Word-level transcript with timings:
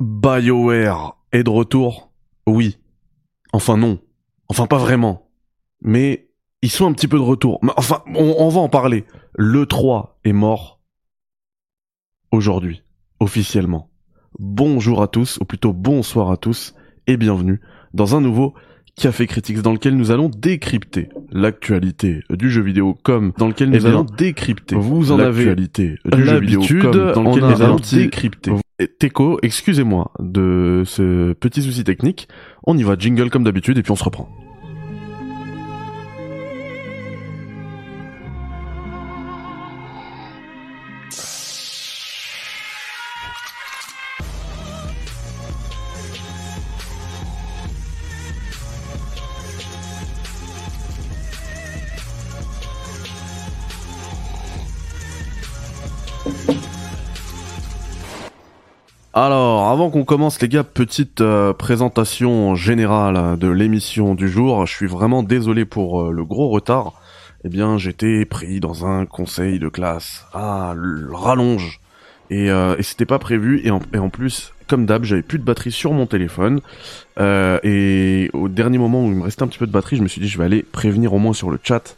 BioWare 0.00 1.16
est 1.32 1.42
de 1.42 1.50
retour? 1.50 2.12
Oui. 2.46 2.78
Enfin 3.52 3.76
non. 3.76 3.98
Enfin 4.48 4.66
pas 4.66 4.78
vraiment. 4.78 5.30
Mais 5.82 6.30
ils 6.62 6.70
sont 6.70 6.86
un 6.86 6.92
petit 6.92 7.08
peu 7.08 7.18
de 7.18 7.22
retour. 7.22 7.60
Enfin, 7.76 8.02
on, 8.14 8.36
on 8.38 8.48
va 8.48 8.60
en 8.60 8.68
parler. 8.68 9.04
Le 9.34 9.66
3 9.66 10.20
est 10.24 10.32
mort 10.32 10.80
aujourd'hui, 12.32 12.82
officiellement. 13.20 13.90
Bonjour 14.38 15.02
à 15.02 15.08
tous, 15.08 15.38
ou 15.40 15.44
plutôt 15.44 15.72
bonsoir 15.72 16.30
à 16.30 16.36
tous, 16.36 16.74
et 17.06 17.16
bienvenue 17.16 17.60
dans 17.94 18.14
un 18.14 18.20
nouveau 18.20 18.54
Café 18.98 19.26
Critics 19.26 19.62
dans 19.62 19.72
lequel 19.72 19.96
nous 19.96 20.10
allons 20.10 20.28
décrypter 20.28 21.08
l'actualité 21.30 22.22
du 22.30 22.50
jeu 22.50 22.62
vidéo 22.62 22.98
comme 23.02 23.32
dans 23.38 23.46
lequel 23.46 23.70
nous 23.70 23.76
Eh 23.76 23.78
bien, 23.78 23.90
allons 23.90 24.04
décrypter 24.04 24.74
vous 24.74 25.12
en 25.12 25.18
avez 25.20 25.44
l'actualité 25.44 25.94
du 26.04 26.24
jeu 26.24 26.40
vidéo 26.40 26.62
comme 26.80 27.12
dans 27.12 27.22
lequel 27.22 27.44
nous 27.44 27.62
allons 27.62 27.80
décrypter. 27.92 28.52
Teco, 28.98 29.38
excusez-moi 29.42 30.10
de 30.18 30.82
ce 30.84 31.32
petit 31.34 31.62
souci 31.62 31.84
technique. 31.84 32.28
On 32.64 32.76
y 32.76 32.82
va, 32.82 32.96
jingle 32.98 33.30
comme 33.30 33.44
d'habitude 33.44 33.78
et 33.78 33.82
puis 33.82 33.92
on 33.92 33.96
se 33.96 34.04
reprend. 34.04 34.28
Alors, 59.20 59.68
avant 59.68 59.90
qu'on 59.90 60.04
commence, 60.04 60.40
les 60.40 60.48
gars, 60.48 60.62
petite 60.62 61.22
euh, 61.22 61.52
présentation 61.52 62.54
générale 62.54 63.36
de 63.36 63.48
l'émission 63.48 64.14
du 64.14 64.28
jour. 64.28 64.64
Je 64.64 64.72
suis 64.72 64.86
vraiment 64.86 65.24
désolé 65.24 65.64
pour 65.64 66.02
euh, 66.02 66.12
le 66.12 66.24
gros 66.24 66.50
retard. 66.50 66.92
Eh 67.42 67.48
bien, 67.48 67.78
j'étais 67.78 68.24
pris 68.26 68.60
dans 68.60 68.86
un 68.86 69.06
conseil 69.06 69.58
de 69.58 69.68
classe. 69.68 70.24
Ah, 70.34 70.72
le 70.76 71.12
rallonge. 71.12 71.80
Et, 72.30 72.48
euh, 72.48 72.76
et 72.78 72.84
c'était 72.84 73.06
pas 73.06 73.18
prévu. 73.18 73.60
Et 73.64 73.72
en, 73.72 73.80
et 73.92 73.98
en 73.98 74.08
plus, 74.08 74.52
comme 74.68 74.86
d'hab, 74.86 75.02
j'avais 75.02 75.22
plus 75.22 75.40
de 75.40 75.44
batterie 75.44 75.72
sur 75.72 75.92
mon 75.92 76.06
téléphone. 76.06 76.60
Et 77.18 78.30
au 78.34 78.48
dernier 78.48 78.78
moment 78.78 79.04
où 79.04 79.08
il 79.08 79.16
me 79.16 79.24
restait 79.24 79.42
un 79.42 79.48
petit 79.48 79.58
peu 79.58 79.66
de 79.66 79.72
batterie, 79.72 79.96
je 79.96 80.02
me 80.04 80.08
suis 80.08 80.20
dit, 80.20 80.28
je 80.28 80.38
vais 80.38 80.44
aller 80.44 80.62
prévenir 80.62 81.12
au 81.12 81.18
moins 81.18 81.32
sur 81.32 81.50
le 81.50 81.58
chat. 81.60 81.96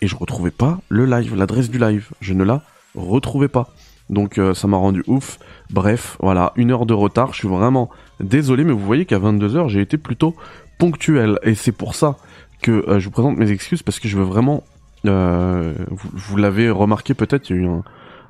Et 0.00 0.08
je 0.08 0.16
retrouvais 0.16 0.50
pas 0.50 0.80
le 0.88 1.04
live, 1.04 1.36
l'adresse 1.36 1.68
du 1.68 1.78
live. 1.78 2.08
Je 2.22 2.32
ne 2.32 2.42
la 2.42 2.62
retrouvais 2.94 3.48
pas. 3.48 3.68
Donc 4.10 4.38
euh, 4.38 4.54
ça 4.54 4.68
m'a 4.68 4.76
rendu 4.76 5.02
ouf. 5.06 5.38
Bref, 5.70 6.16
voilà, 6.20 6.52
une 6.56 6.70
heure 6.70 6.86
de 6.86 6.94
retard. 6.94 7.32
Je 7.32 7.38
suis 7.38 7.48
vraiment 7.48 7.90
désolé, 8.20 8.64
mais 8.64 8.72
vous 8.72 8.84
voyez 8.84 9.06
qu'à 9.06 9.18
22h, 9.18 9.68
j'ai 9.68 9.80
été 9.80 9.96
plutôt 9.96 10.34
ponctuel. 10.78 11.38
Et 11.42 11.54
c'est 11.54 11.72
pour 11.72 11.94
ça 11.94 12.16
que 12.62 12.88
euh, 12.88 12.98
je 12.98 13.06
vous 13.06 13.10
présente 13.10 13.36
mes 13.36 13.50
excuses, 13.50 13.82
parce 13.82 13.98
que 13.98 14.08
je 14.08 14.16
veux 14.16 14.24
vraiment... 14.24 14.62
euh, 15.06 15.74
vous 15.90 16.36
l'avez 16.36 16.70
remarqué 16.70 17.14
peut-être, 17.14 17.50
il 17.50 17.56
y 17.56 17.58
a 17.58 17.62
eu 17.62 17.68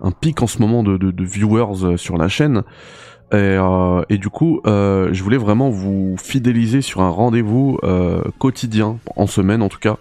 un, 0.02 0.10
pic 0.10 0.42
en 0.42 0.46
ce 0.46 0.58
moment 0.58 0.82
de, 0.82 1.24
viewers 1.24 1.96
sur 1.96 2.16
la 2.16 2.28
chaîne. 2.28 2.62
Et, 3.32 4.18
du 4.18 4.28
coup, 4.28 4.60
je 4.64 5.22
voulais 5.22 5.38
vraiment 5.38 5.68
vous 5.68 6.16
fidéliser 6.22 6.82
sur 6.82 7.00
un 7.00 7.08
rendez-vous 7.08 7.78
quotidien, 8.38 8.98
en 9.16 9.26
semaine 9.26 9.62
en 9.62 9.68
tout 9.68 9.78
cas, 9.78 9.96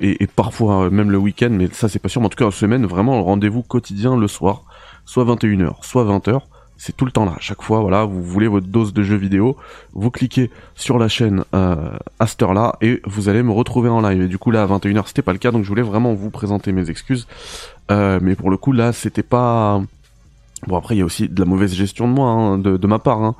et, 0.00 0.22
et 0.22 0.26
parfois 0.26 0.90
même 0.90 1.10
le 1.10 1.18
week-end, 1.18 1.50
mais 1.50 1.68
ça 1.70 1.88
c'est 1.88 1.98
pas 1.98 2.08
sûr, 2.08 2.20
mais 2.20 2.26
en 2.26 2.30
tout 2.30 2.38
cas 2.38 2.46
en 2.46 2.50
semaine, 2.50 2.86
vraiment 2.86 3.22
rendez-vous 3.22 3.62
quotidien 3.62 4.16
le 4.16 4.26
soir, 4.26 4.64
soit 5.04 5.24
21h, 5.24 5.76
soit 5.82 6.04
20h, 6.04 6.40
c'est 6.84 6.96
tout 6.96 7.04
le 7.04 7.12
temps 7.12 7.24
là, 7.24 7.36
chaque 7.38 7.62
fois, 7.62 7.78
voilà, 7.78 8.04
vous 8.04 8.24
voulez 8.24 8.48
votre 8.48 8.66
dose 8.66 8.92
de 8.92 9.04
jeux 9.04 9.16
vidéo, 9.16 9.56
vous 9.92 10.10
cliquez 10.10 10.50
sur 10.74 10.98
la 10.98 11.06
chaîne 11.06 11.44
euh, 11.54 11.96
à 12.18 12.26
cette 12.26 12.42
heure-là, 12.42 12.74
et 12.80 13.00
vous 13.04 13.28
allez 13.28 13.44
me 13.44 13.52
retrouver 13.52 13.88
en 13.88 14.00
live. 14.00 14.22
Et 14.22 14.26
du 14.26 14.36
coup 14.36 14.50
là, 14.50 14.64
à 14.64 14.66
21h, 14.66 15.06
c'était 15.06 15.22
pas 15.22 15.32
le 15.32 15.38
cas, 15.38 15.52
donc 15.52 15.62
je 15.62 15.68
voulais 15.68 15.82
vraiment 15.82 16.12
vous 16.12 16.30
présenter 16.30 16.72
mes 16.72 16.90
excuses, 16.90 17.28
Euh, 17.90 18.18
mais 18.22 18.34
pour 18.34 18.50
le 18.50 18.56
coup 18.56 18.72
là, 18.72 18.92
c'était 18.92 19.22
pas... 19.22 19.80
Bon 20.66 20.76
après 20.76 20.94
il 20.94 20.98
y 20.98 21.02
a 21.02 21.04
aussi 21.04 21.28
de 21.28 21.38
la 21.38 21.46
mauvaise 21.46 21.72
gestion 21.74 22.08
de 22.08 22.14
moi, 22.14 22.30
hein, 22.30 22.58
de, 22.58 22.86
ma 22.86 22.98
part, 22.98 23.22
hein, 23.22 23.34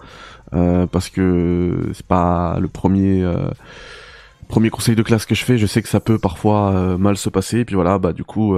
euh, 0.55 0.87
parce 0.87 1.09
que 1.09 1.91
c'est 1.95 2.07
pas 2.07 2.59
le 2.61 2.69
premier... 2.69 3.23
euh, 3.23 3.49
Premier 4.49 4.69
conseil 4.71 4.95
de 4.95 5.03
classe 5.03 5.25
que 5.25 5.35
je 5.35 5.45
fais, 5.45 5.57
je 5.57 5.67
sais 5.67 5.81
que 5.81 5.89
ça 5.89 6.01
peut 6.01 6.19
parfois 6.19 6.97
mal 6.99 7.17
se 7.17 7.31
passer, 7.31 7.61
et 7.61 7.65
puis 7.65 7.75
voilà, 7.75 7.99
bah 7.99 8.13
du 8.13 8.23
coup, 8.23 8.55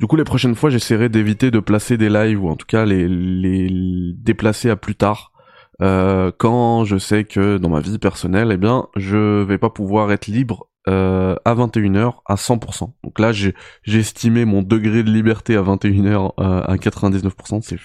du 0.00 0.06
coup 0.06 0.16
les 0.16 0.24
prochaines 0.24 0.54
fois, 0.54 0.70
j'essaierai 0.70 1.08
d'éviter 1.08 1.50
de 1.50 1.60
placer 1.60 1.96
des 1.96 2.08
lives 2.08 2.42
ou 2.42 2.48
en 2.48 2.56
tout 2.56 2.66
cas 2.66 2.84
les, 2.84 3.08
les 3.08 4.12
déplacer 4.16 4.70
à 4.70 4.76
plus 4.76 4.94
tard, 4.94 5.32
euh, 5.80 6.30
quand 6.36 6.84
je 6.84 6.96
sais 6.98 7.24
que 7.24 7.58
dans 7.58 7.68
ma 7.68 7.80
vie 7.80 7.98
personnelle, 7.98 8.50
eh 8.52 8.56
bien, 8.56 8.86
je 8.96 9.42
vais 9.42 9.58
pas 9.58 9.70
pouvoir 9.70 10.12
être 10.12 10.26
libre 10.26 10.68
euh, 10.88 11.34
à 11.44 11.54
21h 11.54 12.14
à 12.26 12.34
100%. 12.34 12.92
Donc 13.02 13.18
là, 13.18 13.32
j'ai 13.32 13.54
j'ai 13.82 14.00
estimé 14.00 14.44
mon 14.44 14.62
degré 14.62 15.02
de 15.02 15.10
liberté 15.10 15.56
à 15.56 15.62
21h 15.62 16.32
euh, 16.38 16.62
à 16.62 16.76
99%. 16.76 17.62
C'est 17.62 17.78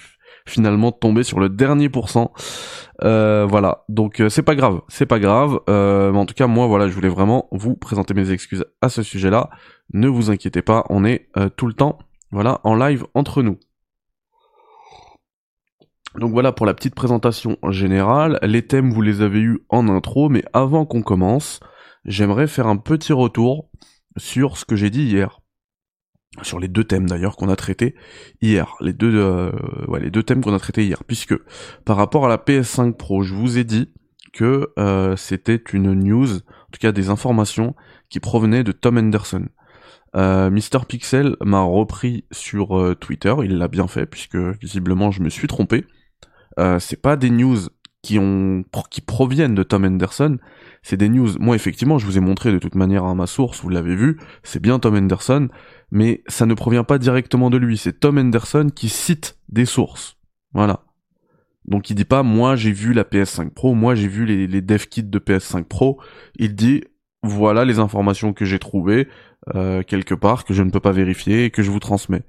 finalement 0.46 0.92
tombé 0.92 1.22
sur 1.22 1.40
le 1.40 1.48
dernier 1.48 1.88
pourcent. 1.88 2.32
Euh, 3.04 3.46
voilà, 3.48 3.84
donc 3.88 4.20
euh, 4.20 4.28
c'est 4.28 4.42
pas 4.42 4.56
grave, 4.56 4.80
c'est 4.88 5.06
pas 5.06 5.20
grave. 5.20 5.60
Euh, 5.68 6.10
mais 6.12 6.18
en 6.18 6.26
tout 6.26 6.34
cas, 6.34 6.46
moi, 6.46 6.66
voilà, 6.66 6.88
je 6.88 6.94
voulais 6.94 7.08
vraiment 7.08 7.48
vous 7.52 7.76
présenter 7.76 8.14
mes 8.14 8.30
excuses 8.30 8.64
à 8.80 8.88
ce 8.88 9.02
sujet-là. 9.02 9.50
Ne 9.92 10.08
vous 10.08 10.30
inquiétez 10.30 10.62
pas, 10.62 10.84
on 10.90 11.04
est 11.04 11.28
euh, 11.36 11.48
tout 11.48 11.66
le 11.66 11.74
temps, 11.74 11.98
voilà, 12.30 12.60
en 12.64 12.74
live 12.74 13.06
entre 13.14 13.42
nous. 13.42 13.58
Donc 16.16 16.32
voilà 16.32 16.52
pour 16.52 16.66
la 16.66 16.74
petite 16.74 16.94
présentation 16.94 17.56
générale. 17.68 18.38
Les 18.42 18.66
thèmes, 18.66 18.90
vous 18.90 19.02
les 19.02 19.22
avez 19.22 19.40
eus 19.40 19.60
en 19.68 19.88
intro, 19.88 20.28
mais 20.28 20.42
avant 20.52 20.84
qu'on 20.84 21.02
commence, 21.02 21.60
j'aimerais 22.04 22.48
faire 22.48 22.66
un 22.66 22.76
petit 22.76 23.12
retour 23.12 23.70
sur 24.16 24.56
ce 24.56 24.64
que 24.64 24.74
j'ai 24.74 24.90
dit 24.90 25.04
hier. 25.04 25.40
Sur 26.42 26.60
les 26.60 26.68
deux 26.68 26.84
thèmes 26.84 27.08
d'ailleurs 27.08 27.36
qu'on 27.36 27.48
a 27.48 27.56
traités 27.56 27.94
hier. 28.40 28.74
Les 28.80 28.92
deux, 28.92 29.14
euh, 29.14 29.50
ouais, 29.88 30.00
les 30.00 30.10
deux 30.10 30.22
thèmes 30.22 30.42
qu'on 30.42 30.54
a 30.54 30.58
traités 30.58 30.84
hier. 30.84 31.04
Puisque 31.04 31.34
par 31.84 31.96
rapport 31.96 32.26
à 32.26 32.28
la 32.28 32.36
PS5 32.36 32.94
Pro, 32.94 33.22
je 33.22 33.34
vous 33.34 33.58
ai 33.58 33.64
dit 33.64 33.88
que 34.32 34.70
euh, 34.78 35.16
c'était 35.16 35.60
une 35.72 35.92
news, 35.94 36.36
en 36.36 36.70
tout 36.72 36.80
cas 36.80 36.92
des 36.92 37.08
informations 37.08 37.74
qui 38.08 38.20
provenaient 38.20 38.64
de 38.64 38.72
Tom 38.72 38.98
Henderson. 38.98 39.46
Euh, 40.16 40.48
Mister 40.50 40.78
Pixel 40.88 41.36
m'a 41.42 41.60
repris 41.60 42.24
sur 42.30 42.78
euh, 42.78 42.94
Twitter, 42.94 43.34
il 43.42 43.58
l'a 43.58 43.68
bien 43.68 43.88
fait 43.88 44.06
puisque 44.06 44.36
visiblement 44.36 45.10
je 45.10 45.22
me 45.22 45.28
suis 45.28 45.48
trompé. 45.48 45.84
C'est 46.80 47.00
pas 47.00 47.16
des 47.16 47.30
news 47.30 47.56
qui 48.02 48.18
ont 48.18 48.64
qui 48.90 49.00
proviennent 49.00 49.54
de 49.54 49.62
Tom 49.62 49.84
Henderson, 49.84 50.38
c'est 50.82 50.96
des 50.96 51.08
news. 51.08 51.38
Moi 51.38 51.54
effectivement, 51.54 51.98
je 51.98 52.06
vous 52.06 52.18
ai 52.18 52.20
montré 52.20 52.50
de 52.50 52.58
toute 52.58 52.74
manière 52.74 53.04
à 53.04 53.14
ma 53.14 53.28
source, 53.28 53.60
vous 53.62 53.68
l'avez 53.68 53.94
vu, 53.94 54.18
c'est 54.42 54.60
bien 54.60 54.80
Tom 54.80 54.96
Henderson, 54.96 55.48
mais 55.90 56.22
ça 56.26 56.46
ne 56.46 56.54
provient 56.54 56.84
pas 56.84 56.98
directement 56.98 57.50
de 57.50 57.56
lui. 57.56 57.78
C'est 57.78 58.00
Tom 58.00 58.18
Henderson 58.18 58.70
qui 58.74 58.88
cite 58.88 59.38
des 59.48 59.64
sources. 59.64 60.16
Voilà. 60.52 60.84
Donc 61.64 61.90
il 61.90 61.94
dit 61.94 62.04
pas 62.04 62.22
moi 62.22 62.56
j'ai 62.56 62.72
vu 62.72 62.94
la 62.94 63.04
PS5 63.04 63.50
Pro, 63.50 63.74
moi 63.74 63.94
j'ai 63.94 64.08
vu 64.08 64.24
les, 64.24 64.62
dev 64.62 64.86
kits 64.86 65.02
de 65.02 65.18
PS5 65.18 65.64
Pro. 65.64 66.00
Il 66.36 66.54
dit 66.54 66.84
voilà 67.22 67.64
les 67.64 67.78
informations 67.78 68.32
que 68.32 68.44
j'ai 68.44 68.58
trouvées 68.58 69.08
euh, 69.54 69.82
quelque 69.82 70.14
part 70.14 70.44
que 70.44 70.54
je 70.54 70.62
ne 70.62 70.70
peux 70.70 70.80
pas 70.80 70.92
vérifier 70.92 71.44
et 71.44 71.50
que 71.50 71.62
je 71.62 71.70
vous 71.70 71.80
transmets. 71.80 72.22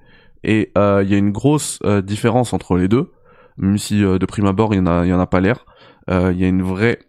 Et 0.43 0.71
euh, 0.77 1.03
il 1.03 1.11
y 1.11 1.15
a 1.15 1.17
une 1.17 1.31
grosse 1.31 1.79
euh, 1.83 2.01
différence 2.01 2.53
entre 2.53 2.77
les 2.77 2.87
deux, 2.87 3.11
même 3.57 3.77
si 3.77 4.03
euh, 4.03 4.19
de 4.19 4.25
prime 4.25 4.45
abord 4.45 4.73
il 4.73 4.77
y 4.77 4.79
en 4.79 4.87
a 4.87 5.05
il 5.05 5.09
y 5.09 5.13
en 5.13 5.19
a 5.19 5.27
pas 5.27 5.41
l'air. 5.41 5.65
Euh, 6.09 6.31
Il 6.33 6.39
y 6.39 6.45
a 6.45 6.47
une 6.47 6.63
vraie 6.63 6.99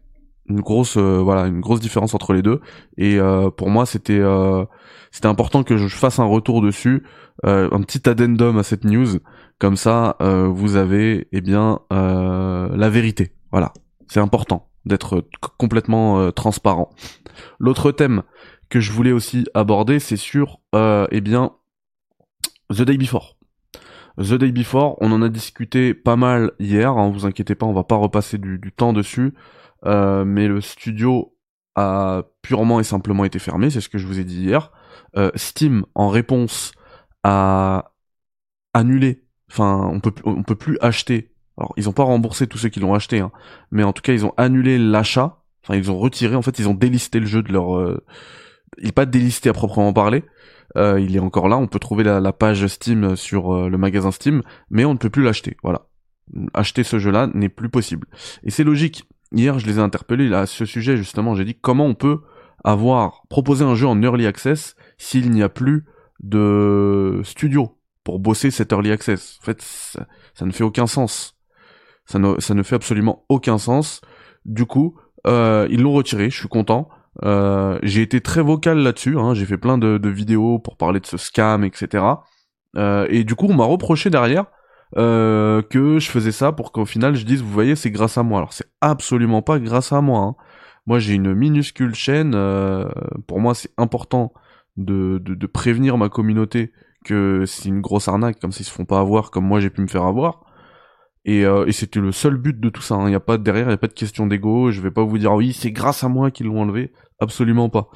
une 0.50 0.60
grosse 0.60 0.96
euh, 0.96 1.18
voilà 1.18 1.46
une 1.46 1.60
grosse 1.60 1.80
différence 1.80 2.14
entre 2.14 2.32
les 2.32 2.42
deux. 2.42 2.60
Et 2.98 3.18
euh, 3.18 3.50
pour 3.50 3.70
moi 3.70 3.86
c'était 3.86 4.18
euh, 4.18 4.64
c'était 5.10 5.28
important 5.28 5.62
que 5.62 5.76
je 5.76 5.88
fasse 5.88 6.18
un 6.18 6.24
retour 6.24 6.60
dessus 6.60 7.04
euh, 7.46 7.68
un 7.72 7.80
petit 7.80 8.08
addendum 8.08 8.58
à 8.58 8.62
cette 8.62 8.84
news. 8.84 9.18
Comme 9.58 9.76
ça 9.76 10.16
vous 10.20 10.76
avez 10.76 11.28
eh 11.32 11.42
bien 11.42 11.80
la 11.90 12.88
vérité. 12.88 13.32
Voilà. 13.52 13.74
C'est 14.08 14.20
important 14.20 14.70
d'être 14.86 15.26
complètement 15.58 16.32
transparent. 16.32 16.88
L'autre 17.58 17.92
thème 17.92 18.22
que 18.70 18.80
je 18.80 18.90
voulais 18.92 19.12
aussi 19.12 19.46
aborder 19.52 19.98
c'est 19.98 20.16
sur 20.16 20.60
eh 20.74 21.20
bien 21.20 21.52
The 22.70 22.82
Day 22.82 22.96
Before. 22.96 23.36
The 24.16 24.34
Day 24.34 24.50
Before, 24.50 24.96
on 25.02 25.12
en 25.12 25.20
a 25.20 25.28
discuté 25.28 25.92
pas 25.92 26.16
mal 26.16 26.52
hier, 26.58 26.96
hein, 26.96 27.10
vous 27.10 27.26
inquiétez 27.26 27.54
pas, 27.54 27.66
on 27.66 27.74
va 27.74 27.84
pas 27.84 27.96
repasser 27.96 28.38
du 28.38 28.72
temps 28.74 28.94
dessus. 28.94 29.34
Euh, 29.86 30.24
mais 30.24 30.48
le 30.48 30.60
studio 30.60 31.36
a 31.74 32.22
purement 32.42 32.80
et 32.80 32.84
simplement 32.84 33.24
été 33.24 33.38
fermé, 33.38 33.70
c'est 33.70 33.80
ce 33.80 33.88
que 33.88 33.98
je 33.98 34.06
vous 34.06 34.18
ai 34.18 34.24
dit 34.24 34.42
hier. 34.42 34.72
Euh, 35.16 35.30
Steam, 35.34 35.84
en 35.94 36.08
réponse, 36.08 36.72
a 37.22 37.92
annulé, 38.74 39.24
enfin, 39.50 39.88
on 39.92 40.00
peut, 40.00 40.12
on 40.24 40.42
peut 40.42 40.54
plus 40.56 40.78
acheter. 40.80 41.32
Alors, 41.58 41.72
ils 41.76 41.88
ont 41.88 41.92
pas 41.92 42.04
remboursé 42.04 42.46
tous 42.46 42.58
ceux 42.58 42.68
qui 42.68 42.80
l'ont 42.80 42.94
acheté, 42.94 43.20
hein, 43.20 43.30
mais 43.70 43.84
en 43.84 43.92
tout 43.92 44.02
cas, 44.02 44.12
ils 44.12 44.24
ont 44.24 44.34
annulé 44.36 44.78
l'achat. 44.78 45.42
Enfin, 45.62 45.76
ils 45.76 45.90
ont 45.90 45.98
retiré, 45.98 46.34
en 46.36 46.42
fait, 46.42 46.58
ils 46.58 46.68
ont 46.68 46.74
délisté 46.74 47.20
le 47.20 47.26
jeu 47.26 47.42
de 47.42 47.52
leur. 47.52 47.76
euh, 47.78 48.02
Il 48.78 48.88
est 48.88 48.92
pas 48.92 49.06
délisté 49.06 49.48
à 49.48 49.52
proprement 49.52 49.92
parler. 49.92 50.24
Euh, 50.76 51.00
il 51.00 51.14
est 51.16 51.20
encore 51.20 51.48
là. 51.48 51.58
On 51.58 51.66
peut 51.66 51.78
trouver 51.80 52.04
la, 52.04 52.20
la 52.20 52.32
page 52.32 52.66
Steam 52.66 53.16
sur 53.16 53.54
euh, 53.54 53.68
le 53.68 53.76
magasin 53.76 54.10
Steam, 54.10 54.42
mais 54.70 54.84
on 54.84 54.92
ne 54.94 54.98
peut 54.98 55.10
plus 55.10 55.22
l'acheter. 55.22 55.56
Voilà. 55.62 55.86
acheter 56.54 56.82
ce 56.82 56.98
jeu-là 56.98 57.28
n'est 57.34 57.48
plus 57.48 57.68
possible. 57.68 58.06
Et 58.44 58.50
c'est 58.50 58.64
logique. 58.64 59.04
Hier, 59.32 59.58
je 59.58 59.66
les 59.66 59.78
ai 59.78 59.82
interpellés 59.82 60.32
à 60.34 60.46
ce 60.46 60.64
sujet 60.64 60.96
justement. 60.96 61.34
J'ai 61.34 61.44
dit 61.44 61.54
comment 61.54 61.86
on 61.86 61.94
peut 61.94 62.20
avoir 62.64 63.22
proposé 63.28 63.64
un 63.64 63.74
jeu 63.74 63.86
en 63.86 64.02
early 64.02 64.26
access 64.26 64.74
s'il 64.98 65.30
n'y 65.30 65.42
a 65.42 65.48
plus 65.48 65.86
de 66.22 67.20
studio 67.24 67.78
pour 68.04 68.18
bosser 68.18 68.50
cet 68.50 68.72
early 68.72 68.90
access. 68.90 69.38
En 69.40 69.44
fait, 69.44 69.62
ça, 69.62 70.46
ne 70.46 70.50
fait 70.50 70.64
aucun 70.64 70.86
sens. 70.86 71.36
Ça 72.06 72.18
ne, 72.18 72.40
ça 72.40 72.54
ne 72.54 72.62
fait 72.62 72.74
absolument 72.74 73.24
aucun 73.28 73.58
sens. 73.58 74.00
Du 74.44 74.66
coup, 74.66 74.98
euh, 75.26 75.68
ils 75.70 75.80
l'ont 75.80 75.92
retiré. 75.92 76.28
Je 76.30 76.38
suis 76.38 76.48
content. 76.48 76.88
Euh, 77.22 77.78
j'ai 77.82 78.02
été 78.02 78.20
très 78.20 78.42
vocal 78.42 78.78
là-dessus. 78.78 79.18
Hein. 79.18 79.34
J'ai 79.34 79.46
fait 79.46 79.58
plein 79.58 79.78
de, 79.78 79.98
de, 79.98 80.08
vidéos 80.08 80.58
pour 80.58 80.76
parler 80.76 81.00
de 81.00 81.06
ce 81.06 81.16
scam, 81.16 81.64
etc. 81.64 82.04
Euh, 82.76 83.06
et 83.10 83.24
du 83.24 83.34
coup, 83.34 83.46
on 83.48 83.54
m'a 83.54 83.64
reproché 83.64 84.10
derrière 84.10 84.46
euh, 84.96 85.62
que 85.62 85.98
je 85.98 86.10
faisais 86.10 86.32
ça 86.32 86.52
pour 86.52 86.72
qu'au 86.72 86.84
final 86.84 87.14
je 87.14 87.24
dise, 87.24 87.42
vous 87.42 87.50
voyez, 87.50 87.76
c'est 87.76 87.90
grâce 87.90 88.18
à 88.18 88.22
moi. 88.22 88.38
Alors 88.38 88.52
c'est 88.52 88.70
absolument 88.80 89.42
pas 89.42 89.58
grâce 89.58 89.92
à 89.92 90.00
moi. 90.00 90.20
Hein. 90.20 90.36
Moi, 90.86 90.98
j'ai 90.98 91.14
une 91.14 91.34
minuscule 91.34 91.94
chaîne. 91.94 92.34
Euh, 92.34 92.88
pour 93.26 93.40
moi, 93.40 93.54
c'est 93.54 93.70
important 93.76 94.32
de, 94.76 95.18
de, 95.22 95.34
de, 95.34 95.46
prévenir 95.46 95.98
ma 95.98 96.08
communauté 96.08 96.72
que 97.04 97.44
c'est 97.46 97.68
une 97.68 97.80
grosse 97.80 98.08
arnaque, 98.08 98.40
comme 98.40 98.52
s'ils 98.52 98.66
se 98.66 98.72
font 98.72 98.84
pas 98.84 99.00
avoir, 99.00 99.30
comme 99.30 99.46
moi 99.46 99.60
j'ai 99.60 99.70
pu 99.70 99.82
me 99.82 99.86
faire 99.86 100.04
avoir. 100.04 100.44
Et, 101.24 101.44
euh, 101.44 101.66
et 101.66 101.72
c'était 101.72 102.00
le 102.00 102.12
seul 102.12 102.36
but 102.36 102.58
de 102.58 102.68
tout 102.70 102.82
ça. 102.82 102.96
Il 102.96 103.02
hein. 103.02 103.10
y 103.10 103.14
a 103.14 103.20
pas 103.20 103.38
derrière, 103.38 103.68
il 103.68 103.70
y 103.70 103.74
a 103.74 103.78
pas 103.78 103.88
de 103.88 103.92
question 103.92 104.26
d'ego. 104.26 104.70
Je 104.70 104.80
vais 104.80 104.90
pas 104.90 105.04
vous 105.04 105.18
dire 105.18 105.32
oui, 105.34 105.52
c'est 105.52 105.70
grâce 105.70 106.02
à 106.02 106.08
moi 106.08 106.30
qu'ils 106.30 106.46
l'ont 106.46 106.62
enlevé. 106.62 106.92
Absolument 107.20 107.68
pas. 107.68 107.90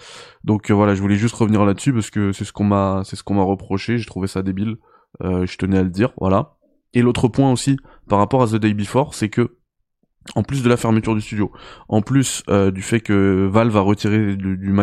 Donc 0.45 0.71
euh, 0.71 0.75
voilà, 0.75 0.95
je 0.95 1.01
voulais 1.01 1.17
juste 1.17 1.35
revenir 1.35 1.65
là-dessus 1.65 1.93
parce 1.93 2.11
que 2.11 2.33
c'est 2.33 2.45
ce 2.45 2.53
qu'on 2.53 2.65
m'a, 2.65 3.03
c'est 3.05 3.17
ce 3.17 3.25
qu'on 3.25 3.35
m'a 3.35 3.43
reproché. 3.43 3.99
J'ai 3.99 4.07
trouvé 4.07 4.27
ça 4.27 4.43
débile. 4.43 4.77
Euh, 5.23 5.47
je 5.47 5.57
tenais 5.57 5.79
à 5.79 5.83
le 5.83 5.91
dire. 5.91 6.13
Voilà. 6.19 6.57
Et 6.95 7.03
l'autre 7.03 7.29
point 7.29 7.53
aussi 7.53 7.77
par 8.09 8.19
rapport 8.19 8.43
à 8.43 8.47
The 8.47 8.57
Day 8.57 8.75
Before, 8.75 9.15
c'est 9.15 9.29
que 9.29 9.57
en 10.35 10.43
plus 10.43 10.63
de 10.63 10.69
la 10.69 10.77
fermeture 10.77 11.15
du 11.15 11.21
studio, 11.21 11.53
en 11.89 12.01
plus 12.01 12.43
euh, 12.49 12.71
du 12.71 12.81
fait 12.81 13.01
que 13.01 13.47
Valve 13.47 13.77
a 13.77 13.81
retiré 13.81 14.37
du, 14.37 14.57
du 14.57 14.75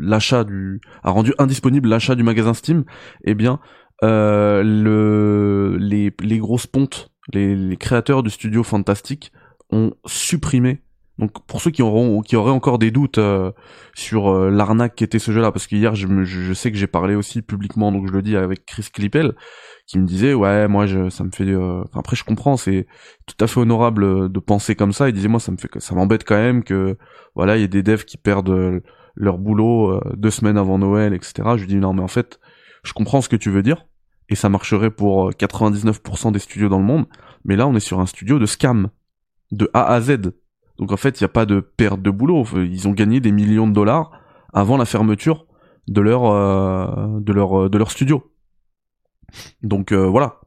l'achat 0.00 0.44
du, 0.44 0.80
a 1.02 1.10
rendu 1.10 1.32
indisponible 1.38 1.88
l'achat 1.88 2.14
du 2.14 2.22
magasin 2.22 2.52
Steam, 2.52 2.84
eh 3.24 3.34
bien 3.34 3.60
euh, 4.04 4.62
le, 4.62 5.78
les, 5.78 6.12
les 6.20 6.38
grosses 6.38 6.66
pontes, 6.66 7.10
les, 7.32 7.56
les 7.56 7.76
créateurs 7.76 8.22
du 8.22 8.30
studio 8.30 8.62
Fantastic 8.62 9.32
ont 9.70 9.94
supprimé 10.04 10.82
donc 11.18 11.44
pour 11.46 11.60
ceux 11.60 11.70
qui 11.70 11.82
auront 11.82 12.22
qui 12.22 12.36
auraient 12.36 12.52
encore 12.52 12.78
des 12.78 12.90
doutes 12.90 13.18
euh, 13.18 13.50
sur 13.94 14.28
euh, 14.28 14.50
l'arnaque 14.50 14.94
qu'était 14.94 15.18
ce 15.18 15.32
jeu-là, 15.32 15.50
parce 15.50 15.66
qu'hier 15.66 15.94
je, 15.96 16.06
je, 16.24 16.52
sais 16.52 16.70
que 16.70 16.78
j'ai 16.78 16.86
parlé 16.86 17.16
aussi 17.16 17.42
publiquement, 17.42 17.90
donc 17.90 18.06
je 18.06 18.12
le 18.12 18.22
dis 18.22 18.36
avec 18.36 18.64
Chris 18.66 18.86
Clippel, 18.92 19.34
qui 19.86 19.98
me 19.98 20.06
disait 20.06 20.32
ouais 20.32 20.68
moi 20.68 20.86
je, 20.86 21.10
ça 21.10 21.24
me 21.24 21.30
fait 21.30 21.48
euh... 21.48 21.82
après 21.92 22.14
je 22.14 22.22
comprends 22.22 22.56
c'est 22.56 22.86
tout 23.26 23.44
à 23.44 23.48
fait 23.48 23.58
honorable 23.58 24.04
euh, 24.04 24.28
de 24.28 24.38
penser 24.38 24.76
comme 24.76 24.92
ça. 24.92 25.08
Il 25.08 25.12
disait 25.12 25.28
moi 25.28 25.40
ça 25.40 25.50
me 25.50 25.56
fait 25.56 25.68
ça 25.78 25.94
m'embête 25.96 26.22
quand 26.24 26.36
même 26.36 26.62
que 26.62 26.96
voilà 27.34 27.56
il 27.56 27.60
y 27.62 27.64
ait 27.64 27.68
des 27.68 27.82
devs 27.82 28.04
qui 28.04 28.16
perdent 28.16 28.80
leur 29.16 29.38
boulot 29.38 30.00
deux 30.16 30.30
semaines 30.30 30.56
avant 30.56 30.78
Noël 30.78 31.14
etc. 31.14 31.48
Je 31.56 31.62
lui 31.62 31.66
dis 31.66 31.76
non 31.76 31.94
mais 31.94 32.02
en 32.02 32.08
fait 32.08 32.38
je 32.84 32.92
comprends 32.92 33.22
ce 33.22 33.28
que 33.28 33.36
tu 33.36 33.50
veux 33.50 33.62
dire 33.64 33.86
et 34.28 34.36
ça 34.36 34.48
marcherait 34.48 34.90
pour 34.90 35.30
99% 35.30 36.30
des 36.30 36.38
studios 36.38 36.68
dans 36.68 36.78
le 36.78 36.84
monde, 36.84 37.06
mais 37.44 37.56
là 37.56 37.66
on 37.66 37.74
est 37.74 37.80
sur 37.80 37.98
un 37.98 38.06
studio 38.06 38.38
de 38.38 38.46
scam 38.46 38.88
de 39.50 39.68
A 39.72 39.92
à 39.92 40.00
Z 40.00 40.30
donc 40.78 40.92
en 40.92 40.96
fait, 40.96 41.20
il 41.20 41.24
n'y 41.24 41.26
a 41.26 41.30
pas 41.30 41.46
de 41.46 41.60
perte 41.60 42.02
de 42.02 42.10
boulot. 42.10 42.44
Ils 42.54 42.86
ont 42.88 42.92
gagné 42.92 43.20
des 43.20 43.32
millions 43.32 43.66
de 43.66 43.72
dollars 43.72 44.12
avant 44.52 44.76
la 44.76 44.84
fermeture 44.84 45.46
de 45.88 46.00
leur 46.00 46.26
euh, 46.26 47.20
de 47.20 47.32
leur 47.32 47.60
euh, 47.60 47.68
de 47.68 47.78
leur 47.78 47.90
studio. 47.90 48.32
Donc 49.62 49.92
euh, 49.92 50.06
voilà. 50.06 50.40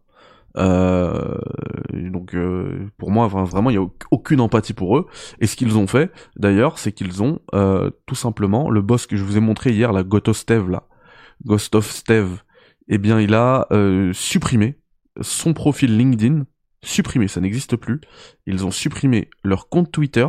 donc 0.56 2.36
pour 2.98 3.12
moi 3.12 3.28
vraiment 3.28 3.70
il 3.70 3.76
y 3.76 3.80
a 3.80 3.88
aucune 4.12 4.42
empathie 4.42 4.74
pour 4.74 4.98
eux 4.98 5.08
et 5.40 5.48
ce 5.48 5.56
qu'ils 5.56 5.78
ont 5.78 5.88
fait 5.88 6.12
d'ailleurs 6.36 6.78
c'est 6.78 6.92
qu'ils 6.92 7.24
ont 7.24 7.40
tout 8.06 8.16
simplement 8.16 8.70
le 8.70 8.82
boss 8.82 9.08
que 9.08 9.16
je 9.16 9.24
vous 9.24 9.38
ai 9.38 9.40
montré 9.40 9.72
hier 9.72 9.94
la 9.94 10.04
Steve 10.34 10.70
là 10.70 10.84
Ghost 11.46 11.74
of 11.76 11.90
Steve 11.90 12.44
eh 12.90 12.98
bien 12.98 13.22
il 13.22 13.34
a 13.34 13.66
supprimé 14.12 14.78
son 15.22 15.54
profil 15.54 15.98
LinkedIn 15.98 16.44
supprimé, 16.84 17.28
ça 17.28 17.42
n'existe 17.42 17.76
plus. 17.76 18.02
Ils 18.46 18.66
ont 18.66 18.72
supprimé 18.72 19.30
leur 19.44 19.70
compte 19.70 19.92
Twitter 19.92 20.28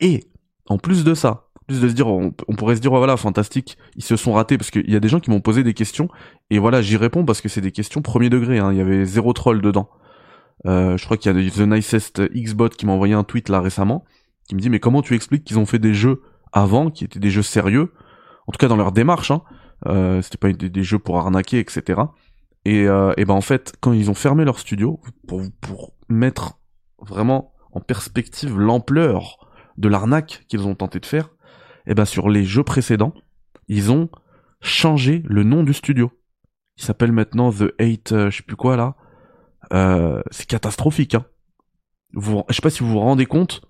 et 0.00 0.24
en 0.66 0.78
plus 0.78 1.04
de 1.04 1.14
ça, 1.14 1.48
plus 1.66 1.80
de 1.80 1.88
se 1.88 1.94
dire, 1.94 2.08
on, 2.08 2.32
pourrait 2.56 2.76
se 2.76 2.80
dire 2.80 2.90
voilà, 2.90 3.16
fantastique, 3.16 3.78
ils 3.96 4.04
se 4.04 4.16
sont 4.16 4.32
ratés 4.32 4.58
parce 4.58 4.70
qu'il 4.70 4.90
y 4.90 4.96
a 4.96 5.00
des 5.00 5.08
gens 5.08 5.20
qui 5.20 5.30
m'ont 5.30 5.40
posé 5.40 5.62
des 5.62 5.74
questions 5.74 6.08
et 6.50 6.58
voilà, 6.58 6.82
j'y 6.82 6.96
réponds 6.96 7.24
parce 7.24 7.40
que 7.40 7.48
c'est 7.48 7.60
des 7.60 7.72
questions 7.72 8.02
premier 8.02 8.30
degré. 8.30 8.58
Hein, 8.58 8.72
il 8.72 8.78
y 8.78 8.80
avait 8.80 9.04
zéro 9.04 9.32
troll 9.32 9.60
dedans. 9.60 9.90
Euh, 10.66 10.96
je 10.96 11.04
crois 11.04 11.16
qu'il 11.16 11.30
y 11.32 11.46
a 11.46 11.50
The 11.50 11.60
Nicest 11.60 12.20
Xbot 12.34 12.70
qui 12.70 12.84
m'a 12.84 12.92
envoyé 12.92 13.14
un 13.14 13.22
tweet 13.22 13.48
là 13.48 13.60
récemment 13.60 14.04
qui 14.48 14.56
me 14.56 14.60
dit 14.60 14.70
mais 14.70 14.80
comment 14.80 15.02
tu 15.02 15.14
expliques 15.14 15.44
qu'ils 15.44 15.58
ont 15.58 15.66
fait 15.66 15.78
des 15.78 15.94
jeux 15.94 16.22
avant 16.52 16.90
qui 16.90 17.04
étaient 17.04 17.20
des 17.20 17.30
jeux 17.30 17.42
sérieux, 17.42 17.92
en 18.46 18.52
tout 18.52 18.58
cas 18.58 18.68
dans 18.68 18.76
leur 18.76 18.92
démarche, 18.92 19.30
hein, 19.30 19.42
euh, 19.86 20.22
c'était 20.22 20.38
pas 20.38 20.50
des, 20.52 20.70
des, 20.70 20.82
jeux 20.82 20.98
pour 20.98 21.18
arnaquer, 21.18 21.58
etc. 21.58 22.00
Et, 22.68 22.86
euh, 22.86 23.14
ben 23.16 23.32
en 23.32 23.40
fait, 23.40 23.72
quand 23.80 23.94
ils 23.94 24.10
ont 24.10 24.14
fermé 24.14 24.44
leur 24.44 24.58
studio, 24.58 25.00
pour, 25.26 25.94
mettre 26.10 26.58
vraiment 26.98 27.54
en 27.72 27.80
perspective 27.80 28.58
l'ampleur 28.58 29.38
de 29.78 29.88
l'arnaque 29.88 30.44
qu'ils 30.48 30.66
ont 30.66 30.74
tenté 30.74 31.00
de 31.00 31.06
faire, 31.06 31.30
et 31.86 31.94
ben 31.94 32.04
sur 32.04 32.28
les 32.28 32.44
jeux 32.44 32.64
précédents, 32.64 33.14
ils 33.68 33.90
ont 33.90 34.10
changé 34.60 35.22
le 35.24 35.44
nom 35.44 35.62
du 35.62 35.72
studio. 35.72 36.12
Il 36.76 36.84
s'appelle 36.84 37.10
maintenant 37.10 37.50
The 37.50 37.72
Eight, 37.78 38.12
euh, 38.12 38.30
je 38.30 38.36
sais 38.36 38.42
plus 38.42 38.56
quoi 38.56 38.76
là. 38.76 38.96
Euh, 39.72 40.22
c'est 40.30 40.46
catastrophique. 40.46 41.14
Hein. 41.14 41.24
Vous, 42.12 42.42
je 42.50 42.54
sais 42.54 42.62
pas 42.62 42.68
si 42.68 42.82
vous 42.82 42.90
vous 42.90 43.00
rendez 43.00 43.24
compte 43.24 43.62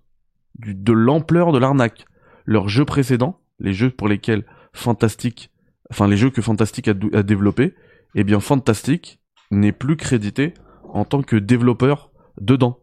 de 0.58 0.92
l'ampleur 0.92 1.52
de 1.52 1.58
l'arnaque. 1.58 2.04
Leurs 2.46 2.68
jeux 2.68 2.84
précédents, 2.84 3.40
les 3.60 3.74
jeux 3.74 3.90
pour 3.90 4.08
lesquels 4.08 4.44
Fantastic, 4.72 5.52
enfin 5.88 6.08
les 6.08 6.16
jeux 6.16 6.30
que 6.30 6.42
Fantastic 6.42 6.88
a 6.88 6.94
développés, 7.22 7.76
eh 8.14 8.24
bien 8.24 8.40
Fantastic 8.40 9.20
n'est 9.50 9.72
plus 9.72 9.96
crédité 9.96 10.54
en 10.92 11.04
tant 11.04 11.22
que 11.22 11.36
développeur 11.36 12.10
dedans. 12.40 12.80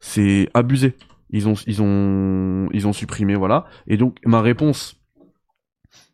C'est 0.00 0.48
abusé. 0.54 0.96
Ils 1.30 1.48
ont, 1.48 1.54
ils 1.66 1.82
ont, 1.82 2.68
ils 2.72 2.86
ont 2.86 2.92
supprimé, 2.92 3.34
voilà. 3.34 3.66
Et 3.86 3.96
donc 3.96 4.18
ma 4.24 4.40
réponse, 4.40 5.00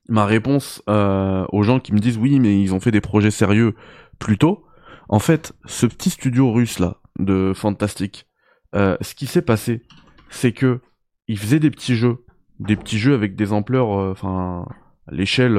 ma 0.09 0.27
réponse 0.27 0.83
euh, 0.89 1.47
aux 1.53 1.63
gens 1.63 1.81
qui 1.81 1.93
me 1.93 1.99
disent 1.99 2.19
oui, 2.19 2.41
mais 2.41 2.61
ils 2.61 2.75
ont 2.75 2.81
fait 2.81 2.91
des 2.91 3.01
projets 3.01 3.31
sérieux 3.31 3.75
plus 4.19 4.39
tôt. 4.39 4.65
En 5.09 5.19
fait, 5.19 5.53
ce 5.67 5.87
petit 5.87 6.11
studio 6.11 6.53
russe 6.53 6.79
là 6.79 6.97
de 7.19 7.53
Fantastic, 7.55 8.27
euh, 8.75 8.97
ce 9.01 9.15
qui 9.15 9.27
s'est 9.27 9.43
passé, 9.43 9.83
c'est 10.31 10.53
que 10.53 10.81
ils 11.29 11.39
faisaient 11.39 11.61
des 11.61 11.71
petits 11.71 11.95
jeux, 11.95 12.25
des 12.59 12.77
petits 12.77 12.99
jeux 12.99 13.15
avec 13.15 13.37
des 13.37 13.53
ampleurs, 13.53 13.97
euh, 13.99 14.11
enfin, 14.11 14.67
à 15.07 15.15
l'échelle 15.15 15.59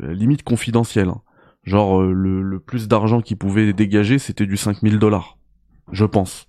limite 0.00 0.42
confidentielle. 0.42 1.08
Hein. 1.08 1.22
Genre, 1.64 2.02
euh, 2.02 2.12
le, 2.12 2.60
plus 2.60 2.88
d'argent 2.88 3.20
qu'ils 3.20 3.38
pouvaient 3.38 3.72
dégager, 3.72 4.18
c'était 4.18 4.46
du 4.46 4.56
5000 4.56 4.98
dollars. 4.98 5.38
Je 5.92 6.04
pense. 6.04 6.46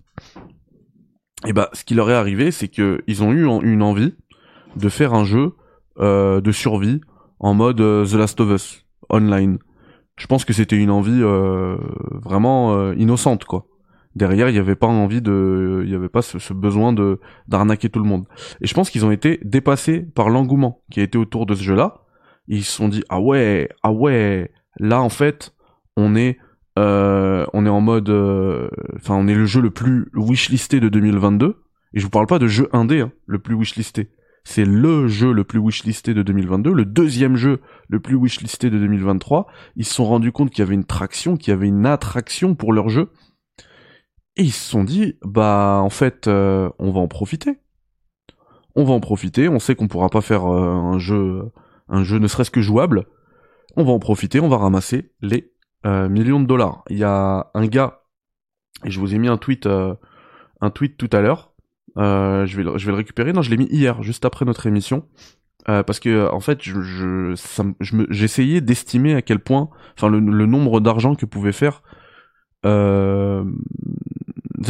Et 1.48 1.54
bah, 1.54 1.70
ce 1.74 1.84
qui 1.84 1.94
leur 1.94 2.10
est 2.10 2.16
arrivé, 2.16 2.52
c'est 2.52 2.68
que 2.68 3.02
ils 3.08 3.24
ont 3.24 3.32
eu 3.32 3.46
une 3.64 3.82
envie 3.82 4.16
de 4.76 4.90
faire 4.90 5.14
un 5.14 5.24
jeu 5.24 5.54
euh, 6.00 6.42
de 6.42 6.52
survie 6.52 7.02
en 7.40 7.54
mode 7.54 7.80
euh, 7.82 8.06
The 8.06 8.14
Last 8.14 8.40
of 8.42 8.52
Us 8.52 8.86
online. 9.10 9.58
Je 10.18 10.28
pense 10.28 10.46
que 10.46 10.54
c'était 10.54 10.78
une 10.78 10.92
envie 10.92 11.22
vraiment 11.22 12.94
innocente, 12.94 13.44
quoi. 13.44 13.66
Derrière, 14.16 14.48
il 14.48 14.54
n'y 14.54 14.60
avait 14.60 14.78
pas 14.78 14.88
envie 14.88 15.22
de, 15.22 15.82
il 15.84 15.90
n'y 15.90 15.96
avait 15.96 16.08
pas 16.08 16.22
ce, 16.22 16.40
ce, 16.40 16.54
besoin 16.54 16.94
de 16.94 17.20
d'arnaquer 17.50 17.90
tout 17.90 18.00
le 18.00 18.06
monde. 18.06 18.26
Et 18.62 18.66
je 18.66 18.74
pense 18.74 18.90
qu'ils 18.90 19.06
ont 19.06 19.12
été 19.12 19.42
dépassés 19.44 20.00
par 20.00 20.30
l'engouement 20.30 20.84
qui 20.90 21.02
a 21.02 21.04
été 21.04 21.18
autour 21.18 21.46
de 21.46 21.54
ce 21.54 21.64
jeu-là. 21.64 22.06
Ils 22.48 22.64
se 22.64 22.72
sont 22.72 22.88
dit 22.88 23.04
ah 23.10 23.20
ouais, 23.20 23.68
ah 23.84 23.92
ouais, 23.92 24.52
Là, 24.78 25.02
en 25.02 25.10
fait, 25.10 25.54
on 25.96 26.16
est 26.16 26.38
euh, 26.78 27.46
on 27.54 27.66
est 27.66 27.70
en 27.70 27.82
mode, 27.82 28.10
euh, 28.10 28.70
enfin, 28.96 29.16
on 29.16 29.28
est 29.28 29.34
le 29.34 29.46
jeu 29.46 29.62
le 29.62 29.72
plus 29.72 30.10
wishlisté 30.14 30.80
de 30.80 30.90
2022. 30.90 31.62
Et 31.94 32.00
je 32.00 32.04
vous 32.04 32.10
parle 32.10 32.28
pas 32.28 32.40
de 32.40 32.48
jeu 32.48 32.68
indé, 32.74 33.02
hein, 33.02 33.12
le 33.26 33.40
plus 33.40 33.56
wishlisté. 33.56 34.10
C'est 34.44 34.66
le 34.66 35.08
jeu 35.08 35.32
le 35.32 35.44
plus 35.44 35.60
wishlisté 35.60 36.14
de 36.14 36.22
2022, 36.22 36.72
le 36.72 36.86
deuxième 36.86 37.36
jeu 37.36 37.62
le 37.88 38.00
plus 38.00 38.16
wishlisté 38.16 38.70
de 38.70 38.78
2023. 38.78 39.48
Ils 39.76 39.86
se 39.86 39.94
sont 39.94 40.06
rendus 40.06 40.32
compte 40.32 40.52
qu'il 40.52 40.60
y 40.60 40.62
avait 40.62 40.76
une 40.76 40.86
traction, 40.86 41.38
qu'il 41.38 41.52
y 41.52 41.54
avait 41.54 41.68
une 41.68 41.86
attraction 41.86 42.54
pour 42.54 42.74
leur 42.74 42.90
jeu. 42.90 43.10
Et 44.36 44.44
ils 44.44 44.52
se 44.52 44.70
sont 44.70 44.84
dit, 44.84 45.18
bah, 45.24 45.80
en 45.82 45.90
fait, 45.90 46.28
euh, 46.28 46.70
on 46.78 46.92
va 46.92 47.00
en 47.00 47.08
profiter. 47.08 47.58
On 48.76 48.84
va 48.84 48.94
en 48.94 49.00
profiter. 49.00 49.48
On 49.48 49.60
sait 49.60 49.76
qu'on 49.76 49.88
pourra 49.88 50.10
pas 50.10 50.22
faire 50.22 50.44
un 50.44 51.00
jeu, 51.00 51.50
un 51.88 52.04
jeu 52.04 52.20
ne 52.20 52.28
serait-ce 52.28 52.52
que 52.52 52.62
jouable 52.62 53.06
on 53.76 53.84
va 53.84 53.92
en 53.92 54.00
profiter, 54.00 54.40
on 54.40 54.48
va 54.48 54.58
ramasser 54.58 55.12
les 55.22 55.52
euh, 55.86 56.10
millions 56.10 56.40
de 56.40 56.46
dollars. 56.46 56.84
Il 56.90 56.98
y 56.98 57.04
a 57.04 57.52
un 57.54 57.68
gars, 57.68 58.02
et 58.84 58.92
je 58.92 59.00
vous 59.00 59.14
ai 59.14 59.18
mis 59.18 59.28
un 59.28 59.38
tweet, 59.38 59.66
euh, 59.66 59.94
un 60.62 60.70
tweet 60.70 60.98
tout 60.98 61.10
à 61.12 61.22
l'heure. 61.22 61.54
Euh, 61.98 62.46
je 62.46 62.58
vais, 62.58 62.64
le, 62.64 62.78
je 62.78 62.86
vais 62.86 62.92
le 62.92 62.98
récupérer. 62.98 63.34
Non, 63.34 63.42
je 63.42 63.50
l'ai 63.50 63.58
mis 63.58 63.68
hier, 63.68 64.02
juste 64.04 64.26
après 64.26 64.46
notre 64.46 64.68
émission, 64.68 65.08
parce 65.66 66.00
que 66.00 66.30
en 66.32 66.40
fait, 66.40 66.62
je, 66.62 66.82
je, 66.82 68.06
j'essayais 68.10 68.62
d'estimer 68.62 69.16
à 69.16 69.22
quel 69.22 69.40
point, 69.40 69.70
enfin, 69.98 70.10
le, 70.10 70.20
nombre 70.20 70.80
d'argent 70.80 71.16
que 71.16 71.26
pouvait 71.26 71.52
faire 71.52 71.82
The 72.64 73.44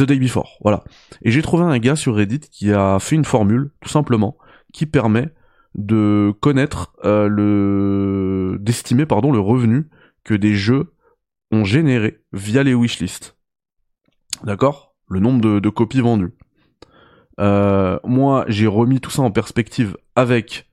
Day 0.02 0.18
Before, 0.18 0.58
voilà. 0.62 0.84
Et 1.22 1.30
j'ai 1.30 1.42
trouvé 1.42 1.64
un 1.64 1.78
gars 1.78 1.96
sur 1.96 2.16
Reddit 2.16 2.40
qui 2.40 2.72
a 2.72 2.98
fait 2.98 3.16
une 3.16 3.24
formule, 3.24 3.72
tout 3.80 3.88
simplement, 3.88 4.36
qui 4.72 4.86
permet 4.86 5.32
de 5.76 6.32
connaître 6.40 6.92
euh, 7.04 7.28
le 7.28 8.56
d'estimer 8.58 9.06
pardon 9.06 9.30
le 9.30 9.38
revenu 9.38 9.88
que 10.24 10.34
des 10.34 10.54
jeux 10.54 10.94
ont 11.52 11.64
généré 11.64 12.20
via 12.32 12.62
les 12.62 12.74
wishlists. 12.74 13.36
D'accord? 14.42 14.94
Le 15.08 15.20
nombre 15.20 15.60
de, 15.60 15.68
copies 15.68 16.00
vendues. 16.00 16.34
Euh, 17.38 17.98
moi, 18.02 18.44
j'ai 18.48 18.66
remis 18.66 19.00
tout 19.00 19.10
ça 19.10 19.22
en 19.22 19.30
perspective 19.30 19.96
avec 20.16 20.68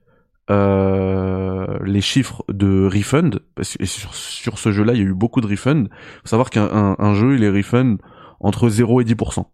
euh, 0.50 1.77
les 1.83 2.01
chiffres 2.01 2.43
de 2.50 2.89
refund, 2.91 3.39
parce 3.55 3.77
sur, 3.83 4.57
ce 4.57 4.72
jeu-là, 4.72 4.93
il 4.93 5.00
y 5.00 5.01
a 5.01 5.05
eu 5.05 5.13
beaucoup 5.13 5.41
de 5.41 5.48
refund. 5.48 5.89
Faut 6.24 6.27
savoir 6.27 6.50
qu'un 6.50 6.95
un, 6.98 7.13
jeu, 7.13 7.36
il 7.36 7.43
est 7.43 7.50
refund 7.50 7.98
entre 8.39 8.69
0 8.69 9.01
et 9.01 9.03
10%. 9.03 9.45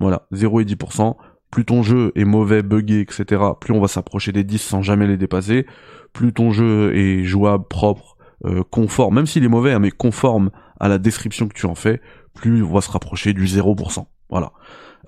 Voilà, 0.00 0.26
0 0.32 0.60
et 0.60 0.64
10%. 0.64 1.16
Plus 1.54 1.64
ton 1.64 1.84
jeu 1.84 2.10
est 2.16 2.24
mauvais, 2.24 2.64
buggé, 2.64 2.98
etc., 2.98 3.40
plus 3.60 3.72
on 3.72 3.80
va 3.80 3.86
s'approcher 3.86 4.32
des 4.32 4.42
10 4.42 4.58
sans 4.58 4.82
jamais 4.82 5.06
les 5.06 5.16
dépasser. 5.16 5.66
Plus 6.12 6.32
ton 6.32 6.50
jeu 6.50 6.92
est 6.96 7.22
jouable, 7.22 7.68
propre, 7.68 8.16
euh, 8.44 8.64
conforme, 8.68 9.14
même 9.14 9.26
s'il 9.26 9.44
est 9.44 9.48
mauvais, 9.48 9.72
hein, 9.72 9.78
mais 9.78 9.92
conforme 9.92 10.50
à 10.80 10.88
la 10.88 10.98
description 10.98 11.46
que 11.46 11.54
tu 11.54 11.66
en 11.66 11.76
fais, 11.76 12.00
plus 12.34 12.64
on 12.64 12.72
va 12.72 12.80
se 12.80 12.90
rapprocher 12.90 13.34
du 13.34 13.44
0%. 13.46 14.04
Voilà. 14.30 14.50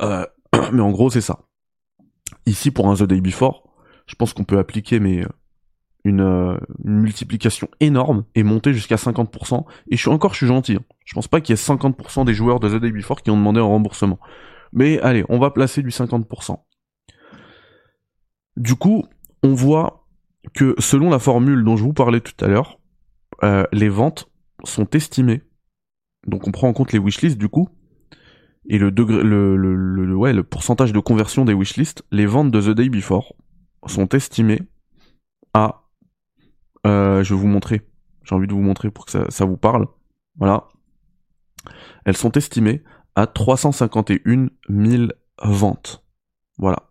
Euh, 0.03 0.25
mais 0.73 0.83
en 0.83 0.93
gros, 0.93 1.11
c'est 1.11 1.21
ça. 1.21 1.41
Ici, 2.47 2.71
pour 2.71 2.89
un 2.89 2.95
The 2.95 3.03
Day 3.03 3.21
Before, 3.21 3.65
je 4.07 4.15
pense 4.15 4.33
qu'on 4.33 4.45
peut 4.45 4.59
appliquer 4.59 5.01
mais 5.01 5.25
euh, 5.25 5.29
une, 6.05 6.61
multiplication 6.85 7.67
énorme 7.81 8.23
et 8.37 8.45
monter 8.45 8.73
jusqu'à 8.73 8.95
50%. 8.95 9.65
Et 9.91 9.97
je 9.97 10.01
suis 10.01 10.11
encore, 10.11 10.35
je 10.35 10.37
suis 10.37 10.47
gentil. 10.47 10.77
Hein. 10.77 10.85
Je 11.05 11.15
pense 11.15 11.27
pas 11.27 11.41
qu'il 11.41 11.57
y 11.57 11.59
ait 11.59 11.61
50% 11.61 12.25
des 12.25 12.35
joueurs 12.35 12.61
de 12.61 12.69
The 12.69 12.81
Day 12.81 12.93
Before 12.93 13.21
qui 13.21 13.33
ont 13.33 13.37
demandé 13.37 13.59
un 13.59 13.65
remboursement. 13.65 14.21
Mais 14.77 15.01
allez, 15.01 15.25
on 15.31 15.39
va 15.39 15.51
placer 15.51 15.83
du 15.83 15.89
50%. 15.89 16.59
Du 18.59 18.75
coup, 18.75 19.05
on 19.43 19.55
voit 19.55 20.07
que 20.55 20.75
selon 20.79 21.09
la 21.09 21.19
formule 21.19 21.65
dont 21.65 21.77
je 21.77 21.83
vous 21.83 21.95
parlais 21.95 22.21
tout 22.21 22.45
à 22.45 22.49
l'heure, 22.49 22.79
euh, 23.43 23.65
les 23.73 23.89
ventes 23.89 24.31
sont 24.65 24.87
estimées. 24.91 25.43
Donc 26.27 26.47
on 26.47 26.53
prend 26.53 26.69
en 26.69 26.75
compte 26.75 26.93
les 26.93 26.99
wishlists 26.99 27.39
du 27.39 27.49
coup, 27.49 27.71
et 28.69 28.79
le 28.79 28.91
degré, 28.91 29.23
le, 29.23 29.57
le, 29.57 29.75
le, 29.75 30.15
ouais, 30.15 30.35
le 30.35 30.43
pourcentage 30.43 30.93
de 30.93 30.99
conversion 30.99 31.47
des 31.47 31.55
wishlists, 31.55 32.05
les 32.11 32.27
ventes 32.27 32.51
de 32.51 32.61
The 32.61 32.77
Day 32.77 32.91
Before 32.91 33.35
sont 33.87 34.09
estimées 34.09 34.61
à, 35.55 35.85
euh, 36.87 37.23
je 37.23 37.35
vais 37.35 37.41
vous 37.41 37.47
montrer, 37.47 37.83
j'ai 38.25 38.35
envie 38.35 38.47
de 38.47 38.53
vous 38.53 38.61
montrer 38.61 38.91
pour 38.91 39.07
que 39.07 39.13
ça, 39.13 39.25
ça 39.31 39.45
vous 39.45 39.57
parle, 39.57 39.87
voilà, 40.37 40.69
elles 42.05 42.17
sont 42.17 42.33
estimées 42.33 42.83
à 43.17 43.27
351 43.27 44.49
000 44.69 45.05
ventes, 45.43 46.05
voilà, 46.59 46.91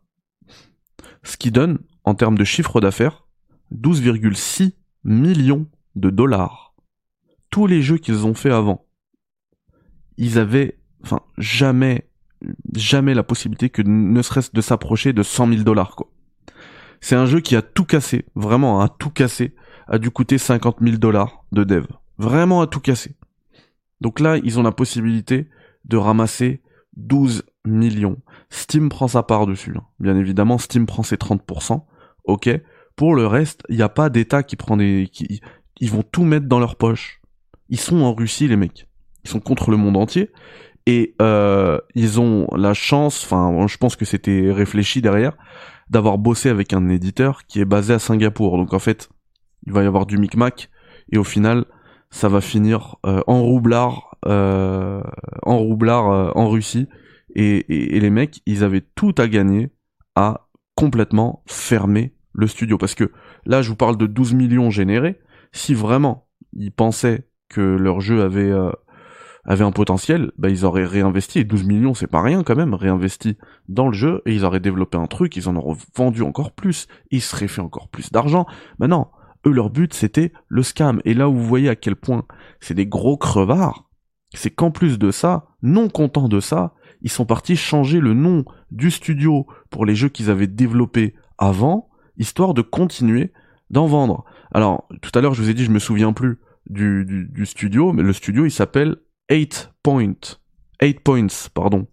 ce 1.23 1.37
qui 1.37 1.51
donne 1.51 1.79
en 2.03 2.15
termes 2.15 2.37
de 2.37 2.43
chiffre 2.43 2.81
d'affaires 2.81 3.25
12,6 3.73 4.73
millions 5.03 5.67
de 5.95 6.09
dollars. 6.09 6.75
Tous 7.51 7.67
les 7.67 7.81
jeux 7.81 7.97
qu'ils 7.97 8.25
ont 8.25 8.33
fait 8.33 8.51
avant, 8.51 8.87
ils 10.17 10.39
avaient 10.39 10.79
enfin 11.03 11.21
jamais 11.37 12.09
jamais 12.75 13.13
la 13.13 13.23
possibilité 13.23 13.69
que 13.69 13.81
ne 13.81 14.21
serait-ce 14.21 14.51
de 14.51 14.61
s'approcher 14.61 15.13
de 15.13 15.23
100 15.23 15.47
000 15.49 15.63
dollars 15.63 15.95
quoi. 15.95 16.11
C'est 17.01 17.15
un 17.15 17.25
jeu 17.27 17.39
qui 17.39 17.55
a 17.55 17.61
tout 17.61 17.85
cassé, 17.85 18.25
vraiment 18.35 18.81
a 18.81 18.89
tout 18.89 19.09
cassé, 19.11 19.55
a 19.87 19.99
dû 19.99 20.09
coûter 20.09 20.37
50 20.37 20.77
000 20.81 20.97
dollars 20.97 21.45
de 21.51 21.63
dev, 21.63 21.85
vraiment 22.17 22.61
a 22.61 22.67
tout 22.67 22.79
cassé. 22.79 23.15
Donc 24.01 24.19
là 24.19 24.37
ils 24.37 24.59
ont 24.59 24.63
la 24.63 24.71
possibilité 24.71 25.49
de 25.85 25.97
ramasser 25.97 26.61
12 26.97 27.43
millions. 27.65 28.17
Steam 28.49 28.89
prend 28.89 29.07
sa 29.07 29.23
part 29.23 29.47
dessus, 29.47 29.73
hein. 29.77 29.83
bien 29.99 30.15
évidemment 30.15 30.57
Steam 30.57 30.85
prend 30.85 31.03
ses 31.03 31.17
30%, 31.17 31.83
ok. 32.25 32.49
Pour 32.95 33.15
le 33.15 33.27
reste, 33.27 33.63
il 33.69 33.75
n'y 33.75 33.81
a 33.81 33.89
pas 33.89 34.09
d'État 34.09 34.43
qui 34.43 34.55
prend 34.55 34.77
des, 34.77 35.09
qui, 35.11 35.41
ils 35.79 35.91
vont 35.91 36.03
tout 36.03 36.23
mettre 36.23 36.47
dans 36.47 36.59
leur 36.59 36.77
poche. 36.77 37.21
Ils 37.69 37.79
sont 37.79 38.01
en 38.01 38.13
Russie 38.13 38.47
les 38.47 38.55
mecs, 38.55 38.87
ils 39.23 39.29
sont 39.29 39.39
contre 39.39 39.71
le 39.71 39.77
monde 39.77 39.97
entier 39.97 40.31
et 40.85 41.15
euh, 41.21 41.79
ils 41.95 42.19
ont 42.19 42.47
la 42.55 42.73
chance, 42.73 43.23
enfin 43.23 43.67
je 43.67 43.77
pense 43.77 43.95
que 43.95 44.05
c'était 44.05 44.51
réfléchi 44.51 45.01
derrière, 45.01 45.35
d'avoir 45.89 46.17
bossé 46.17 46.49
avec 46.49 46.73
un 46.73 46.89
éditeur 46.89 47.45
qui 47.45 47.59
est 47.59 47.65
basé 47.65 47.93
à 47.93 47.99
Singapour. 47.99 48.57
Donc 48.57 48.73
en 48.73 48.79
fait, 48.79 49.09
il 49.65 49.73
va 49.73 49.83
y 49.83 49.87
avoir 49.87 50.05
du 50.05 50.17
micmac 50.17 50.69
et 51.11 51.17
au 51.17 51.23
final, 51.23 51.65
ça 52.11 52.29
va 52.29 52.39
finir 52.39 52.95
euh, 53.05 53.21
en 53.27 53.41
roublard, 53.41 54.14
en 54.25 55.57
roublard 55.59 56.11
euh, 56.11 56.31
en 56.35 56.49
Russie. 56.49 56.87
Et, 57.35 57.65
les 57.67 58.09
mecs, 58.09 58.41
ils 58.45 58.63
avaient 58.63 58.85
tout 58.95 59.13
à 59.17 59.27
gagner 59.27 59.69
à 60.15 60.47
complètement 60.75 61.43
fermer 61.47 62.15
le 62.33 62.47
studio. 62.47 62.77
Parce 62.77 62.95
que 62.95 63.11
là, 63.45 63.61
je 63.61 63.69
vous 63.69 63.75
parle 63.75 63.97
de 63.97 64.07
12 64.07 64.33
millions 64.33 64.69
générés. 64.69 65.19
Si 65.51 65.73
vraiment 65.73 66.27
ils 66.53 66.71
pensaient 66.71 67.27
que 67.49 67.61
leur 67.61 67.99
jeu 67.99 68.21
avait 68.21 68.51
euh, 68.51 68.71
avaient 69.45 69.63
un 69.63 69.71
potentiel, 69.71 70.31
bah 70.37 70.49
ils 70.49 70.65
auraient 70.65 70.85
réinvesti, 70.85 71.39
et 71.39 71.43
12 71.43 71.65
millions 71.65 71.93
c'est 71.93 72.07
pas 72.07 72.21
rien 72.21 72.43
quand 72.43 72.55
même, 72.55 72.73
réinvesti 72.73 73.37
dans 73.69 73.87
le 73.87 73.93
jeu, 73.93 74.21
et 74.25 74.33
ils 74.33 74.43
auraient 74.43 74.59
développé 74.59 74.97
un 74.97 75.05
truc, 75.07 75.35
ils 75.35 75.47
en 75.47 75.55
auraient 75.55 75.77
vendu 75.95 76.23
encore 76.23 76.51
plus, 76.51 76.87
ils 77.11 77.21
seraient 77.21 77.47
fait 77.47 77.61
encore 77.61 77.87
plus 77.89 78.11
d'argent. 78.11 78.45
Mais 78.79 78.87
non, 78.87 79.07
eux 79.45 79.51
leur 79.51 79.69
but 79.69 79.93
c'était 79.93 80.33
le 80.47 80.63
scam, 80.63 80.99
et 81.05 81.13
là 81.13 81.29
où 81.29 81.33
vous 81.35 81.45
voyez 81.45 81.69
à 81.69 81.75
quel 81.75 81.95
point 81.95 82.23
c'est 82.59 82.73
des 82.73 82.87
gros 82.87 83.17
crevards, 83.17 83.84
c'est 84.37 84.51
qu'en 84.51 84.71
plus 84.71 84.97
de 84.97 85.11
ça, 85.11 85.47
non 85.61 85.89
contents 85.89 86.27
de 86.27 86.39
ça, 86.39 86.73
ils 87.01 87.11
sont 87.11 87.25
partis 87.25 87.55
changer 87.55 87.99
le 87.99 88.13
nom 88.13 88.45
du 88.71 88.91
studio 88.91 89.47
pour 89.69 89.85
les 89.85 89.95
jeux 89.95 90.09
qu'ils 90.09 90.29
avaient 90.29 90.47
développés 90.47 91.15
avant, 91.37 91.89
histoire 92.17 92.53
de 92.53 92.61
continuer 92.61 93.31
d'en 93.69 93.87
vendre. 93.87 94.25
Alors, 94.51 94.87
tout 95.01 95.11
à 95.13 95.21
l'heure 95.21 95.33
je 95.33 95.41
vous 95.41 95.49
ai 95.49 95.53
dit, 95.53 95.65
je 95.65 95.71
me 95.71 95.79
souviens 95.79 96.13
plus 96.13 96.39
du 96.67 97.45
studio, 97.45 97.93
mais 97.93 98.03
le 98.03 98.13
studio 98.13 98.45
il 98.45 98.51
s'appelle 98.51 98.97
8 99.29 99.73
points. 99.83 100.13
8 100.81 100.99
points, 101.01 101.27
pardon. 101.53 101.87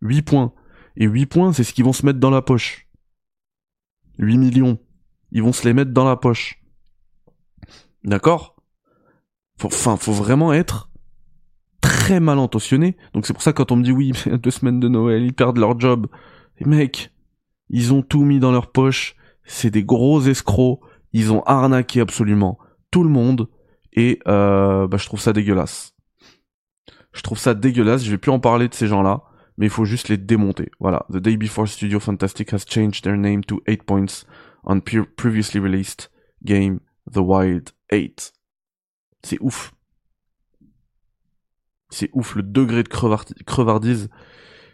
8 0.00 0.22
points. 0.22 0.52
Et 0.96 1.06
8 1.06 1.26
points, 1.26 1.52
c'est 1.52 1.64
ce 1.64 1.72
qu'ils 1.72 1.84
vont 1.84 1.92
se 1.92 2.06
mettre 2.06 2.18
dans 2.20 2.30
la 2.30 2.42
poche. 2.42 2.88
8 4.18 4.38
millions. 4.38 4.78
Ils 5.30 5.42
vont 5.42 5.52
se 5.52 5.66
les 5.66 5.72
mettre 5.72 5.92
dans 5.92 6.04
la 6.04 6.16
poche. 6.16 6.62
D'accord? 8.04 8.56
Enfin, 9.64 9.96
faut 9.96 10.12
vraiment 10.12 10.52
être 10.52 10.91
très 12.02 12.18
mal 12.18 12.38
intentionné. 12.40 12.96
Donc 13.14 13.26
c'est 13.26 13.32
pour 13.32 13.42
ça 13.42 13.52
quand 13.52 13.70
on 13.70 13.76
me 13.76 13.84
dit 13.84 13.92
oui, 13.92 14.12
deux 14.26 14.50
semaines 14.50 14.80
de 14.80 14.88
Noël, 14.88 15.22
ils 15.22 15.32
perdent 15.32 15.58
leur 15.58 15.78
job. 15.78 16.08
Les 16.58 16.66
mecs, 16.66 17.12
ils 17.68 17.92
ont 17.92 18.02
tout 18.02 18.24
mis 18.24 18.40
dans 18.40 18.50
leur 18.50 18.72
poche. 18.72 19.14
C'est 19.44 19.70
des 19.70 19.84
gros 19.84 20.20
escrocs. 20.22 20.80
Ils 21.12 21.32
ont 21.32 21.42
arnaqué 21.44 22.00
absolument 22.00 22.58
tout 22.90 23.04
le 23.04 23.08
monde. 23.08 23.48
Et 23.92 24.18
euh, 24.26 24.88
bah, 24.88 24.96
je 24.96 25.06
trouve 25.06 25.20
ça 25.20 25.32
dégueulasse. 25.32 25.94
Je 27.12 27.22
trouve 27.22 27.38
ça 27.38 27.54
dégueulasse, 27.54 28.02
je 28.02 28.10
vais 28.10 28.18
plus 28.18 28.30
en 28.30 28.40
parler 28.40 28.68
de 28.68 28.74
ces 28.74 28.86
gens-là, 28.86 29.22
mais 29.58 29.66
il 29.66 29.70
faut 29.70 29.84
juste 29.84 30.08
les 30.08 30.16
démonter. 30.16 30.70
Voilà. 30.80 31.04
The 31.12 31.18
day 31.18 31.36
before 31.36 31.68
Studio 31.68 32.00
Fantastic 32.00 32.52
has 32.54 32.64
changed 32.66 33.04
their 33.04 33.18
name 33.18 33.44
to 33.44 33.60
8 33.68 33.82
points 33.84 34.24
on 34.64 34.80
previously 34.80 35.60
released 35.60 36.10
game 36.42 36.80
The 37.12 37.18
Wild 37.18 37.70
8. 37.92 38.32
C'est 39.22 39.38
ouf. 39.40 39.71
C'est 41.92 42.10
ouf, 42.12 42.34
le 42.34 42.42
degré 42.42 42.82
de 42.82 42.88
crevardise, 42.88 44.08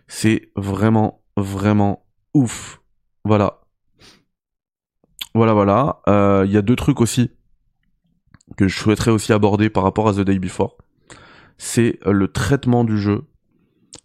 c'est 0.06 0.50
vraiment, 0.56 1.22
vraiment 1.36 2.06
ouf. 2.34 2.80
Voilà. 3.24 3.60
Voilà, 5.34 5.52
voilà. 5.52 6.00
Euh, 6.08 6.44
il 6.46 6.52
y 6.52 6.56
a 6.56 6.62
deux 6.62 6.76
trucs 6.76 7.00
aussi 7.00 7.30
que 8.56 8.68
je 8.68 8.78
souhaiterais 8.78 9.10
aussi 9.10 9.32
aborder 9.32 9.68
par 9.68 9.82
rapport 9.82 10.08
à 10.08 10.14
The 10.14 10.20
Day 10.20 10.38
Before 10.38 10.78
c'est 11.58 11.98
euh, 12.06 12.12
le 12.12 12.28
traitement 12.28 12.84
du 12.84 12.96
jeu 12.96 13.24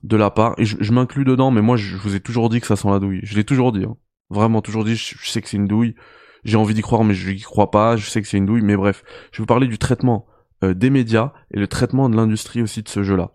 de 0.02 0.18
la 0.18 0.32
part, 0.32 0.56
et 0.58 0.66
je, 0.66 0.92
m'inclus 0.92 1.24
dedans, 1.24 1.50
mais 1.50 1.62
moi 1.62 1.78
je, 1.78 1.96
vous 1.96 2.14
ai 2.16 2.20
toujours 2.20 2.50
dit 2.50 2.60
que 2.60 2.68
ça 2.68 2.76
sent 2.76 2.90
la 2.90 3.00
douille. 3.00 3.22
Je 3.24 3.36
l'ai 3.36 3.46
toujours 3.46 3.72
dit, 3.72 3.86
hein. 3.86 3.96
vraiment 4.30 4.62
toujours 4.62 4.84
dit, 4.84 4.96
je, 4.98 5.16
sais 5.30 5.42
que 5.42 5.48
c'est 5.48 5.56
une 5.56 5.68
douille, 5.68 5.96
j'ai 6.44 6.58
envie 6.58 6.74
d'y 6.74 6.82
croire, 6.82 7.06
mais 7.06 7.14
je 7.14 7.30
n'y 7.30 7.40
crois 7.40 7.72
pas, 7.72 7.96
je 7.96 8.10
sais 8.10 8.22
que 8.22 8.28
c'est 8.28 8.38
une 8.38 8.46
douille, 8.46 8.64
mais 8.64 8.76
bref, 8.76 9.04
je 9.32 9.38
vais 9.38 9.44
vous 9.44 9.46
parler 9.46 9.68
du 9.68 9.78
traitement 9.78 10.26
des 10.72 10.90
médias 10.90 11.34
et 11.52 11.60
le 11.60 11.68
traitement 11.68 12.10
de 12.10 12.16
l'industrie 12.16 12.62
aussi 12.62 12.84
de 12.84 12.90
ce 12.90 13.04
jeu-là. 13.04 13.32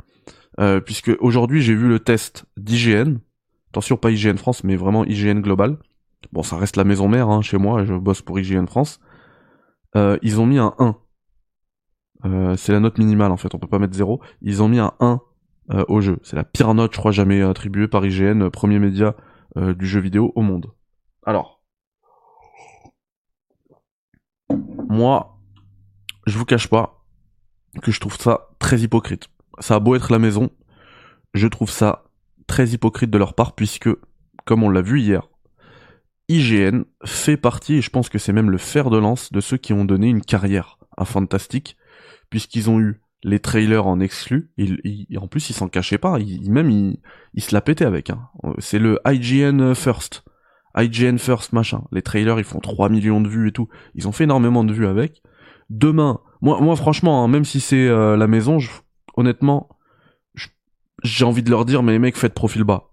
Euh, 0.61 0.81
puisque 0.81 1.11
aujourd'hui 1.21 1.61
j'ai 1.63 1.75
vu 1.75 1.89
le 1.89 2.01
test 2.01 2.47
d'IGN, 2.57 3.19
attention 3.71 3.97
pas 3.97 4.11
IGN 4.11 4.37
France, 4.37 4.65
mais 4.65 4.77
vraiment 4.77 5.05
IGN 5.05 5.41
Global. 5.41 5.79
Bon, 6.33 6.43
ça 6.43 6.57
reste 6.57 6.77
la 6.77 6.85
maison 6.85 7.09
mère 7.09 7.29
hein, 7.29 7.43
chez 7.43 7.59
moi, 7.59 7.85
je 7.85 7.95
bosse 7.95 8.23
pour 8.23 8.39
IGN 8.41 8.67
France. 8.67 9.01
Euh, 9.97 10.19
ils 10.23 10.41
ont 10.41 10.47
mis 10.47 10.59
un 10.59 10.75
1 10.79 10.97
euh, 12.25 12.57
c'est 12.57 12.73
la 12.73 12.81
note 12.81 12.99
minimale 12.99 13.31
en 13.31 13.37
fait, 13.37 13.55
on 13.55 13.59
peut 13.59 13.69
pas 13.69 13.79
mettre 13.79 13.95
0. 13.95 14.21
Ils 14.43 14.63
ont 14.63 14.69
mis 14.69 14.79
un 14.79 14.93
1 15.01 15.21
euh, 15.71 15.85
au 15.89 16.01
jeu. 16.01 16.19
C'est 16.23 16.37
la 16.37 16.45
pire 16.45 16.75
note, 16.75 16.93
je 16.93 16.99
crois, 16.99 17.13
jamais 17.13 17.43
attribuée 17.43 17.89
par 17.89 18.05
IGN, 18.05 18.43
euh, 18.43 18.51
premier 18.51 18.79
média 18.79 19.15
du 19.57 19.87
jeu 19.87 19.99
vidéo 19.99 20.31
au 20.37 20.43
monde. 20.43 20.71
Alors, 21.25 21.65
moi, 24.89 25.41
je 26.27 26.39
vous 26.39 26.45
cache 26.45 26.69
pas 26.69 26.98
que 27.83 27.93
je 27.93 28.01
trouve 28.01 28.17
ça 28.17 28.49
très 28.59 28.81
hypocrite. 28.81 29.29
Ça 29.61 29.77
a 29.77 29.81
beau 29.81 29.95
être 29.95 30.13
la 30.13 30.19
maison, 30.19 30.51
je 31.35 31.47
trouve 31.47 31.71
ça 31.71 32.05
très 32.47 32.69
hypocrite 32.69 33.11
de 33.11 33.19
leur 33.19 33.35
part 33.35 33.55
puisque, 33.55 33.91
comme 34.45 34.63
on 34.63 34.71
l'a 34.71 34.83
vu 34.83 35.01
hier, 35.01 35.29
IGN 36.29 36.83
fait 37.05 37.37
partie, 37.37 37.77
et 37.77 37.83
je 37.83 37.91
pense 37.91 38.09
que 38.09 38.19
c'est 38.19 38.33
même 38.33 38.51
le 38.51 38.59
fer 38.59 38.91
de 38.91 38.99
lance 38.99 39.33
de 39.33 39.41
ceux 39.41 39.57
qui 39.57 39.73
ont 39.73 39.85
donné 39.85 40.09
une 40.09 40.21
carrière 40.21 40.79
à 40.97 41.05
Fantastic, 41.05 41.77
puisqu'ils 42.29 42.69
ont 42.69 42.81
eu 42.81 43.01
les 43.25 43.41
trailers 43.41 43.87
en 43.87 43.99
exclu, 43.99 44.51
et, 44.59 45.17
en 45.17 45.27
plus 45.27 45.51
ils 45.51 45.55
s'en 45.55 45.69
cachaient 45.69 45.99
pas, 45.99 46.19
ils, 46.19 46.51
même 46.51 46.71
ils, 47.35 47.43
se 47.43 47.55
la 47.55 47.61
pétaient 47.61 47.85
avec. 47.85 48.11
Hein. 48.11 48.29
C'est 48.59 48.79
le 48.79 49.01
IGN 49.07 49.75
First. 49.75 50.25
IGN 50.77 51.17
First 51.17 51.53
machin. 51.53 51.85
Les 51.93 52.03
trailers 52.03 52.39
ils 52.39 52.45
font 52.45 52.61
3 52.61 52.91
millions 52.91 53.21
de 53.21 53.29
vues 53.29 53.49
et 53.49 53.53
tout. 53.53 53.69
Ils 53.95 54.07
ont 54.07 54.13
fait 54.13 54.25
énormément 54.25 54.65
de 54.65 54.73
vues 54.73 54.87
avec. 54.87 55.23
Demain, 55.71 56.21
moi, 56.41 56.61
moi 56.61 56.77
franchement, 56.77 57.25
hein, 57.25 57.29
même 57.29 57.45
si 57.45 57.61
c'est 57.61 57.89
euh, 57.89 58.17
la 58.17 58.27
maison, 58.27 58.59
honnêtement, 59.17 59.69
j'ai 61.03 61.25
envie 61.25 61.43
de 61.43 61.51
leur 61.51 61.65
dire, 61.65 61.83
mais 61.83 61.93
les 61.93 61.99
mecs, 61.99 62.17
faites 62.17 62.35
profil 62.35 62.65
bas. 62.65 62.91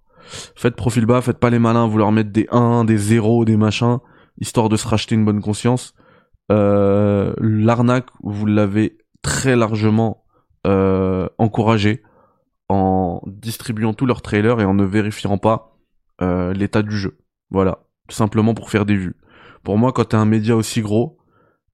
Faites 0.56 0.76
profil 0.76 1.06
bas, 1.06 1.22
faites 1.22 1.40
pas 1.40 1.50
les 1.50 1.60
malins, 1.60 1.88
vous 1.88 1.98
leur 1.98 2.12
mettre 2.12 2.32
des 2.32 2.48
1, 2.52 2.86
des 2.86 2.98
0, 2.98 3.46
des 3.46 3.58
machins, 3.58 4.00
histoire 4.40 4.70
de 4.70 4.78
se 4.78 4.88
racheter 4.88 5.16
une 5.16 5.26
bonne 5.26 5.42
conscience. 5.42 5.94
Euh, 6.52 7.34
L'arnaque, 7.40 8.08
vous 8.24 8.46
l'avez 8.46 8.98
très 9.22 9.56
largement 9.56 10.24
euh, 10.68 11.28
encouragé 11.38 12.04
en 12.70 13.22
distribuant 13.28 13.94
tous 13.94 14.06
leurs 14.06 14.22
trailers 14.22 14.60
et 14.60 14.66
en 14.66 14.74
ne 14.74 14.84
vérifiant 14.84 15.38
pas 15.38 15.78
euh, 16.22 16.54
l'état 16.54 16.82
du 16.82 16.98
jeu. 16.98 17.20
Voilà, 17.52 17.86
simplement 18.10 18.54
pour 18.54 18.70
faire 18.70 18.86
des 18.86 18.96
vues. 18.96 19.16
Pour 19.64 19.78
moi, 19.78 19.92
quand 19.94 20.06
t'es 20.06 20.18
un 20.18 20.26
média 20.26 20.56
aussi 20.56 20.82
gros, 20.82 21.18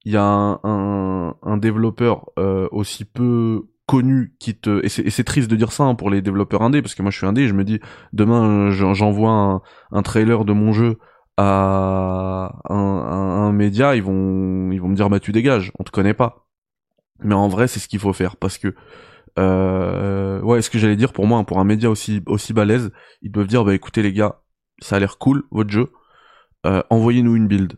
il 0.06 0.14
y 0.14 0.18
a 0.18 0.24
un, 0.24 0.60
un, 0.64 1.36
un 1.44 1.58
développeur 1.58 2.30
euh, 2.40 2.68
aussi 2.72 3.06
peu 3.06 3.64
connu 3.88 4.36
qui 4.40 4.56
te 4.56 4.84
et 4.86 4.90
c'est 4.90 5.24
triste 5.24 5.50
de 5.52 5.56
dire 5.56 5.72
ça 5.72 5.84
hein, 5.84 5.96
pour 5.96 6.10
les 6.10 6.22
développeurs 6.22 6.62
indés 6.62 6.82
parce 6.82 6.96
que 6.96 7.02
moi 7.02 7.12
je 7.12 7.18
suis 7.18 7.28
indé 7.28 7.48
je 7.48 7.54
me 7.54 7.66
dis 7.66 7.82
demain 8.14 8.70
j'envoie 8.70 9.32
un, 9.32 9.62
un, 9.92 10.02
trailer 10.02 10.46
de 10.46 10.54
mon 10.54 10.72
jeu 10.72 10.98
à 11.36 12.54
un, 12.70 12.76
un, 12.76 13.52
média 13.52 13.96
ils 13.96 14.04
vont 14.04 14.72
ils 14.72 14.80
vont 14.80 14.88
me 14.88 14.96
dire 14.96 15.10
bah 15.10 15.20
tu 15.20 15.32
dégages 15.32 15.72
on 15.78 15.84
te 15.84 15.92
connaît 15.92 16.14
pas. 16.14 16.48
Mais 17.24 17.36
en 17.36 17.50
vrai 17.50 17.68
c'est 17.68 17.80
ce 17.80 17.88
qu'il 17.88 18.00
faut 18.00 18.14
faire 18.14 18.38
parce 18.38 18.58
que 18.58 18.74
euh, 19.40 20.42
ouais 20.42 20.62
ce 20.62 20.70
que 20.70 20.80
j'allais 20.80 20.96
dire 20.96 21.14
pour 21.14 21.28
moi 21.28 21.44
pour 21.44 21.60
un 21.60 21.64
média 21.66 21.90
aussi 21.90 22.22
aussi 22.28 22.54
balèze 22.54 22.92
ils 23.22 23.32
doivent 23.32 23.48
dire 23.48 23.66
bah 23.66 23.74
écoutez 23.74 24.02
les 24.02 24.14
gars 24.14 24.42
ça 24.82 24.96
a 24.96 25.00
l'air 25.00 25.18
cool 25.18 25.44
votre 25.52 25.70
jeu 25.70 25.90
euh, 26.66 26.84
envoyez-nous 26.90 27.36
une 27.36 27.48
build. 27.48 27.74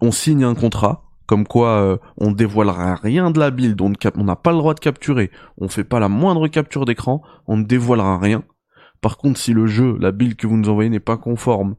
On 0.00 0.12
signe 0.12 0.44
un 0.44 0.54
contrat 0.54 1.05
comme 1.26 1.46
quoi 1.46 1.68
euh, 1.68 1.96
on 2.18 2.32
dévoilera 2.32 2.94
rien 2.94 3.30
de 3.30 3.38
la 3.38 3.50
build, 3.50 3.80
on 3.80 4.24
n'a 4.24 4.36
pas 4.36 4.52
le 4.52 4.58
droit 4.58 4.74
de 4.74 4.80
capturer, 4.80 5.30
on 5.58 5.68
fait 5.68 5.84
pas 5.84 6.00
la 6.00 6.08
moindre 6.08 6.48
capture 6.48 6.84
d'écran, 6.84 7.22
on 7.46 7.56
ne 7.56 7.64
dévoilera 7.64 8.18
rien. 8.18 8.44
Par 9.00 9.18
contre, 9.18 9.38
si 9.38 9.52
le 9.52 9.66
jeu, 9.66 9.96
la 10.00 10.12
build 10.12 10.36
que 10.36 10.46
vous 10.46 10.56
nous 10.56 10.68
envoyez 10.68 10.88
n'est 10.88 11.00
pas 11.00 11.16
conforme, 11.16 11.76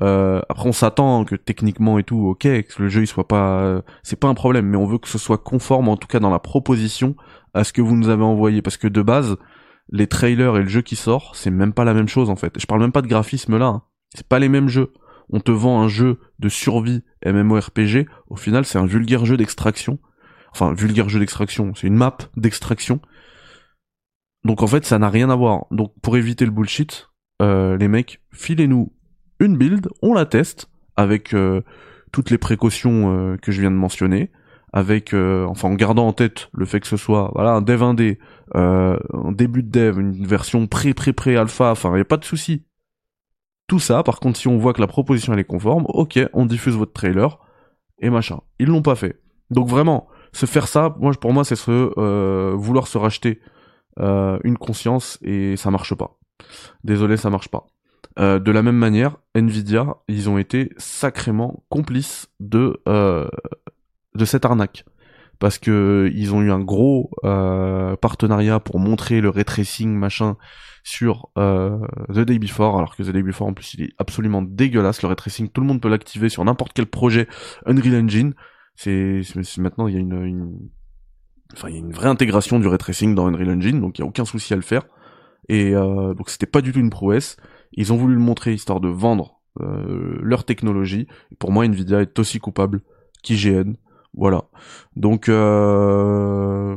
euh, 0.00 0.40
après 0.48 0.68
on 0.68 0.72
s'attend 0.72 1.24
que 1.24 1.34
techniquement 1.34 1.98
et 1.98 2.04
tout, 2.04 2.28
ok, 2.28 2.42
que 2.42 2.82
le 2.82 2.88
jeu 2.88 3.02
il 3.02 3.06
soit 3.06 3.28
pas, 3.28 3.62
euh, 3.62 3.82
c'est 4.02 4.18
pas 4.18 4.28
un 4.28 4.34
problème, 4.34 4.66
mais 4.66 4.76
on 4.76 4.86
veut 4.86 4.98
que 4.98 5.08
ce 5.08 5.18
soit 5.18 5.38
conforme 5.38 5.88
en 5.88 5.96
tout 5.96 6.08
cas 6.08 6.20
dans 6.20 6.30
la 6.30 6.38
proposition 6.38 7.14
à 7.54 7.64
ce 7.64 7.72
que 7.72 7.82
vous 7.82 7.96
nous 7.96 8.08
avez 8.08 8.24
envoyé, 8.24 8.62
parce 8.62 8.76
que 8.76 8.88
de 8.88 9.02
base, 9.02 9.36
les 9.90 10.06
trailers 10.06 10.56
et 10.56 10.62
le 10.62 10.68
jeu 10.68 10.82
qui 10.82 10.96
sort, 10.96 11.32
c'est 11.34 11.50
même 11.50 11.72
pas 11.72 11.84
la 11.84 11.94
même 11.94 12.08
chose 12.08 12.30
en 12.30 12.36
fait. 12.36 12.58
Je 12.58 12.66
parle 12.66 12.80
même 12.80 12.92
pas 12.92 13.02
de 13.02 13.08
graphisme 13.08 13.58
là, 13.58 13.66
hein. 13.66 13.82
c'est 14.14 14.26
pas 14.26 14.38
les 14.38 14.48
mêmes 14.48 14.68
jeux 14.68 14.92
on 15.32 15.40
te 15.40 15.50
vend 15.50 15.82
un 15.82 15.88
jeu 15.88 16.20
de 16.38 16.48
survie 16.48 17.02
MMORPG, 17.24 18.06
au 18.28 18.36
final 18.36 18.64
c'est 18.64 18.78
un 18.78 18.86
vulgaire 18.86 19.24
jeu 19.24 19.36
d'extraction. 19.36 19.98
Enfin, 20.54 20.74
vulgaire 20.74 21.08
jeu 21.08 21.18
d'extraction, 21.18 21.74
c'est 21.74 21.86
une 21.86 21.96
map 21.96 22.18
d'extraction. 22.36 23.00
Donc 24.44 24.62
en 24.62 24.66
fait, 24.66 24.84
ça 24.84 24.98
n'a 24.98 25.08
rien 25.08 25.30
à 25.30 25.36
voir. 25.36 25.66
Donc 25.70 25.92
pour 26.02 26.16
éviter 26.16 26.44
le 26.44 26.50
bullshit, 26.50 27.08
euh, 27.40 27.76
les 27.76 27.88
mecs, 27.88 28.20
filez-nous 28.32 28.92
une 29.40 29.56
build, 29.56 29.88
on 30.02 30.12
la 30.12 30.26
teste 30.26 30.68
avec 30.96 31.34
euh, 31.34 31.62
toutes 32.12 32.30
les 32.30 32.38
précautions 32.38 33.16
euh, 33.16 33.36
que 33.38 33.50
je 33.50 33.60
viens 33.60 33.70
de 33.70 33.76
mentionner, 33.76 34.30
avec 34.74 35.12
enfin 35.14 35.68
en 35.68 35.74
gardant 35.74 36.06
en 36.06 36.12
tête 36.14 36.48
le 36.54 36.64
fait 36.64 36.80
que 36.80 36.86
ce 36.86 36.96
soit 36.96 37.30
voilà 37.34 37.50
un 37.50 37.60
dev 37.60 37.82
indé, 37.82 38.18
un 38.54 38.96
début 39.32 39.62
de 39.62 39.70
dev, 39.70 40.00
une 40.00 40.26
version 40.26 40.66
pré 40.66 40.94
pré 40.94 41.12
pré 41.12 41.36
alpha, 41.36 41.72
enfin 41.72 41.92
il 41.94 41.98
y 41.98 42.00
a 42.00 42.06
pas 42.06 42.16
de 42.16 42.24
souci. 42.24 42.64
Tout 43.66 43.78
ça, 43.78 44.02
par 44.02 44.20
contre, 44.20 44.38
si 44.38 44.48
on 44.48 44.58
voit 44.58 44.72
que 44.72 44.80
la 44.80 44.86
proposition 44.86 45.32
elle 45.32 45.38
est 45.38 45.44
conforme, 45.44 45.84
ok, 45.88 46.18
on 46.32 46.46
diffuse 46.46 46.76
votre 46.76 46.92
trailer 46.92 47.38
et 48.00 48.10
machin. 48.10 48.40
Ils 48.58 48.66
l'ont 48.66 48.82
pas 48.82 48.96
fait. 48.96 49.20
Donc 49.50 49.68
vraiment, 49.68 50.08
se 50.32 50.46
faire 50.46 50.68
ça, 50.68 50.94
moi 50.98 51.12
pour 51.18 51.32
moi 51.32 51.44
c'est 51.44 51.56
se 51.56 51.92
euh, 51.98 52.52
vouloir 52.54 52.86
se 52.86 52.98
racheter 52.98 53.40
euh, 54.00 54.38
une 54.44 54.58
conscience 54.58 55.18
et 55.22 55.56
ça 55.56 55.70
marche 55.70 55.94
pas. 55.94 56.18
Désolé, 56.84 57.16
ça 57.16 57.30
marche 57.30 57.48
pas. 57.48 57.66
Euh, 58.18 58.38
de 58.38 58.50
la 58.50 58.62
même 58.62 58.76
manière, 58.76 59.16
Nvidia, 59.34 59.96
ils 60.08 60.28
ont 60.28 60.38
été 60.38 60.70
sacrément 60.76 61.64
complices 61.68 62.28
de 62.40 62.80
de 64.14 64.26
cette 64.26 64.44
arnaque 64.44 64.84
parce 65.42 65.58
que 65.58 66.08
ils 66.14 66.32
ont 66.32 66.40
eu 66.40 66.52
un 66.52 66.60
gros 66.60 67.10
partenariat 68.00 68.60
pour 68.60 68.78
montrer 68.78 69.20
le 69.20 69.28
ray 69.28 69.44
tracing 69.44 69.92
machin 69.92 70.36
sur 70.84 71.30
euh, 71.36 71.78
The 72.08 72.20
Day 72.20 72.38
Before, 72.38 72.78
alors 72.78 72.94
que 72.94 73.02
The 73.02 73.10
Day 73.10 73.24
Before 73.24 73.48
en 73.48 73.52
plus 73.52 73.74
il 73.74 73.82
est 73.82 73.92
absolument 73.98 74.40
dégueulasse, 74.40 75.02
le 75.02 75.08
ray 75.08 75.16
tracing, 75.16 75.48
tout 75.48 75.60
le 75.60 75.66
monde 75.66 75.80
peut 75.80 75.88
l'activer 75.88 76.28
sur 76.28 76.44
n'importe 76.44 76.74
quel 76.74 76.86
projet 76.86 77.26
Unreal 77.66 78.04
Engine. 78.04 78.34
C'est 78.76 79.22
maintenant 79.58 79.88
il 79.88 79.94
y 79.94 79.96
a 79.96 80.00
une, 80.00 80.24
une, 80.24 80.58
enfin 81.54 81.70
il 81.70 81.74
y 81.74 81.76
a 81.76 81.80
une 81.80 81.92
vraie 81.92 82.08
intégration 82.08 82.60
du 82.60 82.68
ray 82.68 82.78
tracing 82.78 83.16
dans 83.16 83.26
Unreal 83.26 83.50
Engine, 83.50 83.80
donc 83.80 83.98
il 83.98 84.02
y 84.02 84.04
a 84.04 84.06
aucun 84.06 84.24
souci 84.24 84.52
à 84.52 84.56
le 84.56 84.62
faire. 84.62 84.84
Et 85.48 85.74
euh, 85.74 86.14
donc 86.14 86.30
c'était 86.30 86.46
pas 86.46 86.60
du 86.60 86.70
tout 86.70 86.78
une 86.78 86.90
prouesse. 86.90 87.36
Ils 87.72 87.92
ont 87.92 87.96
voulu 87.96 88.14
le 88.14 88.20
montrer 88.20 88.54
histoire 88.54 88.78
de 88.78 88.88
vendre 88.88 89.40
euh, 89.60 90.18
leur 90.22 90.44
technologie. 90.44 91.08
pour 91.40 91.50
moi, 91.50 91.64
Nvidia 91.64 92.00
est 92.00 92.16
aussi 92.20 92.38
coupable 92.38 92.82
qu'IGN. 93.24 93.74
Voilà. 94.14 94.44
Donc 94.96 95.28
euh, 95.28 96.76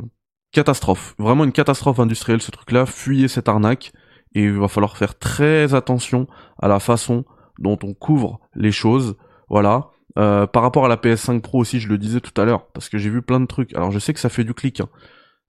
catastrophe, 0.52 1.14
vraiment 1.18 1.44
une 1.44 1.52
catastrophe 1.52 2.00
industrielle 2.00 2.40
ce 2.40 2.50
truc-là, 2.50 2.86
fuyez 2.86 3.28
cette 3.28 3.48
arnaque 3.48 3.92
et 4.34 4.44
il 4.44 4.52
va 4.52 4.68
falloir 4.68 4.96
faire 4.96 5.18
très 5.18 5.74
attention 5.74 6.26
à 6.60 6.68
la 6.68 6.80
façon 6.80 7.24
dont 7.58 7.78
on 7.82 7.94
couvre 7.94 8.40
les 8.54 8.72
choses, 8.72 9.16
voilà. 9.48 9.90
Euh, 10.18 10.46
par 10.46 10.62
rapport 10.62 10.86
à 10.86 10.88
la 10.88 10.96
PS5 10.96 11.42
Pro 11.42 11.58
aussi, 11.58 11.78
je 11.78 11.88
le 11.88 11.98
disais 11.98 12.20
tout 12.20 12.38
à 12.40 12.44
l'heure, 12.44 12.68
parce 12.72 12.88
que 12.88 12.96
j'ai 12.96 13.10
vu 13.10 13.20
plein 13.20 13.40
de 13.40 13.46
trucs. 13.46 13.74
Alors 13.74 13.90
je 13.90 13.98
sais 13.98 14.14
que 14.14 14.20
ça 14.20 14.28
fait 14.28 14.44
du 14.44 14.54
clic, 14.54 14.80
hein, 14.80 14.88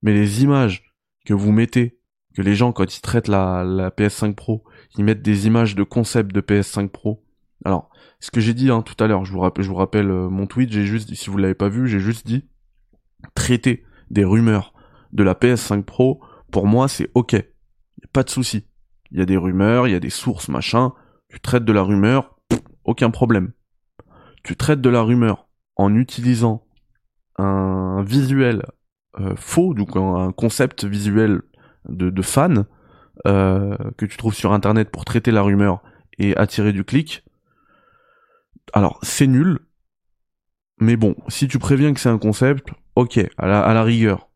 mais 0.02 0.14
les 0.14 0.44
images 0.44 0.84
que 1.26 1.34
vous 1.34 1.52
mettez, 1.52 2.00
que 2.36 2.42
les 2.42 2.56
gens 2.56 2.72
quand 2.72 2.96
ils 2.96 3.02
traitent 3.02 3.30
la, 3.30 3.64
la 3.64 3.90
PS5 3.90 4.36
Pro, 4.36 4.64
ils 4.98 5.04
mettent 5.04 5.22
des 5.22 5.48
images 5.48 5.76
de 5.76 5.84
concept 5.84 6.34
de 6.34 6.42
PS5 6.42 6.90
Pro. 6.90 7.24
Alors, 7.66 7.90
ce 8.20 8.32
que 8.32 8.40
j'ai 8.40 8.54
dit 8.54 8.70
hein, 8.70 8.82
tout 8.82 9.02
à 9.04 9.08
l'heure, 9.08 9.26
je 9.26 9.32
vous 9.32 9.40
rappelle, 9.40 10.10
euh, 10.10 10.30
mon 10.30 10.48
tweet, 10.48 10.72
j'ai 10.72 10.86
juste, 10.86 11.14
si 11.14 11.30
vous 11.30 11.38
l'avez 11.38 11.56
pas 11.56 11.70
vu, 11.70 11.88
j'ai 11.88 12.00
juste 12.00 12.26
dit 12.26 12.46
traiter 13.36 13.84
des 14.10 14.24
rumeurs 14.24 14.74
de 15.14 15.24
la 15.24 15.34
PS5 15.34 15.84
Pro, 15.84 16.22
pour 16.52 16.68
moi, 16.68 16.88
c'est 16.88 17.10
ok. 17.14 17.36
Pas 18.14 18.24
de 18.24 18.30
souci. 18.30 18.68
Il 19.12 19.20
y 19.20 19.22
a 19.22 19.26
des 19.26 19.38
rumeurs, 19.38 19.88
il 19.88 19.92
y 19.92 19.96
a 19.96 20.00
des 20.00 20.10
sources, 20.10 20.50
machin. 20.50 20.94
Tu 21.30 21.40
traites 21.40 21.66
de 21.66 21.74
la 21.74 21.82
rumeur, 21.82 22.38
aucun 22.84 23.10
problème. 23.10 23.52
Tu 24.44 24.56
traites 24.56 24.82
de 24.82 24.90
la 24.90 25.02
rumeur 25.02 25.48
en 25.76 25.94
utilisant 25.96 26.66
un 27.38 28.04
visuel 28.04 28.64
euh, 29.20 29.36
faux, 29.36 29.74
donc 29.74 29.96
un, 29.96 30.32
concept 30.32 30.86
visuel 30.86 31.42
de, 31.90 32.10
de 32.10 32.22
fan 32.22 32.66
euh, 33.26 33.76
que 33.98 34.06
tu 34.06 34.18
trouves 34.18 34.36
sur 34.36 34.54
internet 34.54 34.90
pour 34.90 35.06
traiter 35.06 35.32
la 35.32 35.42
rumeur 35.42 35.82
et 36.18 36.36
attirer 36.38 36.74
du 36.74 36.84
clic. 36.84 37.24
Alors 38.74 39.00
c'est 39.02 39.28
nul, 39.28 39.60
mais 40.80 40.96
bon, 40.96 41.16
si 41.28 41.48
tu 41.48 41.60
préviens 41.60 41.94
que 41.94 42.00
c'est 42.00 42.10
un 42.10 42.20
concept, 42.20 42.70
ok, 42.96 43.20
à 43.38 43.48
la, 43.48 43.84
rigueur, 43.84 44.30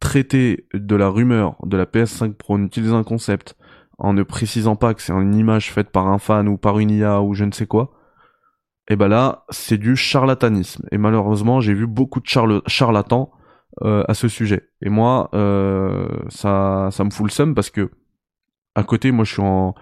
traiter 0.00 0.66
de 0.74 0.96
la 0.96 1.08
rumeur 1.08 1.56
de 1.64 1.76
la 1.76 1.86
PS5 1.86 2.34
Pro 2.34 2.54
en 2.54 2.64
utilisant 2.64 2.98
un 2.98 3.04
concept, 3.04 3.56
en 3.98 4.12
ne 4.12 4.24
précisant 4.24 4.74
pas 4.74 4.94
que 4.94 5.02
c'est 5.02 5.12
une 5.12 5.36
image 5.36 5.72
faite 5.72 5.90
par 5.90 6.08
un 6.08 6.18
fan 6.18 6.48
ou 6.48 6.56
par 6.56 6.80
une 6.80 6.90
IA 6.90 7.22
ou 7.22 7.34
je 7.34 7.44
ne 7.44 7.52
sais 7.52 7.66
quoi, 7.66 7.92
et 8.86 8.94
eh 8.94 8.96
ben 8.96 9.08
là, 9.08 9.46
c'est 9.48 9.78
du 9.78 9.96
charlatanisme. 9.96 10.86
Et 10.92 10.98
malheureusement, 10.98 11.62
j'ai 11.62 11.72
vu 11.72 11.86
beaucoup 11.86 12.20
de 12.20 12.26
charlatans 12.26 13.32
euh, 13.82 14.04
à 14.06 14.12
ce 14.12 14.28
sujet. 14.28 14.68
Et 14.82 14.90
moi, 14.90 15.30
euh, 15.32 16.06
ça, 16.28 16.90
me 17.02 17.10
fout 17.10 17.24
le 17.24 17.30
seum 17.30 17.54
parce 17.54 17.70
que 17.70 17.90
à 18.74 18.82
côté, 18.82 19.10
moi, 19.10 19.24
je 19.24 19.32
suis 19.32 19.42
en, 19.42 19.74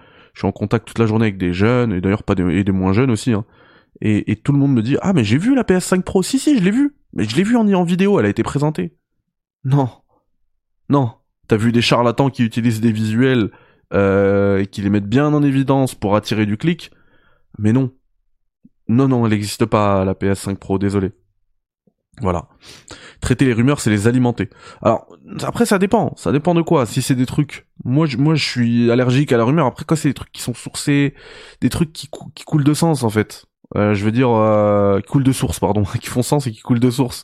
contact 0.53 0.87
toute 0.87 0.99
la 0.99 1.05
journée 1.05 1.25
avec 1.25 1.37
des 1.37 1.51
jeunes 1.51 1.91
et 1.91 1.99
d'ailleurs 1.99 2.23
pas 2.23 2.35
des 2.35 2.71
moins 2.71 2.93
jeunes 2.93 3.11
aussi. 3.11 3.33
Hein. 3.33 3.43
Et, 4.01 4.35
tout 4.37 4.51
le 4.51 4.57
monde 4.57 4.73
me 4.73 4.81
dit 4.81 4.97
ah 5.01 5.13
mais 5.13 5.23
j'ai 5.23 5.37
vu 5.37 5.55
la 5.55 5.63
PS5 5.63 6.01
Pro. 6.01 6.23
Si 6.23 6.39
si, 6.39 6.57
je 6.57 6.63
l'ai 6.63 6.71
vu. 6.71 6.95
Mais 7.13 7.23
je 7.25 7.35
l'ai 7.35 7.43
vu 7.43 7.55
en, 7.55 7.71
en 7.71 7.83
vidéo. 7.83 8.19
Elle 8.19 8.25
a 8.25 8.29
été 8.29 8.43
présentée. 8.43 8.95
Non, 9.63 9.89
non, 10.89 11.11
t'as 11.47 11.57
vu 11.57 11.71
des 11.71 11.81
charlatans 11.81 12.29
qui 12.29 12.43
utilisent 12.43 12.81
des 12.81 12.91
visuels 12.91 13.51
euh, 13.93 14.59
et 14.59 14.67
qui 14.67 14.81
les 14.81 14.89
mettent 14.89 15.09
bien 15.09 15.33
en 15.33 15.43
évidence 15.43 15.95
pour 15.95 16.15
attirer 16.15 16.45
du 16.45 16.57
clic, 16.57 16.91
mais 17.57 17.73
non. 17.73 17.91
Non, 18.89 19.07
non, 19.07 19.25
elle 19.25 19.31
n'existe 19.31 19.65
pas, 19.65 20.03
la 20.03 20.13
PS5 20.13 20.57
Pro, 20.57 20.77
désolé. 20.77 21.11
Voilà. 22.21 22.47
Traiter 23.21 23.45
les 23.45 23.53
rumeurs, 23.53 23.79
c'est 23.79 23.89
les 23.89 24.07
alimenter. 24.07 24.49
Alors 24.81 25.07
après, 25.41 25.65
ça 25.65 25.79
dépend. 25.79 26.13
Ça 26.15 26.31
dépend 26.31 26.53
de 26.53 26.61
quoi? 26.61 26.85
Si 26.85 27.01
c'est 27.01 27.15
des 27.15 27.25
trucs, 27.25 27.65
moi, 27.85 28.05
je, 28.05 28.17
moi, 28.17 28.35
je 28.35 28.45
suis 28.47 28.91
allergique 28.91 29.31
à 29.31 29.37
la 29.37 29.45
rumeur. 29.45 29.65
Après, 29.65 29.85
quoi, 29.85 29.97
c'est 29.97 30.09
des 30.09 30.13
trucs 30.13 30.31
qui 30.31 30.41
sont 30.41 30.53
sourcés, 30.53 31.15
des 31.61 31.69
trucs 31.69 31.93
qui 31.93 32.07
coulent 32.45 32.63
de 32.63 32.73
sens 32.73 33.03
en 33.03 33.09
fait. 33.09 33.45
Euh, 33.75 33.93
je 33.93 34.05
veux 34.05 34.11
dire, 34.11 34.29
euh, 34.29 34.99
qui 34.99 35.07
coulent 35.07 35.23
de 35.23 35.31
source, 35.31 35.59
pardon, 35.59 35.83
qui 35.99 36.07
font 36.07 36.21
sens 36.21 36.47
et 36.47 36.51
qui 36.51 36.61
coulent 36.61 36.79
de 36.79 36.91
source. 36.91 37.23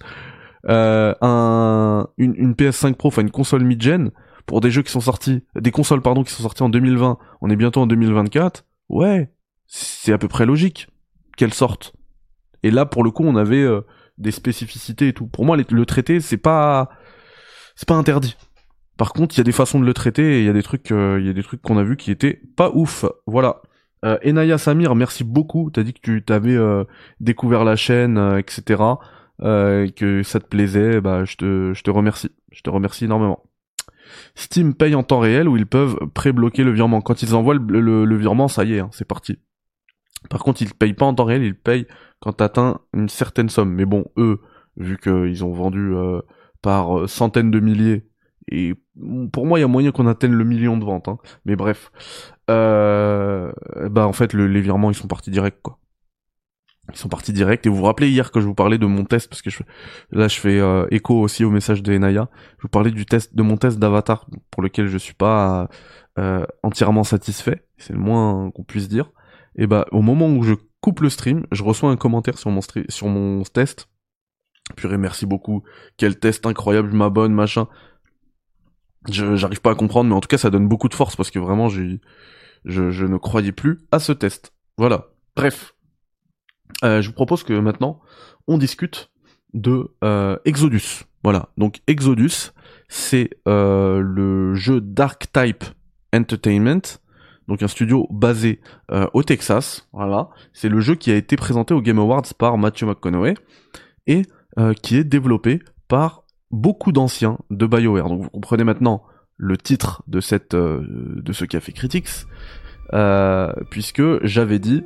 Euh, 0.68 1.14
un, 1.22 2.08
une, 2.18 2.34
une 2.36 2.54
PS5 2.54 2.96
Pro, 2.96 3.08
enfin 3.10 3.22
une 3.22 3.32
console 3.32 3.64
mid-gen, 3.64 4.12
pour 4.46 4.62
des 4.62 4.72
jeux 4.72 4.82
qui 4.82 4.92
sont 4.92 5.00
sortis, 5.00 5.44
des 5.56 5.72
consoles 5.72 6.02
pardon 6.02 6.24
qui 6.24 6.34
sont 6.34 6.44
sorties 6.44 6.64
en 6.64 6.70
2020, 6.70 7.18
on 7.42 7.50
est 7.50 7.56
bientôt 7.56 7.82
en 7.82 7.88
2024. 7.88 8.66
Ouais, 8.90 9.32
c'est 9.68 10.12
à 10.12 10.18
peu 10.18 10.28
près 10.28 10.46
logique 10.46 10.88
qu'elles 11.38 11.54
sortent. 11.54 11.94
Et 12.64 12.72
là, 12.72 12.86
pour 12.86 13.04
le 13.04 13.12
coup, 13.12 13.24
on 13.24 13.36
avait 13.36 13.62
euh, 13.62 13.82
des 14.18 14.32
spécificités 14.32 15.10
et 15.10 15.14
tout. 15.14 15.28
Pour 15.28 15.46
moi, 15.46 15.56
le 15.56 15.86
traité, 15.86 16.20
c'est 16.20 16.38
pas, 16.38 16.90
c'est 17.76 17.88
pas 17.88 17.96
interdit. 17.96 18.36
Par 18.98 19.14
contre, 19.14 19.36
il 19.36 19.38
y 19.38 19.42
a 19.42 19.46
des 19.46 19.54
façons 19.54 19.80
de 19.80 19.86
le 19.86 19.94
traiter 19.94 20.38
et 20.38 20.40
il 20.40 20.46
y 20.46 20.50
a 20.50 20.54
des 20.54 20.64
trucs, 20.64 20.92
trucs 21.44 21.62
qu'on 21.62 21.78
a 21.78 21.84
vus 21.84 21.96
qui 21.96 22.12
étaient 22.12 22.42
pas 22.58 22.72
ouf. 22.74 23.06
Voilà. 23.28 23.62
Euh, 24.06 24.18
Enaya 24.26 24.58
Samir, 24.58 24.96
merci 24.96 25.24
beaucoup. 25.24 25.70
T'as 25.72 25.84
dit 25.84 25.94
que 25.94 26.00
tu 26.02 26.24
t'avais 26.24 26.56
euh, 26.56 26.84
découvert 27.20 27.64
la 27.64 27.76
chaîne, 27.76 28.18
etc. 28.38 28.82
que 29.40 30.22
ça 30.24 30.40
te 30.40 30.48
plaisait. 30.48 31.02
Bah, 31.02 31.26
je 31.26 31.36
te, 31.36 31.74
je 31.74 31.84
te 31.84 31.92
remercie. 31.92 32.32
Je 32.52 32.62
te 32.62 32.70
remercie 32.70 33.06
énormément. 33.06 33.44
Steam 34.36 34.74
paye 34.74 34.96
en 34.96 35.04
temps 35.04 35.20
réel 35.20 35.48
ou 35.48 35.58
ils 35.58 35.66
peuvent 35.66 35.98
pré-bloquer 36.14 36.64
le 36.64 36.72
virement. 36.72 37.02
Quand 37.02 37.22
ils 37.22 37.36
envoient 37.36 37.56
le, 37.56 38.16
virement, 38.16 38.48
ça 38.48 38.64
y 38.64 38.74
est, 38.74 38.80
hein, 38.80 38.90
c'est 38.92 39.08
parti. 39.08 39.38
Par 40.30 40.44
contre, 40.44 40.62
ils 40.62 40.74
payent 40.74 40.94
pas 40.94 41.06
en 41.06 41.14
temps 41.14 41.26
réel, 41.26 41.44
ils 41.44 41.56
payent 41.56 41.88
quand 42.20 42.34
t'atteins 42.34 42.80
une 42.94 43.10
certaine 43.10 43.50
somme. 43.50 43.74
Mais 43.74 43.86
bon, 43.86 44.06
eux, 44.18 44.42
vu 44.78 44.98
qu'ils 44.98 45.46
ont 45.46 45.54
vendu 45.54 45.94
euh, 45.94 46.22
par 46.62 47.00
euh, 47.00 47.08
centaines 47.08 47.52
de 47.52 47.60
milliers, 47.60 48.09
et 48.52 48.76
pour 49.32 49.46
moi, 49.46 49.60
il 49.60 49.62
y 49.62 49.66
a 49.66 49.68
moyen 49.68 49.92
qu'on 49.92 50.08
atteigne 50.08 50.34
le 50.34 50.44
million 50.44 50.78
de 50.78 50.86
ventes. 50.86 51.08
Hein. 51.08 51.18
Mais 51.46 51.56
bref, 51.56 51.92
euh, 52.50 53.52
bah 53.90 54.08
en 54.08 54.14
fait, 54.14 54.34
les 54.34 54.62
virements, 54.62 54.92
ils 54.92 54.96
sont 54.96 55.08
partis 55.08 55.32
direct, 55.32 55.60
quoi. 55.62 55.80
Ils 56.92 56.98
sont 56.98 57.10
partis 57.10 57.34
direct. 57.34 57.66
Et 57.66 57.70
vous 57.70 57.76
vous 57.78 57.84
rappelez 57.84 58.10
hier 58.10 58.32
que 58.32 58.42
je 58.42 58.48
vous 58.48 58.56
parlais 58.56 58.80
de 58.80 58.86
mon 58.88 59.06
test, 59.06 59.30
parce 59.30 59.42
que 59.42 59.50
là, 60.12 60.28
je 60.28 60.40
fais 60.40 60.60
écho 60.90 61.20
aussi 61.20 61.44
au 61.46 61.52
message 61.52 61.84
de 61.84 61.94
Enaya. 61.94 62.30
Je 62.58 62.64
vous 62.64 62.70
parlais 62.70 62.92
du 62.92 63.06
test, 63.06 63.36
de 63.36 63.44
mon 63.44 63.58
test 63.58 63.78
d'avatar, 63.78 64.28
pour 64.50 64.64
lequel 64.64 64.88
je 64.88 64.98
suis 64.98 65.14
pas 65.14 65.70
entièrement 66.64 67.04
satisfait. 67.04 67.64
C'est 67.78 67.94
le 67.94 68.00
moins 68.00 68.50
qu'on 68.52 68.64
puisse 68.64 68.90
dire. 68.90 69.12
Et 69.56 69.68
bah, 69.68 69.86
au 69.92 70.02
moment 70.02 70.30
où 70.30 70.42
je 70.42 70.56
coupe 70.82 71.02
le 71.02 71.10
stream, 71.10 71.46
je 71.52 71.64
reçois 71.64 71.92
un 71.92 71.98
commentaire 71.98 72.38
sur 72.38 72.50
mon, 72.50 72.62
sur 72.88 73.08
mon 73.08 73.44
test. 73.44 73.88
Purée, 74.76 74.98
merci 74.98 75.26
beaucoup. 75.26 75.64
Quel 75.98 76.20
test 76.20 76.46
incroyable, 76.46 76.90
je 76.92 76.96
m'abonne, 76.96 77.34
machin. 77.34 77.68
J'arrive 79.12 79.62
pas 79.62 79.72
à 79.72 79.76
comprendre, 79.76 80.10
mais 80.10 80.16
en 80.16 80.22
tout 80.22 80.28
cas, 80.28 80.38
ça 80.38 80.50
donne 80.50 80.68
beaucoup 80.68 80.90
de 80.90 80.94
force 80.94 81.16
parce 81.16 81.32
que 81.32 81.40
vraiment, 81.40 81.70
je, 81.70 81.98
ne 82.66 83.18
croyais 83.18 83.52
plus 83.52 83.80
à 83.92 84.00
ce 84.00 84.12
test. 84.12 84.54
Voilà. 84.78 85.08
Bref. 85.36 85.76
Euh, 86.84 87.02
je 87.02 87.08
vous 87.08 87.14
propose 87.14 87.44
que 87.44 87.54
maintenant, 87.54 88.00
on 88.48 88.58
discute 88.58 89.10
de 89.54 89.92
euh, 90.04 90.38
Exodus. 90.46 91.06
Voilà. 91.24 91.50
Donc, 91.58 91.82
Exodus, 91.88 92.52
c'est 92.88 93.30
euh, 93.48 94.02
le 94.02 94.54
jeu 94.56 94.82
Dark 94.82 95.32
Type 95.32 95.64
Entertainment 96.14 97.00
donc 97.48 97.64
un 97.64 97.68
studio 97.68 98.08
basé 98.12 98.62
au 99.14 99.24
Texas. 99.24 99.88
Voilà, 99.92 100.30
c'est 100.54 100.70
le 100.70 100.82
jeu 100.82 100.94
qui 100.94 101.10
a 101.10 101.16
été 101.16 101.36
présenté 101.36 101.74
au 101.74 101.82
Game 101.82 101.98
Awards 101.98 102.32
par 102.38 102.60
Matthew 102.60 102.84
McConaughey 102.84 103.34
et 104.06 104.22
qui 104.84 104.98
est 104.98 105.04
développé 105.04 105.60
par 105.88 106.19
beaucoup 106.52 106.92
d'anciens 106.92 107.38
de 107.50 107.66
BioWare. 107.66 108.10
Donc 108.10 108.24
vous 108.24 108.30
comprenez 108.30 108.64
maintenant 108.64 109.04
le 109.38 109.58
titre 109.58 110.04
de 110.08 110.20
cette 110.20 110.54
euh, 110.54 110.84
de 111.24 111.34
ce 111.34 111.46
fait 111.46 111.72
Critics, 111.72 112.26
puisque 113.70 114.26
j'avais 114.26 114.60
dit 114.60 114.84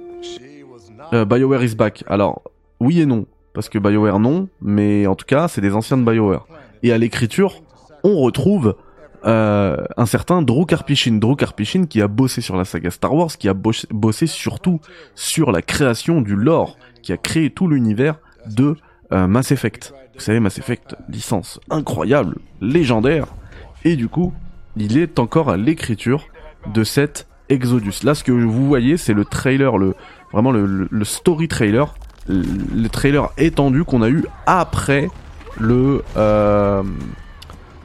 BioWare 1.12 1.64
is 1.64 1.76
back. 1.76 2.04
Alors 2.08 2.44
oui 2.80 3.02
et 3.02 3.06
non, 3.06 3.26
parce 3.54 3.70
que 3.70 3.80
BioWare 3.80 4.20
non, 4.20 4.50
mais 4.62 5.08
en 5.08 5.16
tout 5.16 5.26
cas 5.26 5.48
c'est 5.48 5.62
des 5.62 5.74
anciens 5.74 5.98
de 5.98 6.04
BioWare. 6.04 6.48
Et 6.84 6.92
à 6.92 6.98
l'écriture, 6.98 7.64
on 8.04 8.18
retrouve 8.18 8.76
euh, 9.26 9.78
un 9.96 10.06
certain 10.06 10.42
Drew 10.42 10.66
Karpyshyn. 10.66 11.18
Drew 11.18 11.36
Karpyshyn 11.36 11.86
qui 11.86 12.02
a 12.02 12.08
bossé 12.08 12.42
sur 12.42 12.58
la 12.58 12.66
saga 12.66 12.92
Star 12.92 13.14
Wars, 13.14 13.38
qui 13.38 13.48
a 13.48 13.54
bossé, 13.54 14.28
surtout 14.28 14.82
sur 15.16 15.52
la 15.52 15.62
création 15.62 16.22
du 16.22 16.36
lore, 16.36 16.78
qui 17.02 17.14
a 17.14 17.18
créé 17.18 17.50
tout 17.50 17.68
l'univers 17.68 18.20
de 18.48 18.76
euh, 19.14 19.28
Mass 19.28 19.52
Effect. 19.52 19.94
Vous 20.16 20.20
savez, 20.20 20.40
Mass 20.40 20.58
Effect, 20.58 20.96
licence 21.10 21.60
incroyable, 21.70 22.36
légendaire, 22.62 23.28
et 23.84 23.96
du 23.96 24.08
coup, 24.08 24.34
il 24.78 24.98
est 24.98 25.20
encore 25.20 25.50
à 25.50 25.58
l'écriture 25.58 26.28
de 26.74 26.84
cet 26.84 27.28
Exodus. 27.50 28.04
Là, 28.04 28.16
ce 28.16 28.24
que 28.24 28.32
vous 28.32 28.68
voyez, 28.68 28.98
c'est 28.98 29.14
le 29.14 29.26
trailer, 29.26 29.78
le 29.78 29.96
vraiment 30.32 30.52
le, 30.52 30.88
story 31.04 31.48
trailer, 31.48 31.94
le, 32.28 32.88
trailer 32.88 33.32
étendu 33.38 33.84
qu'on 33.84 34.02
a 34.02 34.10
eu 34.10 34.26
après 34.46 35.10
le 35.60 36.04
euh, 36.18 36.82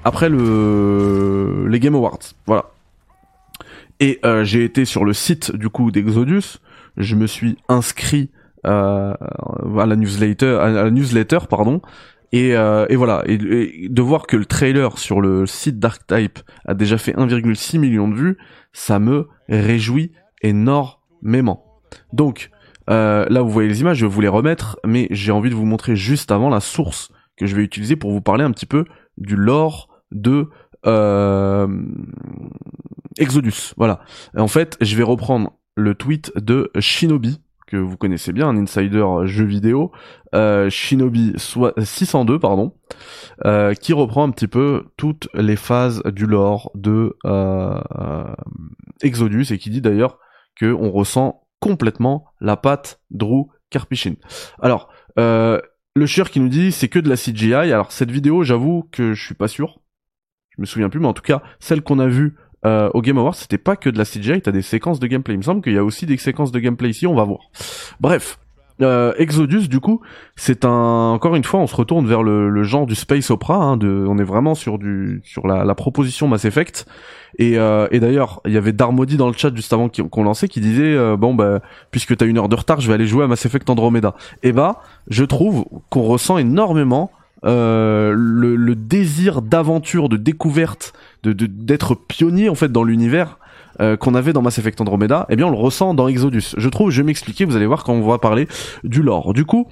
après 0.05 0.29
le 0.29 1.67
les 1.69 1.81
Game 1.81 1.95
Awards. 1.95 2.21
Voilà. 2.47 2.71
Et 4.01 4.21
euh, 4.25 4.45
j'ai 4.45 4.65
été 4.65 4.85
sur 4.85 5.05
le 5.05 5.13
site 5.13 5.55
du 5.55 5.69
coup 5.69 5.91
d'Exodus. 5.91 6.59
Je 6.97 7.15
me 7.15 7.27
suis 7.27 7.59
inscrit 7.69 8.31
euh, 8.67 9.15
à 9.79 9.87
la 9.87 9.97
newsletter, 9.97 10.59
à 10.61 10.71
la 10.71 10.91
newsletter 10.91 11.39
pardon. 11.49 11.81
Et, 12.31 12.55
euh, 12.57 12.85
et 12.91 12.97
voilà, 12.97 13.23
et, 13.27 13.89
de 13.89 14.03
voir 14.03 14.27
que 14.27 14.37
le 14.37 14.45
trailer 14.45 14.99
sur 14.99 15.23
le 15.23 15.47
site 15.47 15.79
Darktype 15.79 16.41
a 16.67 16.75
déjà 16.75 16.99
fait 16.99 17.13
1,6 17.13 17.79
million 17.79 18.07
de 18.07 18.15
vues, 18.15 18.39
ça 18.75 18.99
me 18.99 19.29
réjouit 19.49 20.13
énormément. 20.43 21.81
Donc 22.13 22.51
là, 22.87 23.41
vous 23.41 23.51
voyez 23.51 23.69
les 23.69 23.81
images, 23.81 23.99
je 23.99 24.07
vais 24.07 24.13
vous 24.13 24.21
les 24.21 24.29
remettre, 24.29 24.79
mais 24.85 25.09
j'ai 25.11 25.33
envie 25.33 25.51
de 25.51 25.55
vous 25.55 25.65
montrer 25.65 25.97
juste 25.97 26.31
avant 26.31 26.51
la 26.51 26.61
source 26.61 27.11
que 27.39 27.47
je 27.47 27.57
vais 27.57 27.63
utiliser 27.63 27.97
pour 27.97 28.13
vous 28.13 28.21
parler 28.21 28.45
un 28.45 28.51
petit 28.51 28.67
peu 28.67 28.85
du 29.17 29.37
lore 29.37 29.89
de 30.11 30.49
euh, 30.87 31.67
Exodus. 33.19 33.75
Voilà. 33.77 34.01
En 34.37 34.49
fait, 34.49 34.77
je 34.81 34.97
vais 34.97 35.03
reprendre 35.03 35.53
le 35.75 35.95
tweet 35.95 36.33
de 36.37 36.71
Shinobi 36.79 37.41
que 37.69 37.77
vous 37.77 37.97
connaissez 37.97 38.33
bien, 38.33 38.49
un 38.49 38.57
insider 38.57 39.05
jeu 39.25 39.45
vidéo, 39.45 39.93
euh, 40.35 40.71
Shinobi 40.71 41.35
602 41.37 42.39
pardon, 42.39 42.75
euh, 43.45 43.75
qui 43.75 43.93
reprend 43.93 44.27
un 44.27 44.31
petit 44.31 44.49
peu 44.49 44.87
toutes 44.97 45.29
les 45.35 45.57
phases 45.57 46.03
du 46.07 46.27
lore 46.27 46.71
de 46.75 47.17
euh, 47.27 47.79
Exodus 49.03 49.53
et 49.53 49.59
qui 49.59 49.71
dit 49.71 49.83
d'ailleurs 49.83 50.19
que 50.57 50.73
on 50.73 50.91
ressent 50.91 51.43
complètement 51.61 52.25
la 52.41 52.57
patte 52.57 53.01
Drew 53.11 53.49
Karpyshyn. 53.71 54.15
Alors, 54.61 54.89
le 55.17 56.07
cher 56.07 56.31
qui 56.31 56.41
nous 56.41 56.49
dit 56.49 56.73
c'est 56.73 56.89
que 56.89 56.99
de 56.99 57.09
la 57.09 57.17
CGI. 57.17 57.53
Alors 57.53 57.93
cette 57.93 58.11
vidéo, 58.11 58.45
j'avoue 58.45 58.89
que 58.91 59.13
je 59.13 59.25
suis 59.25 59.35
pas 59.35 59.49
sûr. 59.49 59.81
Je 60.57 60.63
me 60.63 60.67
souviens 60.67 60.89
plus, 60.89 61.01
mais 61.01 61.07
en 61.07 61.13
tout 61.13 61.23
cas, 61.23 61.43
celle 61.61 61.83
qu'on 61.83 61.99
a 61.99 62.09
vue 62.09 62.37
euh, 62.67 62.91
au 62.95 63.03
Game 63.03 63.19
Awards, 63.19 63.35
c'était 63.35 63.59
pas 63.59 63.77
que 63.77 63.91
de 63.91 63.99
la 63.99 64.05
CGI, 64.05 64.43
t'as 64.43 64.53
des 64.53 64.63
séquences 64.63 65.01
de 65.01 65.07
gameplay. 65.07 65.35
Il 65.35 65.39
me 65.39 65.43
semble 65.43 65.63
qu'il 65.63 65.75
y 65.75 65.79
a 65.79 65.85
aussi 65.85 66.07
des 66.07 66.17
séquences 66.17 66.53
de 66.53 66.59
gameplay 66.59 66.91
ici, 66.91 67.07
on 67.07 67.15
va 67.15 67.25
voir. 67.25 67.51
Bref, 68.01 68.39
euh, 68.81 69.13
Exodus, 69.19 69.69
du 69.69 69.81
coup, 69.81 70.01
c'est 70.37 70.65
un 70.65 71.11
encore 71.11 71.35
une 71.35 71.45
fois, 71.45 71.61
on 71.61 71.67
se 71.67 71.75
retourne 71.75 72.07
vers 72.07 72.23
le, 72.23 72.63
genre 72.63 72.87
du 72.87 72.95
space 72.95 73.31
opera. 73.31 73.57
Hein, 73.57 73.77
de, 73.77 74.05
on 74.09 74.19
est 74.19 74.25
vraiment 74.25 74.55
sur 74.55 74.79
du 74.79 75.21
sur 75.25 75.47
la, 75.47 75.65
la 75.65 75.75
proposition 75.75 76.29
Mass 76.29 76.45
Effect. 76.45 76.87
Et, 77.39 77.59
euh, 77.59 77.89
et 77.91 78.01
d'ailleurs, 78.01 78.41
il 78.47 78.53
y 78.53 78.57
avait 78.57 78.73
Darmody 78.73 79.17
dans 79.17 79.27
le 79.27 79.35
chat 79.35 79.55
juste 79.55 79.73
avant 79.73 79.89
qu'on 79.89 80.23
lançait 80.23 80.49
qui 80.49 80.61
disait 80.61 80.95
euh, 80.95 81.17
bon 81.17 81.35
bah 81.35 81.61
puisque 81.91 82.17
t'as 82.17 82.27
une 82.27 82.39
heure 82.39 82.49
de 82.49 82.57
retard, 82.57 82.81
je 82.81 82.89
vais 82.89 82.95
aller 82.95 83.07
jouer 83.07 83.25
à 83.25 83.27
Mass 83.27 83.45
Effect 83.47 83.69
Andromeda. 83.69 84.15
Et 84.43 84.53
bah, 84.53 84.81
je 85.09 85.25
trouve 85.25 85.65
qu'on 85.91 86.03
ressent 86.03 86.39
énormément 86.39 87.11
euh, 87.45 88.13
le, 88.17 88.57
le, 88.57 88.75
désir 88.75 89.43
d'aventure, 89.43 90.09
de 90.09 90.17
découverte, 90.17 90.93
de 91.23 91.33
d'être 91.47 91.95
pionnier 91.95 92.49
en 92.49 92.55
fait 92.55 92.71
dans 92.71 92.85
l'univers 92.85 93.39
euh, 93.81 93.97
qu'on 93.97 94.15
avait 94.15 94.33
dans 94.33 94.43
Mass 94.43 94.59
Effect 94.59 94.81
Andromeda, 94.81 95.27
eh 95.29 95.37
bien 95.37 95.47
on 95.47 95.51
le 95.51 95.57
ressent 95.57 95.95
dans 95.95 96.09
Exodus. 96.09 96.55
Je 96.57 96.69
trouve, 96.69 96.91
je 96.91 97.01
vais 97.01 97.07
m'expliquer, 97.07 97.45
vous 97.45 97.55
allez 97.55 97.67
voir 97.67 97.85
quand 97.85 97.93
on 97.93 98.07
va 98.07 98.19
parler 98.19 98.49
du 98.83 99.03
lore. 99.03 99.35
Du 99.35 99.45
coup, 99.45 99.69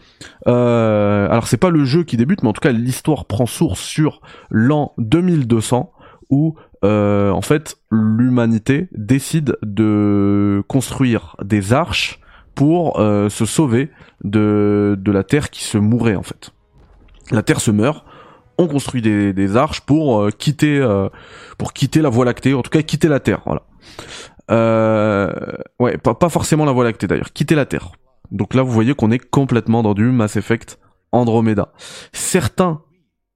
euh, 0.47 1.29
alors 1.29 1.49
c'est 1.49 1.57
pas 1.57 1.71
le 1.71 1.85
jeu 1.85 2.05
qui 2.05 2.17
débute, 2.17 2.43
mais 2.43 2.49
en 2.49 2.53
tout 2.53 2.61
cas 2.61 2.73
l'histoire 2.73 3.25
prend 3.25 3.47
source 3.47 3.81
sur 3.81 4.21
l'an 4.51 4.93
2200 4.99 5.93
où 6.31 6.55
euh, 6.85 7.31
en 7.31 7.41
fait 7.41 7.79
l'humanité 7.91 8.89
décide 8.93 9.57
de 9.63 10.63
construire 10.69 11.37
des 11.43 11.73
arches 11.73 12.21
pour 12.55 13.01
euh, 13.01 13.29
se 13.29 13.45
sauver 13.45 13.91
de, 14.25 14.97
de 14.99 15.13
la 15.13 15.25
Terre 15.25 15.51
qui 15.51 15.65
se 15.65 15.79
mourait 15.79 16.17
en 16.17 16.23
fait. 16.23 16.53
La 17.33 17.43
Terre 17.43 17.61
se 17.61 17.71
meurt, 17.73 18.06
on 18.59 18.67
construit 18.67 19.03
des, 19.03 19.57
arches 19.57 19.81
pour 19.83 20.21
euh, 20.21 20.31
quitter 20.31 20.85
pour 21.59 21.73
quitter 21.73 22.01
la 22.03 22.09
Voie 22.09 22.25
lactée, 22.25 22.55
en 22.55 22.63
tout 22.63 22.71
cas 22.71 22.83
quitter 22.83 23.09
la 23.09 23.21
Terre, 23.21 23.43
voilà. 23.47 23.63
Euh, 24.51 25.33
ouais, 25.81 25.99
pas, 25.99 26.29
forcément 26.29 26.65
la 26.65 26.73
Voie 26.73 26.85
lactée 26.85 27.07
d'ailleurs, 27.07 27.33
quitter 27.33 27.55
la 27.55 27.67
Terre. 27.67 27.93
Donc 28.31 28.55
là, 28.55 28.63
vous 28.63 28.73
voyez 28.73 28.95
qu'on 28.95 29.11
est 29.11 29.19
complètement 29.19 29.83
dans 29.83 29.95
du 29.95 30.05
Mass 30.05 30.37
Effect 30.37 30.79
Andromeda. 31.13 31.73
Certains, 32.13 32.83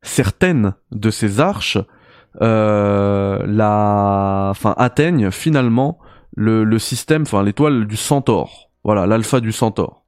certaines 0.02 0.74
de 0.92 1.11
ces 1.11 1.40
arches, 1.40 1.78
euh, 2.40 3.42
la, 3.46 4.48
enfin 4.50 4.74
atteignent 4.78 5.30
finalement 5.30 5.98
le, 6.37 6.64
le 6.64 6.78
système, 6.78 7.22
enfin 7.22 7.42
l'étoile 7.42 7.87
du 7.87 7.96
Centaure. 7.96 8.70
Voilà, 8.85 9.06
l'alpha 9.06 9.40
du 9.40 9.52
Centaure. 9.52 10.04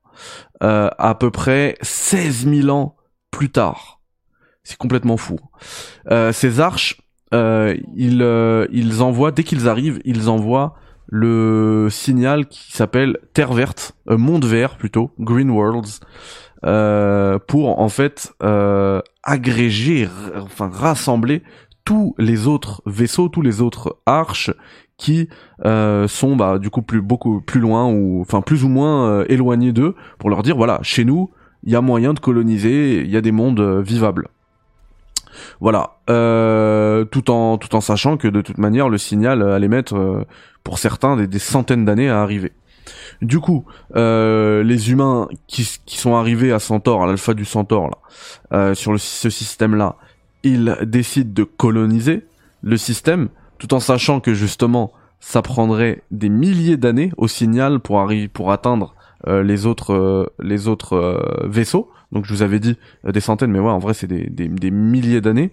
Euh, 0.62 0.88
à 0.98 1.14
peu 1.14 1.30
près 1.30 1.76
16 1.82 2.46
000 2.48 2.68
ans 2.68 2.96
plus 3.30 3.50
tard. 3.50 4.01
C'est 4.64 4.78
complètement 4.78 5.16
fou. 5.16 5.38
Euh, 6.10 6.32
ces 6.32 6.60
arches, 6.60 7.00
euh, 7.34 7.76
ils, 7.96 8.22
euh, 8.22 8.66
ils 8.70 9.02
envoient, 9.02 9.32
dès 9.32 9.42
qu'ils 9.42 9.68
arrivent, 9.68 10.00
ils 10.04 10.28
envoient 10.28 10.74
le 11.08 11.88
signal 11.90 12.46
qui 12.46 12.72
s'appelle 12.72 13.18
Terre 13.34 13.52
verte, 13.52 13.94
monde 14.06 14.44
vert 14.44 14.76
plutôt, 14.76 15.10
Green 15.18 15.50
Worlds, 15.50 16.00
pour 17.48 17.80
en 17.80 17.88
fait 17.88 18.32
agréger, 19.22 20.08
enfin 20.36 20.70
rassembler 20.72 21.42
tous 21.84 22.14
les 22.18 22.46
autres 22.46 22.82
vaisseaux, 22.86 23.28
tous 23.28 23.42
les 23.42 23.60
autres 23.60 23.98
arches 24.06 24.52
qui 24.96 25.28
sont 25.64 26.36
bah, 26.36 26.58
du 26.58 26.70
coup 26.70 26.80
plus 26.80 27.02
beaucoup 27.02 27.42
plus 27.42 27.60
loin 27.60 27.92
ou 27.92 28.22
enfin 28.22 28.40
plus 28.40 28.64
ou 28.64 28.68
moins 28.68 29.24
éloignés 29.24 29.72
d'eux 29.72 29.94
pour 30.18 30.30
leur 30.30 30.42
dire 30.42 30.56
voilà 30.56 30.78
chez 30.82 31.04
nous 31.04 31.30
il 31.64 31.72
y 31.72 31.76
a 31.76 31.82
moyen 31.82 32.14
de 32.14 32.20
coloniser 32.20 33.02
il 33.02 33.10
y 33.10 33.18
a 33.18 33.20
des 33.20 33.32
mondes 33.32 33.60
vivables 33.84 34.28
voilà, 35.60 35.98
euh, 36.10 37.04
tout 37.04 37.30
en 37.30 37.80
sachant 37.80 38.16
que 38.16 38.28
de 38.28 38.40
toute 38.40 38.58
manière 38.58 38.88
le 38.88 38.98
signal 38.98 39.42
allait 39.42 39.68
mettre 39.68 39.96
euh, 39.96 40.24
pour 40.64 40.78
certains 40.78 41.16
des, 41.16 41.38
centaines 41.38 41.84
d'années 41.84 42.08
à 42.08 42.20
arriver. 42.20 42.52
Du 43.20 43.38
coup, 43.38 43.64
euh, 43.94 44.64
les 44.64 44.90
humains 44.90 45.28
qui, 45.46 45.64
sont 45.86 46.16
arrivés 46.16 46.52
à 46.52 46.58
Centaure, 46.58 47.04
à 47.04 47.06
l'alpha 47.06 47.34
du 47.34 47.44
Centaure 47.44 47.90
là, 48.50 48.74
sur 48.74 48.98
ce 48.98 49.30
système-là, 49.30 49.96
ils 50.42 50.76
décident 50.82 51.30
de 51.32 51.44
coloniser 51.44 52.26
le 52.62 52.76
système, 52.76 53.28
tout 53.58 53.74
en 53.74 53.80
sachant 53.80 54.20
que 54.20 54.34
justement 54.34 54.92
ça 55.20 55.40
prendrait 55.40 56.02
des 56.10 56.28
milliers 56.28 56.76
d'années 56.76 57.12
au 57.16 57.28
signal 57.28 57.78
pour 57.78 58.00
arriver 58.00 58.26
pour 58.26 58.50
atteindre 58.50 58.94
les 59.26 59.66
autres 59.66 60.32
les 60.40 60.68
autres 60.68 61.20
vaisseaux 61.44 61.90
donc 62.12 62.26
je 62.26 62.34
vous 62.34 62.42
avais 62.42 62.60
dit 62.60 62.76
euh, 63.06 63.12
des 63.12 63.20
centaines, 63.20 63.50
mais 63.50 63.58
ouais, 63.58 63.70
en 63.70 63.78
vrai 63.78 63.94
c'est 63.94 64.06
des, 64.06 64.28
des, 64.28 64.70
milliers 64.70 65.20
d'années. 65.20 65.50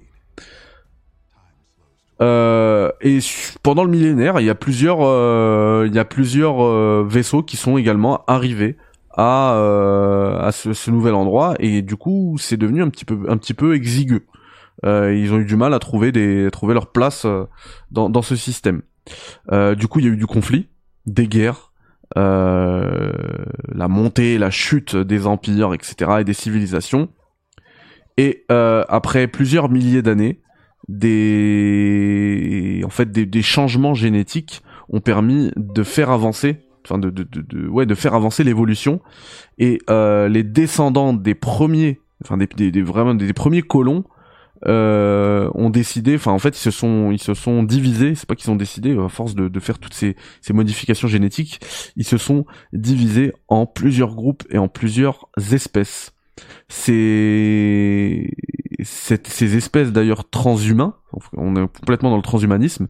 Euh, 2.22 2.92
et 3.00 3.20
pendant 3.64 3.86
le 3.86 3.90
millénaire, 3.90 4.40
il 4.42 4.46
y 4.46 4.50
a 4.50 4.56
plusieurs, 4.56 5.00
euh, 5.02 5.86
il 5.88 5.96
y 5.96 6.00
a 6.00 6.06
plusieurs 6.06 7.06
vaisseaux 7.06 7.44
qui 7.44 7.56
sont 7.56 7.78
également 7.78 8.26
arrivés 8.28 8.78
à, 9.12 9.54
à 10.42 10.52
ce, 10.52 10.92
nouvel 10.92 11.14
endroit, 11.14 11.56
et 11.60 11.82
du 11.82 11.96
coup, 11.96 12.36
c'est 12.38 12.58
devenu 12.58 12.84
un 12.84 12.90
petit 12.90 13.06
peu, 13.06 13.20
un 13.30 13.38
petit 13.38 13.54
peu 13.54 13.74
exigu. 13.74 14.28
ils 14.84 15.34
ont 15.34 15.40
eu 15.40 15.46
du 15.46 15.56
mal 15.56 15.74
à 15.74 15.80
trouver 15.80 16.12
des, 16.12 16.50
trouver 16.52 16.74
leur 16.74 16.88
place 16.88 17.26
dans, 17.92 18.10
dans 18.10 18.22
ce 18.22 18.36
système. 18.36 18.82
du 19.50 19.88
coup, 19.88 20.00
il 20.00 20.06
y 20.06 20.10
a 20.10 20.12
eu 20.12 20.18
du 20.18 20.28
conflit, 20.28 20.68
des 21.06 21.28
guerres, 21.28 21.69
euh, 21.69 21.69
la 22.16 23.88
montée, 23.88 24.38
la 24.38 24.52
chute 24.52 24.96
des 24.96 25.28
empires, 25.28 25.74
etc. 25.74 26.18
et 26.20 26.24
des 26.24 26.34
civilisations. 26.34 27.10
Et 28.20 28.46
euh, 28.52 28.84
après 28.90 29.28
plusieurs 29.28 29.70
milliers 29.70 30.02
d'années, 30.02 30.42
des 30.90 32.82
en 32.84 32.90
fait 32.90 33.10
des, 33.14 33.42
changements 33.42 33.94
génétiques 33.94 34.62
ont 34.90 35.00
permis 35.00 35.54
de 35.56 35.84
faire 35.84 36.10
avancer 36.10 36.58
enfin 36.84 36.98
de, 36.98 37.10
de, 37.12 37.24
de, 37.24 37.68
ouais 37.70 37.86
de 37.86 37.96
faire 37.96 38.16
avancer 38.16 38.44
l'évolution 38.44 39.00
et 39.58 39.80
euh, 39.90 40.28
les 40.28 40.44
descendants 40.44 41.14
des 41.14 41.34
premiers 41.34 42.02
enfin 42.26 42.36
des, 42.36 42.72
des, 42.72 42.82
vraiment 42.82 43.14
des 43.16 43.32
premiers 43.32 43.62
colons 43.62 44.04
euh, 44.68 45.50
ont 45.54 45.70
décidé, 45.70 46.16
enfin 46.16 46.32
en 46.32 46.40
fait 46.40 46.58
ils 46.58 46.62
se 46.62 46.72
sont 46.72 47.12
ils 47.12 47.22
se 47.22 47.34
sont 47.34 47.64
divisés, 47.64 48.16
c'est 48.16 48.28
pas 48.28 48.36
qu'ils 48.36 48.52
ont 48.52 48.56
décidé 48.56 48.98
à 48.98 49.10
force 49.10 49.36
de, 49.36 49.48
de 49.48 49.60
faire 49.60 49.80
toutes 49.80 49.94
ces, 49.94 50.16
ces 50.42 50.54
modifications 50.54 51.08
génétiques, 51.08 51.60
ils 51.96 52.06
se 52.06 52.18
sont 52.18 52.46
divisés 52.74 53.34
en 53.48 53.66
plusieurs 53.66 54.16
groupes 54.16 54.44
et 54.50 54.58
en 54.58 54.68
plusieurs 54.68 55.30
espèces. 55.52 56.14
Ces 56.70 58.32
ces 58.84 59.58
espèces 59.58 59.92
d'ailleurs 59.92 60.30
transhumains, 60.30 60.96
on 61.34 61.56
est 61.56 61.68
complètement 61.80 62.12
dans 62.12 62.16
le 62.18 62.22
transhumanisme, 62.22 62.88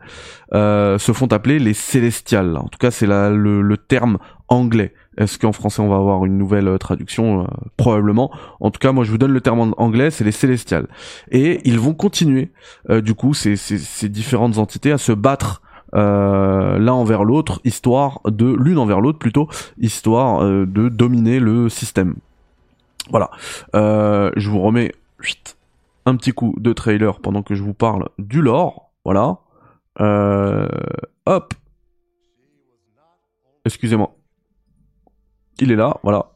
euh, 0.54 0.98
se 1.00 1.14
font 1.14 1.28
appeler 1.28 1.58
les 1.60 1.74
célestiales. 1.74 2.58
En 2.58 2.68
tout 2.68 2.78
cas, 2.78 2.92
c'est 2.92 3.08
le, 3.08 3.62
le 3.62 3.78
terme 3.78 4.20
anglais. 4.50 4.94
Est-ce 5.20 5.38
qu'en 5.38 5.52
français 5.52 5.82
on 5.82 5.90
va 5.90 5.98
avoir 5.98 6.26
une 6.26 6.38
nouvelle 6.38 6.68
euh, 6.70 6.78
traduction 6.78 7.42
euh, 7.42 7.48
Probablement. 7.76 8.32
En 8.62 8.72
tout 8.72 8.80
cas, 8.80 8.94
moi 8.94 9.04
je 9.04 9.12
vous 9.12 9.18
donne 9.18 9.34
le 9.34 9.42
terme 9.42 9.60
en 9.60 9.72
anglais, 9.78 10.10
c'est 10.12 10.24
les 10.24 10.32
célestiales. 10.32 10.88
Et 11.30 11.60
ils 11.66 11.78
vont 11.78 11.94
continuer, 11.94 12.52
euh, 12.90 13.02
du 13.02 13.14
coup, 13.14 13.34
ces, 13.34 13.58
ces, 13.58 14.10
différentes 14.10 14.58
entités 14.58 14.92
à 14.92 14.98
se 14.98 15.12
battre 15.12 15.62
l'un 15.92 16.94
envers 16.94 17.24
l'autre, 17.24 17.62
histoire 17.64 18.22
de 18.26 18.46
l'une 18.46 18.78
envers 18.78 19.02
l'autre 19.02 19.18
plutôt, 19.18 19.50
histoire 19.80 20.44
de 20.44 20.88
dominer 20.88 21.40
le 21.40 21.68
système. 21.68 22.16
Voilà. 23.10 23.32
je 23.74 24.50
vous 24.50 24.62
remets 24.62 24.92
un 26.06 26.16
petit 26.16 26.32
coup 26.32 26.54
de 26.60 26.74
trailer 26.74 27.20
pendant 27.20 27.42
que 27.42 27.56
je 27.56 27.64
vous 27.64 27.74
parle 27.74 28.10
du 28.20 28.44
lore. 28.44 28.92
Voilà. 29.04 29.40
hop. 31.26 31.54
Excusez-moi. 33.66 34.19
Il 35.60 35.72
est 35.72 35.76
là, 35.76 35.98
voilà. 36.04 36.32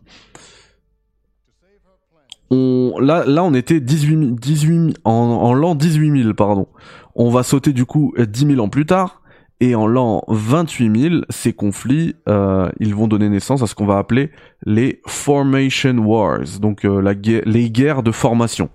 On, 2.50 3.00
là, 3.00 3.44
on 3.44 3.54
était 3.54 3.80
18, 3.80 4.36
18 4.36 4.98
en, 5.06 5.54
l'an 5.54 5.76
18 5.76 6.24
000, 6.24 6.34
pardon. 6.34 6.68
On 7.16 7.30
va 7.30 7.42
sauter 7.42 7.74
du 7.74 7.86
coup 7.86 8.14
10 8.18 8.48
000 8.48 8.60
ans 8.60 8.70
plus 8.70 8.86
tard. 8.86 9.22
Et 9.60 9.76
en 9.76 9.88
l'an 9.88 10.24
28 10.28 11.02
000, 11.02 11.16
ces 11.30 11.54
conflits, 11.54 12.16
euh, 12.28 12.70
ils 12.80 12.94
vont 12.94 13.08
donner 13.08 13.30
naissance 13.30 13.62
à 13.62 13.68
ce 13.68 13.76
qu'on 13.76 13.86
va 13.86 13.98
appeler 13.98 14.30
les 14.66 15.02
Formation 15.08 15.98
Wars, 16.00 16.60
donc 16.60 16.84
euh, 16.84 17.42
les 17.46 17.72
guerres 17.72 18.04
de 18.04 18.12
formation. 18.12 18.70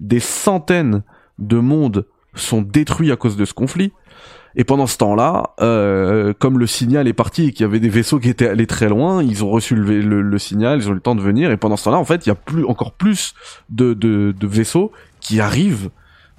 Des 0.00 0.20
centaines 0.20 1.02
de 1.38 1.58
mondes 1.58 2.06
sont 2.34 2.62
détruits 2.62 3.12
à 3.12 3.16
cause 3.16 3.36
de 3.36 3.44
ce 3.44 3.52
conflit. 3.52 3.92
Et 4.56 4.64
pendant 4.64 4.86
ce 4.86 4.96
temps-là, 4.98 5.54
euh, 5.60 6.32
comme 6.38 6.58
le 6.58 6.66
signal 6.66 7.06
est 7.06 7.12
parti 7.12 7.46
et 7.46 7.52
qu'il 7.52 7.62
y 7.62 7.64
avait 7.64 7.80
des 7.80 7.88
vaisseaux 7.88 8.18
qui 8.18 8.28
étaient 8.28 8.48
allés 8.48 8.66
très 8.66 8.88
loin, 8.88 9.22
ils 9.22 9.44
ont 9.44 9.50
reçu 9.50 9.74
le, 9.74 10.38
signal, 10.38 10.80
ils 10.80 10.88
ont 10.88 10.92
eu 10.92 10.94
le 10.94 11.00
temps 11.00 11.14
de 11.14 11.20
venir. 11.20 11.50
Et 11.50 11.56
pendant 11.56 11.76
ce 11.76 11.84
temps-là, 11.84 11.98
en 11.98 12.04
fait, 12.04 12.26
il 12.26 12.30
y 12.30 12.32
a 12.32 12.36
plus 12.36 12.64
encore 12.64 12.92
plus 12.92 13.34
de, 13.68 13.94
de, 13.94 14.34
vaisseaux 14.46 14.92
qui 15.20 15.40
arrivent, 15.40 15.90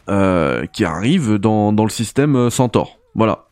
euh, 0.10 0.66
qui 0.66 0.86
arrivent 0.86 1.36
dans, 1.36 1.72
dans 1.72 1.84
le 1.84 1.90
système 1.90 2.36
euh, 2.36 2.50
Centaure. 2.50 3.00
Voilà. 3.16 3.46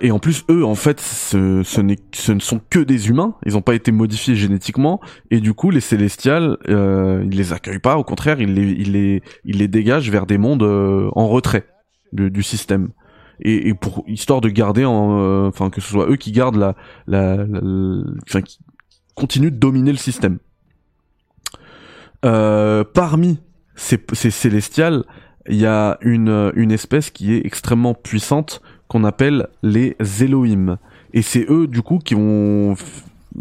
et 0.00 0.10
en 0.10 0.18
plus, 0.18 0.44
eux, 0.50 0.64
en 0.64 0.76
fait, 0.76 1.00
ce, 1.00 1.62
ce, 1.62 1.82
ce, 2.12 2.32
ne 2.32 2.40
sont 2.40 2.60
que 2.70 2.78
des 2.78 3.08
humains. 3.08 3.34
Ils 3.44 3.52
n'ont 3.52 3.62
pas 3.62 3.74
été 3.74 3.92
modifiés 3.92 4.34
génétiquement. 4.34 5.00
Et 5.30 5.40
du 5.40 5.52
coup, 5.52 5.70
les 5.70 5.80
Célestials, 5.80 6.56
euh, 6.68 7.22
ils 7.24 7.36
les 7.36 7.52
accueillent 7.52 7.80
pas. 7.80 7.96
Au 7.96 8.04
contraire, 8.04 8.40
ils 8.40 8.54
les, 8.54 8.70
ils 8.70 8.92
les, 8.92 9.22
ils 9.44 9.58
les 9.58 9.68
dégagent 9.68 10.10
vers 10.10 10.26
des 10.26 10.38
mondes 10.38 10.62
en 10.62 11.28
retrait 11.28 11.66
du 12.12 12.42
système. 12.42 12.90
Et, 13.40 13.72
pour 13.74 14.02
histoire 14.08 14.40
de 14.40 14.48
garder 14.48 14.82
euh, 14.82 15.46
enfin 15.46 15.70
que 15.70 15.80
ce 15.80 15.88
soit 15.88 16.10
eux 16.10 16.16
qui 16.16 16.32
gardent 16.32 16.56
la 16.56 16.74
la, 17.06 17.46
enfin 18.26 18.42
qui 18.42 18.58
continuent 19.14 19.52
de 19.52 19.56
dominer 19.56 19.92
le 19.92 19.98
système. 19.98 20.38
Euh, 22.24 22.82
parmi 22.82 23.38
ces, 23.76 24.04
ces 24.12 24.32
célestials 24.32 25.04
il 25.48 25.56
y 25.56 25.66
a 25.66 25.98
une 26.00 26.50
une 26.56 26.72
espèce 26.72 27.10
qui 27.10 27.32
est 27.32 27.46
extrêmement 27.46 27.94
puissante 27.94 28.60
qu'on 28.88 29.04
appelle 29.04 29.46
les 29.62 29.96
Elohim. 30.20 30.78
Et 31.14 31.22
c'est 31.22 31.46
eux 31.48 31.68
du 31.68 31.82
coup 31.82 31.98
qui 31.98 32.14
vont 32.14 32.74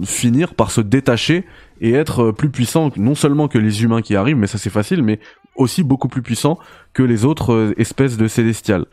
finir 0.04 0.54
par 0.54 0.70
se 0.70 0.82
détacher 0.82 1.44
et 1.82 1.94
être 1.94 2.32
plus 2.32 2.52
puissants 2.52 2.92
non 2.98 3.16
seulement 3.16 3.48
que 3.48 3.58
les 3.58 3.84
humains 3.84 4.04
qui 4.04 4.16
arrivent 4.16 4.38
mais 4.38 4.48
ça 4.48 4.58
c'est 4.58 4.70
facile 4.70 5.02
mais 5.02 5.20
aussi 5.58 5.84
beaucoup 5.84 6.08
plus 6.08 6.22
puissants 6.22 6.58
que 6.94 7.04
les 7.04 7.26
autres 7.26 7.54
euh, 7.54 7.74
espèces 7.78 8.18
de 8.18 8.28
célestiales. 8.28 8.86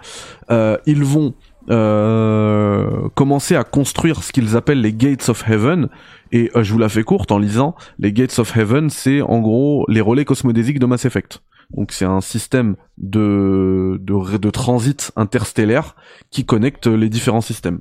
Euh, 0.50 0.76
ils 0.86 1.04
vont 1.04 1.34
euh, 1.70 3.08
commencer 3.14 3.56
à 3.56 3.64
construire 3.64 4.22
ce 4.22 4.32
qu'ils 4.32 4.56
appellent 4.56 4.80
les 4.80 4.92
Gates 4.92 5.28
of 5.28 5.48
Heaven. 5.48 5.88
Et 6.32 6.50
je 6.54 6.72
vous 6.72 6.78
la 6.78 6.88
fais 6.88 7.04
courte 7.04 7.30
en 7.30 7.38
lisant. 7.38 7.76
Les 7.98 8.12
Gates 8.12 8.38
of 8.38 8.56
Heaven, 8.56 8.90
c'est 8.90 9.20
en 9.22 9.40
gros 9.40 9.86
les 9.88 10.00
relais 10.00 10.24
cosmodésiques 10.24 10.80
de 10.80 10.86
Mass 10.86 11.04
Effect. 11.04 11.42
Donc 11.70 11.92
c'est 11.92 12.04
un 12.04 12.20
système 12.20 12.76
de, 12.98 13.98
de, 14.00 14.36
de 14.36 14.50
transit 14.50 15.12
interstellaire 15.16 15.94
qui 16.30 16.44
connecte 16.44 16.86
les 16.88 17.08
différents 17.08 17.40
systèmes. 17.40 17.78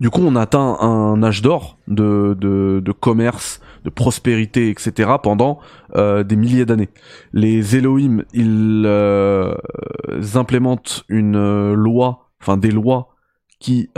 Du 0.00 0.10
coup, 0.10 0.22
on 0.24 0.36
atteint 0.36 0.78
un 0.80 1.22
âge 1.22 1.42
d'or 1.42 1.78
de, 1.88 2.92
commerce, 3.00 3.60
de 3.84 3.90
prospérité, 3.90 4.70
etc. 4.70 5.10
pendant 5.22 5.58
euh, 5.96 6.22
des 6.22 6.36
milliers 6.36 6.66
d'années. 6.66 6.88
Les 7.32 7.76
Elohim, 7.76 8.24
ils 8.32 8.84
euh, 8.86 9.54
implémentent 10.34 11.04
une 11.08 11.36
euh, 11.36 11.74
loi, 11.74 12.30
enfin 12.40 12.56
des 12.56 12.70
lois 12.70 13.14
qui 13.60 13.90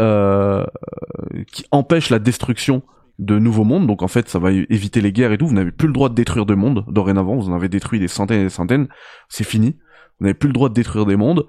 qui 1.53 1.64
empêchent 1.70 2.11
la 2.11 2.18
destruction 2.18 2.83
de 3.20 3.38
nouveaux 3.38 3.64
mondes. 3.64 3.87
Donc 3.87 4.03
en 4.03 4.09
fait, 4.09 4.29
ça 4.29 4.38
va 4.38 4.51
éviter 4.51 5.01
les 5.01 5.12
guerres 5.12 5.33
et 5.33 5.38
tout. 5.38 5.46
Vous 5.46 5.55
n'avez 5.55 5.70
plus 5.70 5.87
le 5.87 5.92
droit 5.92 6.09
de 6.09 6.14
détruire 6.14 6.46
de 6.46 6.55
mondes 6.55 6.85
dorénavant. 6.88 7.37
Vous 7.37 7.51
en 7.51 7.55
avez 7.55 7.68
détruit 7.68 8.01
des 8.01 8.09
centaines 8.09 8.40
et 8.40 8.44
des 8.44 8.49
centaines. 8.49 8.88
C'est 9.29 9.44
fini. 9.44 9.77
Vous 10.18 10.25
n'avez 10.25 10.35
plus 10.35 10.49
le 10.49 10.55
droit 10.55 10.70
de 10.70 10.75
détruire 10.75 11.07
des 11.07 11.16
mondes. 11.16 11.46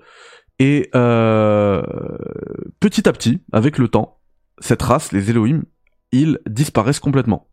Et 0.62 0.90
euh, 0.94 1.82
petit 2.80 3.10
à 3.10 3.14
petit, 3.14 3.42
avec 3.52 3.80
le 3.80 3.88
temps, 3.88 4.20
cette 4.60 4.84
race, 4.84 5.12
les 5.12 5.32
Elohim, 5.32 5.64
ils 6.12 6.38
disparaissent 6.48 7.00
complètement. 7.00 7.48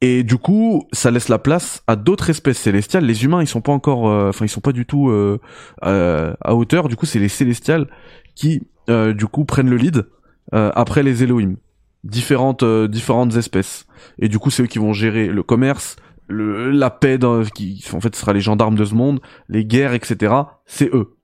Et 0.00 0.24
du 0.24 0.36
coup, 0.36 0.88
ça 0.92 1.12
laisse 1.12 1.28
la 1.28 1.38
place 1.38 1.84
à 1.86 1.94
d'autres 1.94 2.30
espèces 2.30 2.58
célestiales. 2.58 3.04
Les 3.04 3.24
humains, 3.24 3.42
ils 3.42 3.46
sont 3.46 3.60
pas 3.60 3.70
encore, 3.70 4.08
euh, 4.08 4.30
enfin, 4.30 4.44
ils 4.44 4.48
sont 4.48 4.60
pas 4.60 4.72
du 4.72 4.86
tout 4.86 5.08
euh, 5.08 5.38
à 5.80 6.54
hauteur. 6.54 6.88
Du 6.88 6.96
coup, 6.96 7.06
c'est 7.06 7.20
les 7.20 7.28
célestials 7.28 7.88
qui, 8.34 8.66
du 8.88 9.26
coup, 9.26 9.44
prennent 9.44 9.70
le 9.70 9.76
lead 9.76 10.06
après 10.52 11.04
les 11.04 11.22
Elohim 11.22 11.56
différentes 12.04 12.62
euh, 12.62 12.86
différentes 12.86 13.34
espèces. 13.36 13.86
Et 14.18 14.28
du 14.28 14.38
coup, 14.38 14.50
c'est 14.50 14.62
eux 14.62 14.66
qui 14.66 14.78
vont 14.78 14.92
gérer 14.92 15.26
le 15.26 15.42
commerce, 15.42 15.96
la 16.28 16.90
paix, 16.90 17.18
qui 17.54 17.84
en 17.92 18.00
fait 18.00 18.14
ce 18.14 18.20
sera 18.20 18.32
les 18.32 18.40
gendarmes 18.40 18.76
de 18.76 18.84
ce 18.84 18.94
monde, 18.94 19.20
les 19.48 19.64
guerres, 19.64 19.94
etc. 19.94 20.34
C'est 20.66 20.94
eux. 20.94 21.16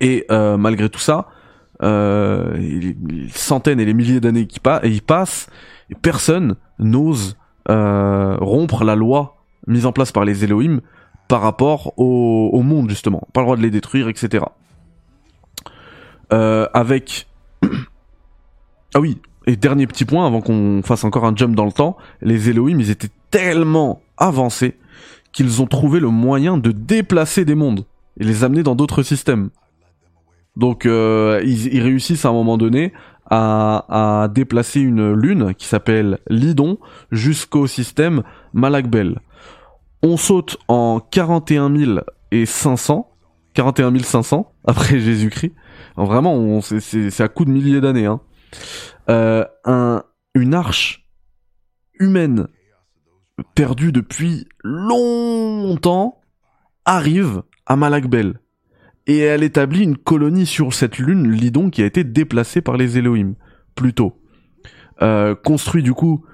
Et 0.00 0.26
euh, 0.30 0.56
malgré 0.56 0.88
tout 0.88 1.00
ça, 1.00 1.28
euh, 1.82 2.56
les, 2.56 2.96
centaines 3.30 3.80
et 3.80 3.84
les 3.84 3.94
milliers 3.94 4.20
d'années 4.20 4.46
qui 4.46 4.60
pa 4.60 4.80
y 4.84 5.00
passent, 5.00 5.48
et 5.90 5.94
personne 5.94 6.56
n'ose 6.78 7.36
euh, 7.68 8.36
rompre 8.40 8.84
la 8.84 8.96
loi 8.96 9.36
mise 9.66 9.86
en 9.86 9.92
place 9.92 10.12
par 10.12 10.24
les 10.24 10.44
Elohim 10.44 10.80
par 11.28 11.40
rapport 11.40 11.98
au, 11.98 12.50
au 12.52 12.62
monde 12.62 12.90
justement. 12.90 13.26
Pas 13.32 13.40
le 13.40 13.46
droit 13.46 13.56
de 13.56 13.62
les 13.62 13.70
détruire, 13.70 14.08
etc. 14.08 14.44
Avec 16.30 17.28
ah 18.94 19.00
oui, 19.00 19.20
et 19.46 19.56
dernier 19.56 19.86
petit 19.86 20.04
point, 20.04 20.26
avant 20.26 20.40
qu'on 20.40 20.82
fasse 20.82 21.04
encore 21.04 21.24
un 21.24 21.36
jump 21.36 21.54
dans 21.54 21.64
le 21.64 21.72
temps, 21.72 21.96
les 22.22 22.48
Elohim, 22.48 22.80
ils 22.80 22.90
étaient 22.90 23.10
tellement 23.30 24.00
avancés 24.16 24.76
qu'ils 25.32 25.60
ont 25.60 25.66
trouvé 25.66 26.00
le 26.00 26.08
moyen 26.08 26.56
de 26.56 26.70
déplacer 26.70 27.44
des 27.44 27.54
mondes 27.54 27.84
et 28.18 28.24
les 28.24 28.44
amener 28.44 28.62
dans 28.62 28.74
d'autres 28.74 29.02
systèmes. 29.02 29.50
Donc 30.56 30.86
euh, 30.86 31.42
ils, 31.44 31.82
réussissent 31.82 32.24
à 32.24 32.28
un 32.28 32.32
moment 32.32 32.56
donné 32.56 32.92
à, 33.30 34.28
déplacer 34.32 34.80
une 34.80 35.12
lune 35.12 35.54
qui 35.54 35.66
s'appelle 35.66 36.18
Lidon 36.28 36.78
jusqu'au 37.10 37.66
système 37.66 38.22
Malakbel. 38.52 39.20
On 40.02 40.16
saute 40.16 40.58
en 40.68 41.00
41 41.00 41.72
500, 42.44 43.10
41 43.54 43.98
500 43.98 44.52
après 44.66 44.98
Jésus-Christ. 45.00 45.54
Vraiment, 45.96 46.60
c'est 46.60 47.20
à 47.20 47.28
coup 47.28 47.44
de 47.44 47.50
milliers 47.50 47.80
d'années. 47.80 48.06
Hein. 48.06 48.20
Euh, 49.08 49.44
un, 49.64 50.02
une 50.34 50.54
arche 50.54 51.08
humaine 51.98 52.48
perdue 53.54 53.92
depuis 53.92 54.46
longtemps 54.62 56.20
arrive 56.84 57.42
à 57.66 57.76
Malakbel. 57.76 58.40
Et 59.06 59.18
elle 59.18 59.42
établit 59.42 59.82
une 59.82 59.96
colonie 59.96 60.46
sur 60.46 60.72
cette 60.72 60.98
lune, 60.98 61.30
Lidon, 61.30 61.70
qui 61.70 61.82
a 61.82 61.86
été 61.86 62.04
déplacée 62.04 62.62
par 62.62 62.76
les 62.76 62.98
Elohim, 62.98 63.34
plutôt. 63.74 64.20
Euh, 65.02 65.34
construit 65.34 65.82
du 65.82 65.92
coup, 65.92 66.24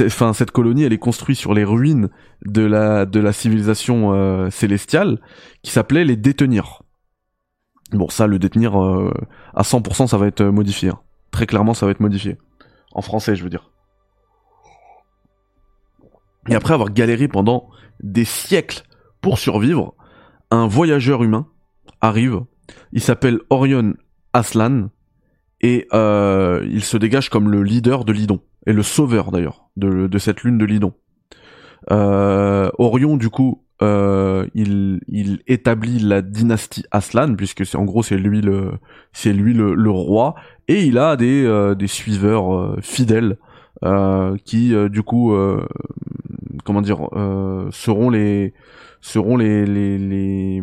enfin 0.00 0.32
cette 0.32 0.50
colonie, 0.50 0.84
elle 0.84 0.92
est 0.92 0.98
construite 0.98 1.36
sur 1.36 1.52
les 1.52 1.64
ruines 1.64 2.08
de 2.44 2.62
la 2.62 3.04
de 3.04 3.18
la 3.18 3.32
civilisation 3.32 4.12
euh, 4.14 4.48
célestiale, 4.50 5.20
qui 5.62 5.70
s'appelait 5.72 6.04
les 6.04 6.16
Détenir. 6.16 6.82
Bon, 7.92 8.08
ça, 8.08 8.26
le 8.26 8.38
détenir 8.38 8.82
euh, 8.82 9.12
à 9.54 9.62
100%, 9.62 10.08
ça 10.08 10.18
va 10.18 10.26
être 10.26 10.42
modifié. 10.44 10.88
Hein 10.88 10.98
très 11.36 11.46
clairement, 11.46 11.74
ça 11.74 11.84
va 11.84 11.92
être 11.92 12.00
modifié. 12.00 12.38
En 12.92 13.02
français, 13.02 13.36
je 13.36 13.44
veux 13.44 13.50
dire. 13.50 13.70
Et 16.48 16.54
après 16.54 16.72
avoir 16.72 16.90
galéré 16.90 17.28
pendant 17.28 17.68
des 18.00 18.24
siècles 18.24 18.84
pour 19.20 19.38
survivre, 19.38 19.94
un 20.50 20.66
voyageur 20.66 21.22
humain 21.22 21.46
arrive. 22.00 22.40
Il 22.92 23.00
s'appelle 23.00 23.40
Orion 23.50 23.94
Aslan 24.32 24.88
et 25.60 25.86
euh, 25.92 26.66
il 26.70 26.84
se 26.84 26.96
dégage 26.96 27.30
comme 27.30 27.50
le 27.50 27.62
leader 27.62 28.04
de 28.04 28.12
Lidon 28.12 28.40
et 28.66 28.72
le 28.72 28.82
sauveur 28.82 29.30
d'ailleurs 29.30 29.68
de, 29.76 30.18
cette 30.18 30.42
lune 30.42 30.58
de 30.58 30.64
Lidon. 30.64 30.92
Euh, 31.90 32.70
Orion 32.78 33.16
du 33.16 33.30
coup 33.30 33.62
euh, 33.82 34.46
il, 34.54 35.00
établit 35.46 35.98
la 35.98 36.22
dynastie 36.22 36.84
Aslan 36.90 37.34
puisque 37.36 37.64
c'est 37.64 37.76
en 37.76 37.84
gros 37.84 38.02
c'est 38.02 38.16
lui 38.16 38.40
le 38.40 38.72
c'est 39.12 39.32
lui 39.32 39.54
le, 39.54 39.90
roi 39.90 40.34
et 40.68 40.82
il 40.82 40.98
a 40.98 41.16
des 41.16 41.74
des 41.76 41.86
suiveurs 41.86 42.76
fidèles 42.82 43.38
qui 44.44 44.74
du 44.90 45.02
coup 45.02 45.36
comment 46.64 46.82
dire 46.82 47.08
seront 47.70 48.10
les 48.10 48.54
seront 49.00 49.36
les, 49.36 50.62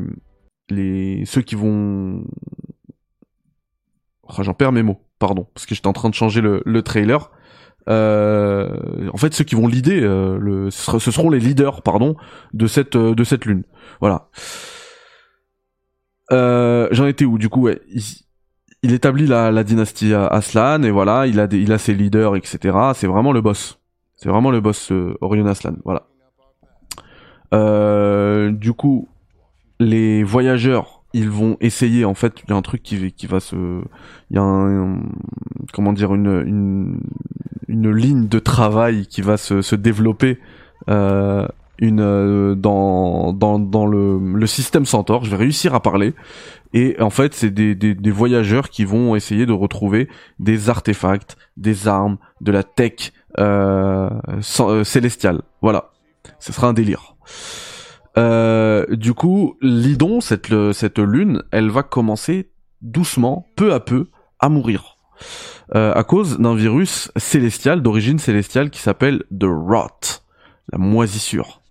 les 0.70 1.26
ceux 1.26 1.42
qui 1.42 1.56
vont 1.56 2.24
oh, 4.24 4.44
j'en 4.44 4.54
perds 4.54 4.72
mes 4.72 4.84
mots 4.84 5.02
pardon 5.20 5.48
parce 5.54 5.66
que 5.66 5.76
j'étais 5.76 5.88
en 5.88 5.94
train 5.94 6.10
de 6.10 6.16
changer 6.16 6.42
le, 6.42 6.62
le 6.66 6.82
trailer 6.82 7.32
euh, 7.90 9.10
en 9.12 9.18
fait, 9.18 9.34
ceux 9.34 9.44
qui 9.44 9.56
vont 9.56 9.68
leader, 9.68 10.04
euh, 10.04 10.38
le, 10.40 10.72
ce 10.72 11.00
seront 11.12 11.30
les 11.30 11.40
leaders, 11.40 11.82
pardon, 11.82 12.16
de 12.54 12.68
cette 12.68 12.96
euh, 12.96 13.16
de 13.16 13.24
cette 13.24 13.46
lune. 13.46 13.64
Voilà. 14.00 14.30
J'en 16.32 17.06
étais 17.06 17.26
où? 17.26 17.38
Du 17.38 17.50
coup 17.50 17.70
il, 18.82 18.94
établit 18.94 19.28
la, 19.28 19.52
la, 19.52 19.64
dynastie 19.64 20.14
Aslan 20.14 20.84
et 20.84 20.92
voilà, 20.92 21.28
il 21.28 21.40
a 21.40 21.48
des, 21.48 21.60
il 21.60 21.72
a 21.72 21.78
ses 21.78 21.94
leaders, 21.94 22.36
etc. 22.36 22.78
C'est 22.96 23.08
vraiment 23.08 23.32
le 23.32 23.42
boss. 23.42 23.80
C'est 24.16 24.30
vraiment 24.30 24.52
le 24.52 24.60
boss 24.60 24.92
Orion 25.22 25.46
Aslan. 25.46 25.76
Voilà. 25.84 26.08
du 28.52 28.74
coup, 28.74 29.10
les 29.84 30.24
voyageurs 30.24 31.04
ils 31.14 31.30
vont 31.30 31.58
essayer 31.62 32.06
en 32.06 32.16
fait 32.16 32.42
il 32.44 32.50
y 32.50 32.54
a 32.54 32.56
un 32.56 32.62
truc 32.62 32.82
qui, 32.82 33.28
va 33.28 33.40
se 33.40 33.56
il 34.32 34.36
y 34.36 34.40
a 34.40 34.42
un, 34.42 35.04
comment 35.72 35.94
dire 35.94 36.14
une, 36.14 36.44
une, 36.46 37.00
une 37.68 37.92
ligne 37.92 38.28
de 38.28 38.40
travail 38.40 39.06
qui 39.06 39.22
va 39.22 39.38
se, 39.38 39.62
se 39.62 39.76
développer 39.76 40.40
euh, 40.90 41.48
une 41.78 42.02
euh, 42.02 42.56
dans 42.56 43.32
dans 43.32 43.60
dans 43.60 43.86
le, 43.86 44.20
le 44.20 44.48
système 44.48 44.86
Centaure. 44.86 45.24
Je 45.24 45.32
vais 45.32 45.38
réussir 45.38 45.76
à 45.76 45.82
parler. 45.82 46.14
Et 46.74 47.00
en 47.00 47.12
fait 47.12 47.36
c'est 47.36 47.52
des, 47.52 47.76
des, 47.76 47.94
des 47.94 48.12
voyageurs 48.12 48.70
qui 48.70 48.84
vont 48.84 49.16
essayer 49.16 49.46
de 49.46 49.54
retrouver 49.54 50.10
des 50.40 50.70
artefacts 50.70 51.38
des 51.58 51.88
armes 51.88 52.18
de 52.42 52.52
la 52.52 52.64
tech 52.64 53.14
euh, 53.38 54.10
euh 54.60 54.84
célestiale. 54.84 55.44
Voilà. 55.62 55.92
Ce 56.40 56.52
sera 56.52 56.68
un 56.68 56.74
délire 56.74 57.16
euh, 58.18 58.86
du 58.96 59.14
coup, 59.14 59.58
Lidon, 59.62 60.22
cette, 60.22 60.54
cette 60.74 61.00
lune, 61.00 61.44
elle 61.52 61.70
va 61.70 61.84
commencer 61.84 62.52
doucement, 62.82 63.48
peu 63.56 63.74
à 63.74 63.80
peu, 63.80 64.10
à 64.40 64.50
mourir. 64.50 64.98
Euh, 65.76 65.94
à 65.94 66.04
cause 66.04 66.40
d'un 66.40 66.56
virus 66.56 67.12
célestial, 67.16 67.82
d'origine 67.82 68.20
célestiale, 68.20 68.70
qui 68.70 68.80
s'appelle 68.80 69.24
The 69.38 69.46
Rot, 69.46 70.22
la 70.72 70.78
moisissure. 70.78 71.62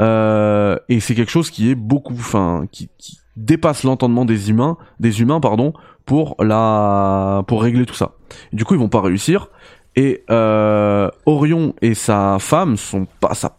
Euh, 0.00 0.76
et 0.88 1.00
c'est 1.00 1.14
quelque 1.14 1.30
chose 1.30 1.50
qui 1.50 1.70
est 1.70 1.74
beaucoup, 1.74 2.14
enfin, 2.14 2.66
qui, 2.70 2.88
dépasse 3.36 3.84
l'entendement 3.84 4.26
des 4.26 4.50
humains, 4.50 4.76
des 4.98 5.22
humains, 5.22 5.40
pardon, 5.40 5.72
pour 6.04 6.36
la, 6.40 7.42
pour 7.46 7.62
régler 7.62 7.86
tout 7.86 7.94
ça. 7.94 8.16
du 8.52 8.64
coup, 8.64 8.74
ils 8.74 8.80
vont 8.80 8.88
pas 8.88 9.00
réussir. 9.00 9.48
Et 9.96 10.24
euh, 10.30 11.10
Orion 11.26 11.74
et 11.82 11.94
sa 11.94 12.38
femme, 12.38 12.76
pas 13.20 13.34
sa 13.34 13.52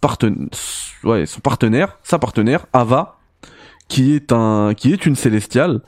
son 1.25 1.41
partenaire, 1.43 1.97
sa 2.03 2.19
partenaire, 2.19 2.65
Ava, 2.71 3.17
qui 3.89 4.15
est 4.15 4.31
un, 4.31 4.73
qui 4.75 4.93
est 4.93 5.05
une 5.05 5.15
célestiale, 5.15 5.81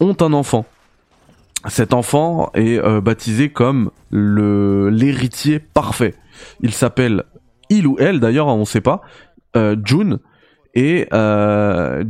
ont 0.00 0.16
un 0.20 0.32
enfant. 0.32 0.66
Cet 1.68 1.94
enfant 1.94 2.50
est 2.54 2.78
euh, 2.78 3.00
baptisé 3.00 3.50
comme 3.50 3.90
l'héritier 4.10 5.58
parfait. 5.60 6.14
Il 6.60 6.72
s'appelle 6.72 7.24
il 7.70 7.86
ou 7.86 7.96
elle 7.98 8.20
d'ailleurs, 8.20 8.48
on 8.48 8.64
sait 8.64 8.80
pas, 8.80 9.00
euh, 9.56 9.76
June. 9.84 10.18
Et 10.74 11.08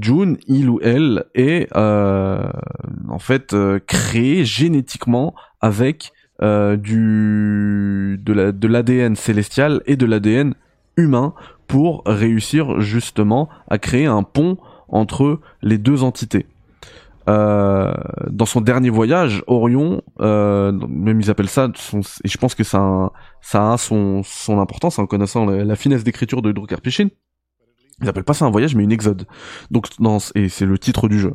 June, 0.01 0.39
il 0.49 0.69
ou 0.69 0.81
elle, 0.83 1.27
est 1.37 1.73
en 1.77 3.19
fait 3.21 3.55
créé 3.87 4.45
génétiquement 4.45 5.37
avec 5.61 6.13
euh, 6.43 6.77
du 6.77 8.21
de 8.23 8.33
la 8.33 8.53
de 8.53 8.69
l'ADN 8.69 9.17
célestial 9.17 9.83
et 9.87 9.97
de 9.97 10.07
l'ADN 10.07 10.55
humain 10.97 11.35
pour 11.67 12.03
réussir 12.07 12.81
justement 12.81 13.49
à 13.69 13.79
créer 13.79 14.07
un 14.07 14.23
pont 14.23 14.59
entre 14.89 15.41
les 15.63 15.79
deux 15.79 16.03
entités. 16.03 16.47
Euh, 17.29 17.93
dans 18.31 18.47
son 18.47 18.61
dernier 18.61 18.91
voyage, 18.91 19.43
Orion, 19.49 20.03
euh, 20.21 20.71
même 20.89 21.21
ils 21.21 21.29
appellent 21.29 21.49
ça, 21.49 21.69
et 22.23 22.29
je 22.29 22.39
pense 22.39 22.55
que 22.55 22.63
ça, 22.63 23.11
ça 23.41 23.73
a 23.73 23.79
son, 23.79 24.23
son 24.23 24.61
importance 24.61 24.99
en 25.01 25.07
connaissant 25.07 25.45
la, 25.45 25.77
finesse 25.77 26.05
d'écriture 26.05 26.41
de 26.41 26.53
Drukar-Pishin. 26.53 27.09
Ils 28.01 28.09
appellent 28.09 28.25
pas 28.25 28.35
ça 28.35 28.45
un 28.45 28.51
voyage, 28.51 28.77
mais 28.77 28.85
une 28.85 28.93
exode. 28.93 29.27
Donc, 29.71 29.89
dans, 29.99 30.19
et 30.35 30.49
c'est 30.49 30.67
le 30.67 30.79
titre 30.79 31.09
du 31.09 31.19
jeu. 31.19 31.33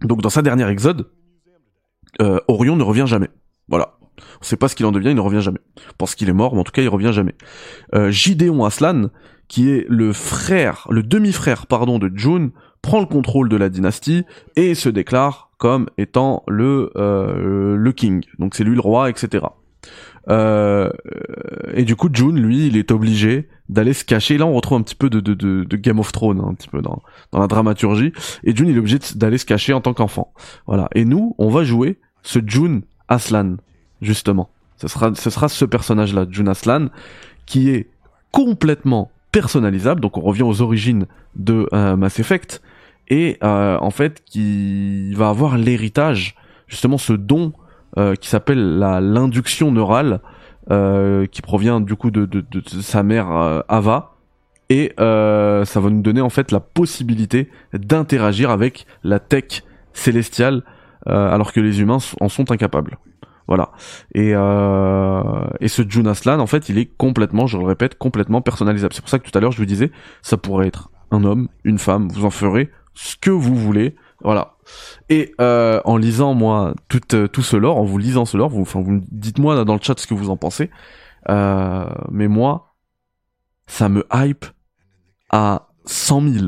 Donc, 0.00 0.22
dans 0.22 0.30
sa 0.30 0.42
dernière 0.42 0.68
exode, 0.68 1.08
euh, 2.20 2.40
Orion 2.48 2.74
ne 2.74 2.82
revient 2.82 3.06
jamais. 3.06 3.28
Voilà. 3.70 3.94
On 4.40 4.44
sait 4.44 4.56
pas 4.56 4.68
ce 4.68 4.74
qu'il 4.74 4.84
en 4.84 4.92
devient, 4.92 5.10
il 5.10 5.14
ne 5.16 5.20
revient 5.20 5.40
jamais. 5.40 5.60
Je 5.76 5.92
pense 5.96 6.14
qu'il 6.14 6.28
est 6.28 6.34
mort, 6.34 6.54
mais 6.54 6.60
en 6.60 6.64
tout 6.64 6.72
cas, 6.72 6.82
il 6.82 6.88
revient 6.88 7.12
jamais. 7.12 7.34
Euh, 7.94 8.12
Aslan, 8.66 9.08
qui 9.48 9.70
est 9.70 9.86
le 9.88 10.12
frère, 10.12 10.86
le 10.90 11.02
demi-frère, 11.02 11.66
pardon, 11.66 11.98
de 11.98 12.10
June, 12.14 12.50
prend 12.82 13.00
le 13.00 13.06
contrôle 13.06 13.48
de 13.48 13.56
la 13.56 13.68
dynastie 13.68 14.24
et 14.56 14.74
se 14.74 14.88
déclare 14.88 15.50
comme 15.58 15.88
étant 15.98 16.42
le 16.48 16.90
euh, 16.96 17.76
le 17.76 17.92
king. 17.92 18.24
Donc 18.38 18.54
c'est 18.54 18.64
lui 18.64 18.74
le 18.74 18.80
roi, 18.80 19.10
etc. 19.10 19.44
Euh, 20.28 20.90
et 21.74 21.84
du 21.84 21.96
coup, 21.96 22.08
June, 22.12 22.38
lui, 22.38 22.66
il 22.66 22.76
est 22.76 22.90
obligé 22.90 23.48
d'aller 23.68 23.92
se 23.92 24.04
cacher. 24.04 24.38
Là, 24.38 24.46
on 24.46 24.54
retrouve 24.54 24.78
un 24.78 24.82
petit 24.82 24.94
peu 24.94 25.10
de, 25.10 25.20
de, 25.20 25.34
de, 25.34 25.76
Game 25.76 25.98
of 25.98 26.12
Thrones, 26.12 26.40
hein, 26.40 26.48
un 26.50 26.54
petit 26.54 26.68
peu 26.68 26.82
dans, 26.82 27.02
dans 27.32 27.40
la 27.40 27.46
dramaturgie. 27.46 28.12
Et 28.44 28.54
June, 28.54 28.68
il 28.68 28.76
est 28.76 28.78
obligé 28.78 28.98
d'aller 29.14 29.38
se 29.38 29.46
cacher 29.46 29.72
en 29.72 29.80
tant 29.80 29.94
qu'enfant. 29.94 30.32
Voilà. 30.66 30.88
Et 30.94 31.04
nous, 31.04 31.34
on 31.38 31.48
va 31.48 31.64
jouer 31.64 31.98
ce 32.22 32.38
June 32.44 32.82
Aslan, 33.10 33.56
justement. 34.00 34.48
Ce 34.78 34.88
sera, 34.88 35.48
ce 35.48 35.64
personnage-là, 35.66 36.24
June 36.30 36.48
Aslan, 36.48 36.86
qui 37.44 37.68
est 37.68 37.90
complètement 38.32 39.10
personnalisable. 39.30 40.00
Donc, 40.00 40.16
on 40.16 40.22
revient 40.22 40.42
aux 40.42 40.62
origines 40.62 41.06
de 41.36 41.66
euh, 41.74 41.96
Mass 41.96 42.18
Effect. 42.18 42.62
Et 43.08 43.36
euh, 43.42 43.76
en 43.78 43.90
fait, 43.90 44.22
qui 44.24 45.12
va 45.14 45.28
avoir 45.28 45.58
l'héritage, 45.58 46.34
justement, 46.66 46.96
ce 46.96 47.12
don 47.12 47.52
euh, 47.98 48.14
qui 48.14 48.28
s'appelle 48.28 48.78
l'induction 48.78 49.70
neurale, 49.70 50.20
qui 51.32 51.42
provient 51.42 51.80
du 51.80 51.96
coup 51.96 52.12
de, 52.12 52.26
de, 52.26 52.62
sa 52.80 53.02
mère 53.02 53.64
Ava. 53.68 54.12
Et 54.68 54.92
ça 54.96 55.80
va 55.80 55.90
nous 55.90 56.00
donner 56.00 56.20
en 56.20 56.30
fait 56.30 56.52
la 56.52 56.60
possibilité 56.60 57.50
d'interagir 57.72 58.50
avec 58.50 58.86
la 59.02 59.18
tech 59.18 59.64
célestiale, 59.92 60.62
alors 61.06 61.52
que 61.52 61.60
les 61.60 61.80
humains 61.80 61.98
en 62.20 62.28
sont 62.28 62.50
incapables. 62.50 62.98
Voilà. 63.46 63.72
Et, 64.14 64.30
et 64.30 65.68
ce 65.68 65.82
June 65.88 66.06
Aslan, 66.06 66.38
en 66.38 66.46
fait, 66.46 66.68
il 66.68 66.78
est 66.78 66.86
complètement, 66.96 67.46
je 67.46 67.58
le 67.58 67.64
répète, 67.64 67.96
complètement 67.98 68.42
personnalisable. 68.42 68.92
C'est 68.94 69.00
pour 69.00 69.10
ça 69.10 69.18
que 69.18 69.28
tout 69.28 69.36
à 69.36 69.40
l'heure, 69.40 69.52
je 69.52 69.58
vous 69.58 69.66
disais, 69.66 69.90
ça 70.22 70.36
pourrait 70.36 70.68
être 70.68 70.90
un 71.10 71.24
homme, 71.24 71.48
une 71.64 71.78
femme, 71.78 72.08
vous 72.08 72.24
en 72.24 72.30
ferez 72.30 72.70
ce 72.94 73.16
que 73.16 73.30
vous 73.30 73.54
voulez. 73.54 73.96
Voilà. 74.22 74.56
Et 75.08 75.34
euh, 75.40 75.80
en 75.84 75.96
lisant 75.96 76.34
moi 76.34 76.74
tout, 76.88 77.14
euh, 77.14 77.26
tout 77.26 77.42
ce 77.42 77.56
lore, 77.56 77.78
en 77.78 77.84
vous 77.84 77.98
lisant 77.98 78.24
ce 78.24 78.36
lore, 78.36 78.50
vous, 78.50 78.62
enfin, 78.62 78.80
vous 78.80 79.00
dites-moi 79.10 79.64
dans 79.64 79.74
le 79.74 79.80
chat 79.82 79.98
ce 79.98 80.06
que 80.06 80.14
vous 80.14 80.30
en 80.30 80.36
pensez. 80.36 80.70
Euh, 81.28 81.88
mais 82.10 82.28
moi, 82.28 82.74
ça 83.66 83.88
me 83.88 84.06
hype 84.12 84.44
à 85.30 85.68
100 85.86 86.28
000. 86.28 86.46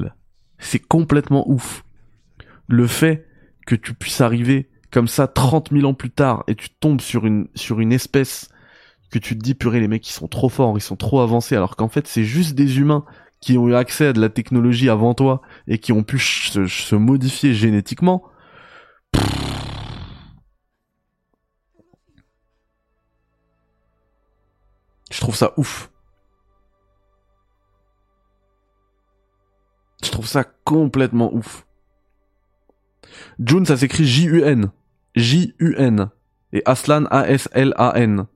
C'est 0.59 0.79
complètement 0.79 1.49
ouf. 1.49 1.85
Le 2.69 2.87
fait 2.87 3.27
que 3.67 3.75
tu 3.75 3.95
puisses 3.95 4.21
arriver 4.21 4.69
comme 4.91 5.09
ça 5.09 5.27
30 5.27 5.71
000 5.73 5.87
ans 5.87 5.95
plus 5.95 6.11
tard 6.11 6.45
et 6.49 6.55
tu 6.55 6.69
tombes 6.71 7.01
sur 7.01 7.27
une 7.27 7.49
sur 7.55 7.81
une 7.81 7.93
espèce 7.93 8.49
que 9.11 9.19
tu 9.19 9.37
te 9.37 9.43
dis 9.43 9.55
purée 9.55 9.81
les 9.81 9.89
mecs 9.89 10.09
ils 10.09 10.13
sont 10.13 10.29
trop 10.29 10.49
forts, 10.49 10.77
ils 10.77 10.83
sont 10.83 10.97
trop 10.97 11.21
avancés 11.21 11.57
alors 11.57 11.77
qu'en 11.77 11.89
fait 11.89 12.07
c'est 12.07 12.25
juste 12.25 12.55
des 12.55 12.79
humains 12.79 13.05
qui 13.43 13.59
ont 13.59 13.69
eu 13.69 13.75
accès 13.75 14.07
à 14.07 14.13
de 14.13 14.21
la 14.21 14.29
technologie 14.31 14.89
avant 14.89 15.15
toi 15.15 15.43
et 15.67 15.79
qui 15.79 15.93
ont 15.93 16.05
pu 16.05 16.19
se, 16.19 16.95
modifier 16.95 17.55
génétiquement. 17.55 18.23
Je 25.11 25.21
trouve 25.21 25.35
ça 25.35 25.53
ouf. 25.57 25.91
Je 30.05 30.11
trouve 30.11 30.27
ça 30.27 30.45
complètement 30.45 31.35
ouf. 31.35 31.67
June, 33.39 33.67
ça 33.67 33.77
s'écrit 33.77 34.05
J-U-N. 34.05 34.71
J-U-N. 35.15 36.11
Et 36.53 36.63
Aslan, 36.65 37.05
A-S-L-A-N. 37.11 38.27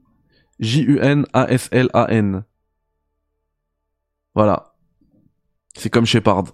J-U-N-A-S-L-A-N. 0.61 2.45
Voilà. 4.35 4.75
C'est 5.75 5.91
comme 5.91 6.07
Shepard. 6.07 6.45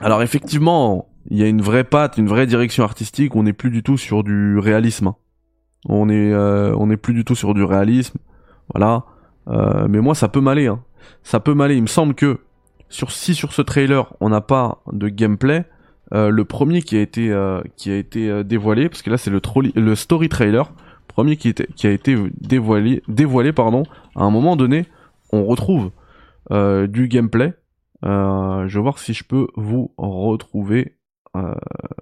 Alors 0.00 0.22
effectivement, 0.22 1.08
il 1.30 1.38
y 1.38 1.42
a 1.42 1.48
une 1.48 1.62
vraie 1.62 1.84
patte, 1.84 2.18
une 2.18 2.26
vraie 2.26 2.46
direction 2.46 2.84
artistique. 2.84 3.36
On 3.36 3.44
n'est 3.44 3.52
plus 3.52 3.70
du 3.70 3.82
tout 3.82 3.96
sur 3.96 4.24
du 4.24 4.58
réalisme. 4.58 5.12
On 5.86 6.08
est, 6.08 6.32
euh, 6.32 6.86
n'est 6.86 6.96
plus 6.96 7.14
du 7.14 7.24
tout 7.24 7.34
sur 7.34 7.54
du 7.54 7.62
réalisme. 7.62 8.18
Voilà. 8.72 9.04
Euh, 9.48 9.86
mais 9.88 10.00
moi, 10.00 10.14
ça 10.14 10.28
peut 10.28 10.40
m'aller. 10.40 10.66
Hein. 10.66 10.82
Ça 11.22 11.40
peut 11.40 11.54
m'aller. 11.54 11.76
Il 11.76 11.82
me 11.82 11.86
semble 11.86 12.14
que 12.14 12.40
sur 12.88 13.10
si 13.10 13.34
sur 13.34 13.52
ce 13.52 13.62
trailer 13.62 14.12
on 14.20 14.28
n'a 14.28 14.40
pas 14.40 14.82
de 14.92 15.08
gameplay, 15.08 15.64
euh, 16.12 16.28
le 16.28 16.44
premier 16.44 16.82
qui 16.82 16.96
a 16.96 17.00
été 17.00 17.34
qui 17.76 17.90
a 17.90 17.96
été 17.96 18.44
dévoilé, 18.44 18.88
parce 18.88 19.02
que 19.02 19.10
là 19.10 19.18
c'est 19.18 19.30
le, 19.30 19.94
story 19.94 20.28
trailer, 20.28 20.72
premier 21.14 21.36
qui, 21.36 21.48
était, 21.48 21.68
qui 21.76 21.86
a 21.86 21.90
été 21.90 22.16
dévoilé, 22.38 23.52
pardon, 23.52 23.84
à 24.16 24.24
un 24.24 24.30
moment 24.30 24.56
donné, 24.56 24.86
on 25.32 25.44
retrouve 25.44 25.90
euh, 26.50 26.86
du 26.86 27.08
gameplay. 27.08 27.54
Euh, 28.04 28.68
je 28.68 28.78
vais 28.78 28.82
voir 28.82 28.98
si 28.98 29.14
je 29.14 29.24
peux 29.24 29.46
vous 29.56 29.92
retrouver, 29.96 30.98
euh, 31.36 31.54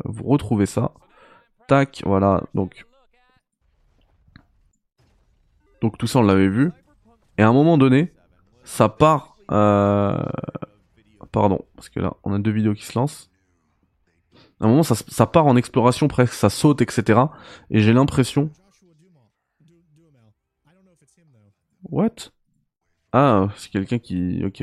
vous 0.05 0.25
retrouver 0.25 0.67
ça. 0.67 0.93
Tac, 1.69 2.03
voilà. 2.05 2.43
Donc, 2.55 2.87
donc 5.81 5.97
tout 5.99 6.07
ça 6.07 6.19
on 6.19 6.23
l'avait 6.23 6.49
vu. 6.49 6.73
Et 7.39 7.43
à 7.43 7.49
un 7.49 7.53
moment 7.53 7.79
donné, 7.79 8.13
ça 8.65 8.89
part. 8.89 9.37
Pardon, 11.33 11.65
parce 11.75 11.89
que 11.89 11.99
là 11.99 12.15
on 12.23 12.33
a 12.33 12.39
deux 12.39 12.51
vidéos 12.51 12.75
qui 12.75 12.85
se 12.85 12.99
lancent. 12.99 13.31
À 14.61 14.67
un 14.67 14.69
moment, 14.69 14.85
ça, 14.85 15.27
part 15.27 15.47
en 15.47 15.57
exploration 15.57 16.07
presque, 16.07 16.35
ça 16.35 16.49
saute, 16.49 16.83
etc. 16.83 17.21
Et 17.71 17.81
j'ai 17.81 17.93
l'impression 17.93 18.51
What? 21.91 22.31
Ah, 23.13 23.49
c'est 23.57 23.71
quelqu'un 23.71 23.99
qui... 23.99 24.45
Ok. 24.45 24.63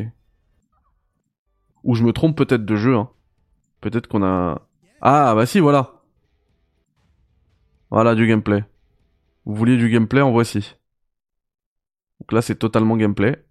Ou 1.84 1.96
je 1.96 2.04
me 2.04 2.14
trompe 2.14 2.38
peut-être 2.38 2.66
de 2.66 2.76
jeu, 2.78 2.96
hein. 2.96 3.10
Peut-être 3.82 4.08
qu'on 4.08 4.24
a... 4.24 4.62
Ah, 5.02 5.36
bah 5.36 5.46
si, 5.46 5.60
voilà. 5.60 6.02
Voilà, 7.92 8.16
du 8.16 8.26
gameplay. 8.26 8.64
Vous 9.46 9.54
vouliez 9.54 9.78
du 9.78 9.90
gameplay, 9.90 10.22
en 10.22 10.32
voici. 10.32 10.76
Donc 12.22 12.32
là, 12.32 12.42
c'est 12.42 12.56
totalement 12.56 12.96
gameplay. 12.96 13.44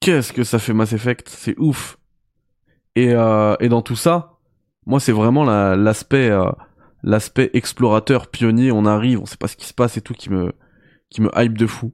Qu'est-ce 0.00 0.32
que 0.32 0.44
ça 0.44 0.58
fait 0.58 0.72
Mass 0.72 0.94
Effect? 0.94 1.28
C'est 1.28 1.58
ouf. 1.58 1.98
Et, 2.96 3.12
euh, 3.12 3.54
et 3.60 3.68
dans 3.68 3.82
tout 3.82 3.96
ça, 3.96 4.38
moi 4.86 4.98
c'est 4.98 5.12
vraiment 5.12 5.44
l'aspect 5.44 6.30
euh, 6.30 6.50
explorateur, 7.52 8.28
pionnier, 8.28 8.72
on 8.72 8.86
arrive, 8.86 9.20
on 9.20 9.26
sait 9.26 9.36
pas 9.36 9.46
ce 9.46 9.56
qui 9.56 9.66
se 9.66 9.74
passe 9.74 9.96
et 9.96 10.00
tout 10.00 10.14
qui 10.14 10.30
me 10.30 10.52
qui 11.10 11.20
me 11.20 11.30
hype 11.36 11.56
de 11.56 11.66
fou. 11.66 11.92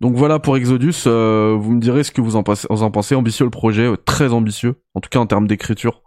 Donc 0.00 0.14
voilà 0.14 0.38
pour 0.38 0.56
Exodus, 0.56 1.04
euh, 1.06 1.56
vous 1.58 1.72
me 1.72 1.80
direz 1.80 2.04
ce 2.04 2.10
que 2.10 2.20
vous 2.20 2.36
en, 2.36 2.42
pensez, 2.42 2.66
vous 2.70 2.82
en 2.82 2.90
pensez. 2.90 3.14
Ambitieux 3.14 3.44
le 3.44 3.50
projet, 3.50 3.90
très 4.04 4.32
ambitieux, 4.32 4.82
en 4.94 5.00
tout 5.00 5.08
cas 5.08 5.18
en 5.18 5.26
termes 5.26 5.46
d'écriture. 5.46 6.02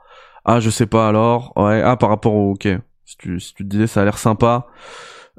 Ah 0.45 0.59
je 0.59 0.69
sais 0.69 0.85
pas 0.85 1.07
alors, 1.07 1.53
ouais, 1.55 1.81
ah 1.81 1.97
par 1.97 2.09
rapport 2.09 2.33
au, 2.33 2.51
ok, 2.51 2.67
si 3.05 3.17
tu, 3.17 3.39
si 3.39 3.53
tu 3.53 3.63
te 3.63 3.69
disais 3.69 3.87
ça 3.87 4.01
a 4.01 4.05
l'air 4.05 4.17
sympa. 4.17 4.67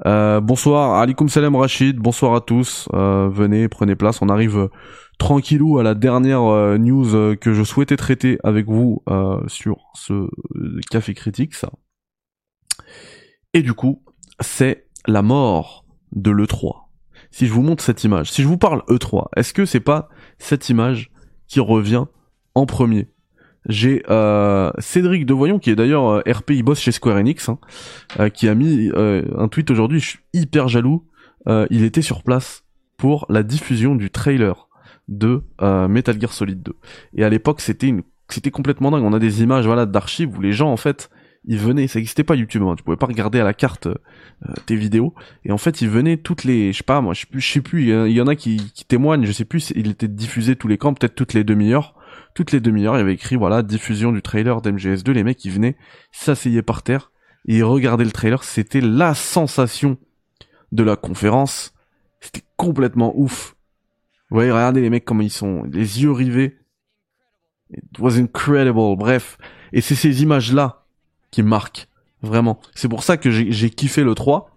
Euh, 0.07 0.41
bonsoir, 0.41 0.99
alikum 0.99 1.29
salam 1.29 1.55
Rachid, 1.55 1.97
bonsoir 1.97 2.33
à 2.33 2.41
tous, 2.41 2.87
euh, 2.93 3.29
venez, 3.31 3.67
prenez 3.67 3.95
place, 3.95 4.21
on 4.23 4.29
arrive 4.29 4.69
tranquillou 5.19 5.77
à 5.77 5.83
la 5.83 5.93
dernière 5.93 6.41
euh, 6.41 6.79
news 6.79 7.13
euh, 7.13 7.35
que 7.35 7.53
je 7.53 7.63
souhaitais 7.63 7.97
traiter 7.97 8.39
avec 8.43 8.65
vous 8.65 9.03
euh, 9.07 9.39
sur 9.47 9.91
ce 9.93 10.27
café 10.89 11.13
critique. 11.13 11.53
Ça. 11.53 11.69
Et 13.53 13.61
du 13.61 13.73
coup, 13.73 14.03
c'est 14.39 14.87
la 15.05 15.21
mort 15.21 15.85
de 16.11 16.31
l'E3. 16.31 16.87
Si 17.29 17.45
je 17.45 17.53
vous 17.53 17.61
montre 17.61 17.83
cette 17.83 18.03
image, 18.03 18.31
si 18.31 18.41
je 18.41 18.47
vous 18.47 18.57
parle 18.57 18.81
E3, 18.89 19.27
est-ce 19.37 19.53
que 19.53 19.65
c'est 19.65 19.79
pas 19.79 20.09
cette 20.39 20.69
image 20.69 21.11
qui 21.47 21.59
revient 21.59 22.05
en 22.55 22.65
premier? 22.65 23.11
J'ai 23.67 24.03
euh, 24.09 24.71
Cédric 24.79 25.25
Devoyon 25.25 25.59
qui 25.59 25.69
est 25.69 25.75
d'ailleurs 25.75 26.23
RPI 26.27 26.63
boss 26.63 26.79
chez 26.79 26.91
Square 26.91 27.17
Enix 27.17 27.49
hein, 27.49 27.59
qui 28.31 28.47
a 28.47 28.55
mis 28.55 28.89
un 28.95 29.47
tweet 29.47 29.69
aujourd'hui 29.69 29.99
je 29.99 30.09
suis 30.09 30.19
hyper 30.33 30.67
jaloux. 30.67 31.05
Il 31.47 31.83
était 31.83 32.01
sur 32.01 32.23
place 32.23 32.63
pour 32.97 33.25
la 33.29 33.43
diffusion 33.43 33.95
du 33.95 34.11
trailer 34.11 34.67
de 35.07 35.43
euh, 35.61 35.87
Metal 35.87 36.19
Gear 36.19 36.31
Solid 36.31 36.61
2. 36.61 36.75
Et 37.15 37.23
à 37.23 37.29
l'époque, 37.29 37.61
c'était 37.61 37.93
c'était 38.29 38.51
complètement 38.51 38.91
dingue. 38.91 39.03
On 39.03 39.13
a 39.13 39.19
des 39.19 39.43
images 39.43 39.65
voilà 39.65 39.85
d'archives 39.85 40.37
où 40.37 40.41
les 40.41 40.53
gens 40.53 40.71
en 40.71 40.77
fait 40.77 41.09
ils 41.45 41.57
venaient, 41.57 41.87
ça 41.87 41.97
existait 41.97 42.23
pas 42.23 42.35
YouTube, 42.35 42.61
hein, 42.61 42.75
tu 42.77 42.83
pouvais 42.83 42.97
pas 42.97 43.07
regarder 43.07 43.39
à 43.39 43.43
la 43.43 43.55
carte 43.55 43.87
euh, 43.87 43.95
tes 44.67 44.75
vidéos, 44.75 45.15
et 45.43 45.51
en 45.51 45.57
fait 45.57 45.81
ils 45.81 45.89
venaient 45.89 46.17
toutes 46.17 46.43
les, 46.43 46.71
je 46.71 46.77
sais 46.77 46.83
pas 46.83 47.01
moi, 47.01 47.15
je 47.15 47.21
sais 47.21 47.27
sais 47.39 47.61
il 47.73 48.11
y, 48.11 48.21
en 48.21 48.27
a 48.27 48.35
qui, 48.35 48.71
qui 48.75 48.85
témoignent, 48.85 49.25
je 49.25 49.31
sais 49.31 49.43
plus, 49.43 49.71
il 49.75 49.89
était 49.89 50.07
diffusé 50.07 50.55
tous 50.55 50.67
les 50.67 50.77
camps, 50.77 50.93
peut-être 50.93 51.15
toutes 51.15 51.33
les 51.33 51.43
demi-heures, 51.43 51.95
toutes 52.33 52.51
les 52.51 52.59
demi-heures, 52.59 52.95
il 52.95 52.99
y 52.99 53.01
avait 53.01 53.13
écrit 53.13 53.35
voilà 53.35 53.61
diffusion 53.61 54.11
du 54.11 54.21
trailer 54.21 54.61
d'MGS2, 54.61 55.11
les 55.11 55.23
mecs 55.23 55.43
ils 55.45 55.51
venaient, 55.51 55.75
s'asseyaient 56.11 56.61
par 56.61 56.83
terre 56.83 57.11
et 57.47 57.57
ils 57.57 57.63
regardaient 57.63 58.05
le 58.05 58.11
trailer, 58.11 58.43
c'était 58.43 58.81
la 58.81 59.13
sensation 59.13 59.97
de 60.71 60.83
la 60.83 60.95
conférence. 60.95 61.73
C'était 62.19 62.43
complètement 62.55 63.13
ouf. 63.15 63.55
Vous 64.29 64.35
voyez, 64.35 64.51
regardez 64.51 64.81
les 64.81 64.89
mecs 64.89 65.05
comment 65.05 65.21
ils 65.21 65.31
sont, 65.31 65.63
les 65.63 66.03
yeux 66.03 66.11
rivés. 66.11 66.59
It 67.71 67.99
was 67.99 68.17
incredible. 68.17 68.95
Bref. 68.95 69.37
Et 69.73 69.81
c'est 69.81 69.95
ces 69.95 70.21
images-là 70.23 70.85
qui 71.31 71.43
marquent. 71.43 71.87
Vraiment. 72.21 72.61
C'est 72.75 72.87
pour 72.87 73.03
ça 73.03 73.17
que 73.17 73.31
j'ai 73.31 73.69
kiffé 73.69 74.03
le 74.03 74.13
3. 74.13 74.55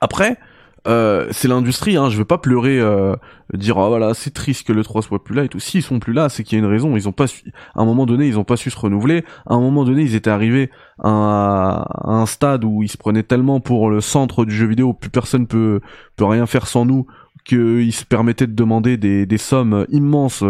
Après, 0.00 0.38
euh, 0.86 1.28
c'est 1.30 1.48
l'industrie, 1.48 1.96
hein, 1.96 2.10
je 2.10 2.16
veux 2.16 2.24
pas 2.24 2.38
pleurer, 2.38 2.78
euh, 2.80 3.14
dire 3.54 3.78
ah 3.78 3.88
voilà 3.88 4.14
c'est 4.14 4.32
triste 4.32 4.66
que 4.66 4.72
le 4.72 4.82
3 4.82 5.02
soit 5.02 5.22
plus 5.22 5.34
là 5.34 5.44
et 5.44 5.48
tout. 5.48 5.60
S'ils 5.60 5.82
sont 5.82 5.98
plus 5.98 6.12
là, 6.12 6.28
c'est 6.28 6.44
qu'il 6.44 6.58
y 6.58 6.60
a 6.60 6.64
une 6.64 6.70
raison. 6.70 6.96
Ils 6.96 7.08
ont 7.08 7.12
pas 7.12 7.26
su, 7.26 7.52
à 7.74 7.82
un 7.82 7.84
moment 7.84 8.06
donné, 8.06 8.26
ils 8.26 8.38
ont 8.38 8.44
pas 8.44 8.56
su 8.56 8.70
se 8.70 8.78
renouveler. 8.78 9.24
À 9.46 9.54
un 9.54 9.60
moment 9.60 9.84
donné, 9.84 10.02
ils 10.02 10.14
étaient 10.14 10.30
arrivés 10.30 10.70
à, 11.02 11.84
un 12.04 12.26
stade 12.26 12.64
où 12.64 12.82
ils 12.82 12.90
se 12.90 12.96
prenaient 12.96 13.22
tellement 13.22 13.60
pour 13.60 13.90
le 13.90 14.00
centre 14.00 14.44
du 14.44 14.54
jeu 14.54 14.66
vidéo, 14.66 14.92
plus 14.94 15.10
personne 15.10 15.46
peut 15.46 15.80
peut 16.16 16.24
rien 16.24 16.46
faire 16.46 16.66
sans 16.66 16.84
nous, 16.84 17.06
qu'ils 17.44 17.92
se 17.92 18.04
permettaient 18.04 18.46
de 18.46 18.54
demander 18.54 18.96
des, 18.96 19.26
des 19.26 19.38
sommes 19.38 19.86
immenses 19.90 20.44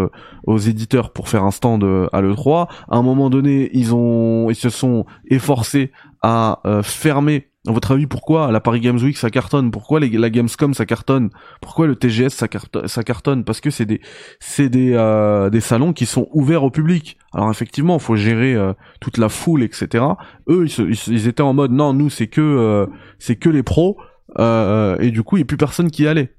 aux 0.44 0.58
éditeurs 0.58 1.12
pour 1.12 1.28
faire 1.28 1.44
un 1.44 1.50
stand 1.50 1.84
à 2.12 2.20
l'E3. 2.20 2.68
À 2.88 2.96
un 2.96 3.02
moment 3.02 3.30
donné, 3.30 3.70
ils 3.72 3.94
ont 3.94 4.50
ils 4.50 4.56
se 4.56 4.70
sont 4.70 5.06
efforcés 5.28 5.92
à 6.22 6.60
euh, 6.66 6.82
fermer 6.82 7.49
à 7.68 7.72
votre 7.72 7.90
avis, 7.90 8.06
pourquoi 8.06 8.50
la 8.52 8.60
Paris 8.60 8.80
Games 8.80 8.98
Week 8.98 9.18
ça 9.18 9.28
cartonne? 9.28 9.70
Pourquoi 9.70 10.00
la 10.00 10.30
Gamescom 10.30 10.72
ça 10.72 10.86
cartonne? 10.86 11.28
Pourquoi 11.60 11.86
le 11.86 11.94
TGS 11.94 12.30
ça, 12.30 12.48
cartonne, 12.48 13.44
Parce 13.44 13.60
que 13.60 13.68
c'est 13.68 13.84
des 13.84 14.00
c'est 14.38 14.70
des 14.70 14.94
euh, 14.94 15.50
des 15.50 15.60
salons 15.60 15.92
qui 15.92 16.06
sont 16.06 16.26
ouverts 16.32 16.64
au 16.64 16.70
public. 16.70 17.18
Alors 17.34 17.50
effectivement, 17.50 17.98
faut 17.98 18.16
gérer 18.16 18.54
euh, 18.54 18.72
toute 19.00 19.18
la 19.18 19.28
foule, 19.28 19.62
etc. 19.62 20.04
Eux, 20.48 20.66
ils, 21.08 21.28
étaient 21.28 21.42
en 21.42 21.52
mode 21.52 21.72
non, 21.72 21.92
nous 21.92 22.08
c'est 22.08 22.28
que 22.28 22.40
euh, 22.40 22.86
c'est 23.18 23.36
que 23.36 23.50
les 23.50 23.62
pros 23.62 23.98
et 24.38 25.10
du 25.10 25.22
coup 25.22 25.36
il 25.36 25.40
y 25.40 25.42
a 25.42 25.46
plus 25.46 25.58
personne 25.58 25.90
qui 25.90 26.04
y 26.04 26.06
allait. 26.06 26.34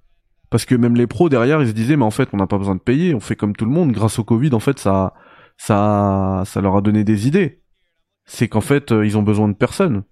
Parce 0.50 0.66
que 0.66 0.74
même 0.74 0.96
les 0.96 1.08
pros 1.08 1.30
derrière, 1.30 1.62
ils 1.62 1.68
se 1.68 1.74
disaient 1.74 1.98
mais 1.98 2.06
en 2.06 2.12
fait 2.12 2.30
on 2.34 2.38
n'a 2.38 2.48
pas 2.48 2.58
besoin 2.58 2.76
de 2.76 2.82
payer, 2.82 3.14
on 3.14 3.20
fait 3.20 3.36
comme 3.36 3.56
tout 3.56 3.66
le 3.66 3.72
monde. 3.72 3.92
Grâce 3.92 4.18
au 4.18 4.24
Covid, 4.24 4.56
en 4.56 4.60
fait 4.60 4.80
ça 4.80 5.14
ça 5.58 6.42
ça 6.48 6.62
leur 6.62 6.76
a 6.76 6.82
donné 6.82 7.04
des 7.04 7.28
idées. 7.28 7.62
C'est 8.26 8.48
qu'en 8.48 8.62
fait 8.62 8.90
ils 8.90 9.20
ont 9.20 9.24
besoin 9.24 9.48
de 9.48 9.54
personne 9.54 10.04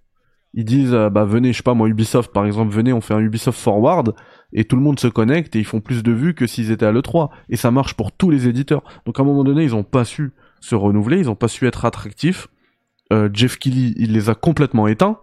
ils 0.54 0.64
disent 0.64 0.94
euh, 0.94 1.10
bah 1.10 1.24
venez 1.24 1.52
je 1.52 1.58
sais 1.58 1.62
pas 1.62 1.74
moi 1.74 1.88
Ubisoft 1.88 2.32
par 2.32 2.44
exemple 2.44 2.72
venez 2.72 2.92
on 2.92 3.00
fait 3.00 3.14
un 3.14 3.20
Ubisoft 3.20 3.58
Forward 3.58 4.14
et 4.52 4.64
tout 4.64 4.76
le 4.76 4.82
monde 4.82 4.98
se 4.98 5.06
connecte 5.06 5.54
et 5.54 5.60
ils 5.60 5.64
font 5.64 5.80
plus 5.80 6.02
de 6.02 6.12
vues 6.12 6.34
que 6.34 6.46
s'ils 6.46 6.70
étaient 6.70 6.86
à 6.86 6.92
l'E3 6.92 7.30
et 7.48 7.56
ça 7.56 7.70
marche 7.70 7.94
pour 7.94 8.12
tous 8.12 8.30
les 8.30 8.48
éditeurs. 8.48 8.82
Donc 9.06 9.18
à 9.18 9.22
un 9.22 9.24
moment 9.24 9.44
donné 9.44 9.62
ils 9.62 9.74
ont 9.74 9.84
pas 9.84 10.04
su 10.04 10.32
se 10.60 10.74
renouveler 10.74 11.18
ils 11.18 11.30
ont 11.30 11.36
pas 11.36 11.48
su 11.48 11.66
être 11.66 11.84
attractifs. 11.84 12.48
Euh, 13.12 13.28
Jeff 13.32 13.58
Kelly 13.58 13.94
il 13.96 14.12
les 14.12 14.28
a 14.28 14.34
complètement 14.34 14.88
éteints. 14.88 15.18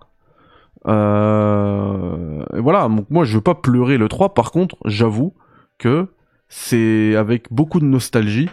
Euh, 0.87 2.45
et 2.55 2.59
voilà. 2.59 2.87
Moi 3.09 3.25
je 3.25 3.35
veux 3.35 3.43
pas 3.43 3.55
pleurer 3.55 3.97
l'E3 3.97 4.33
par 4.33 4.51
contre 4.51 4.77
j'avoue 4.85 5.33
que 5.77 6.07
c'est 6.47 7.15
avec 7.15 7.51
beaucoup 7.51 7.81
de 7.81 7.85
nostalgie 7.85 8.49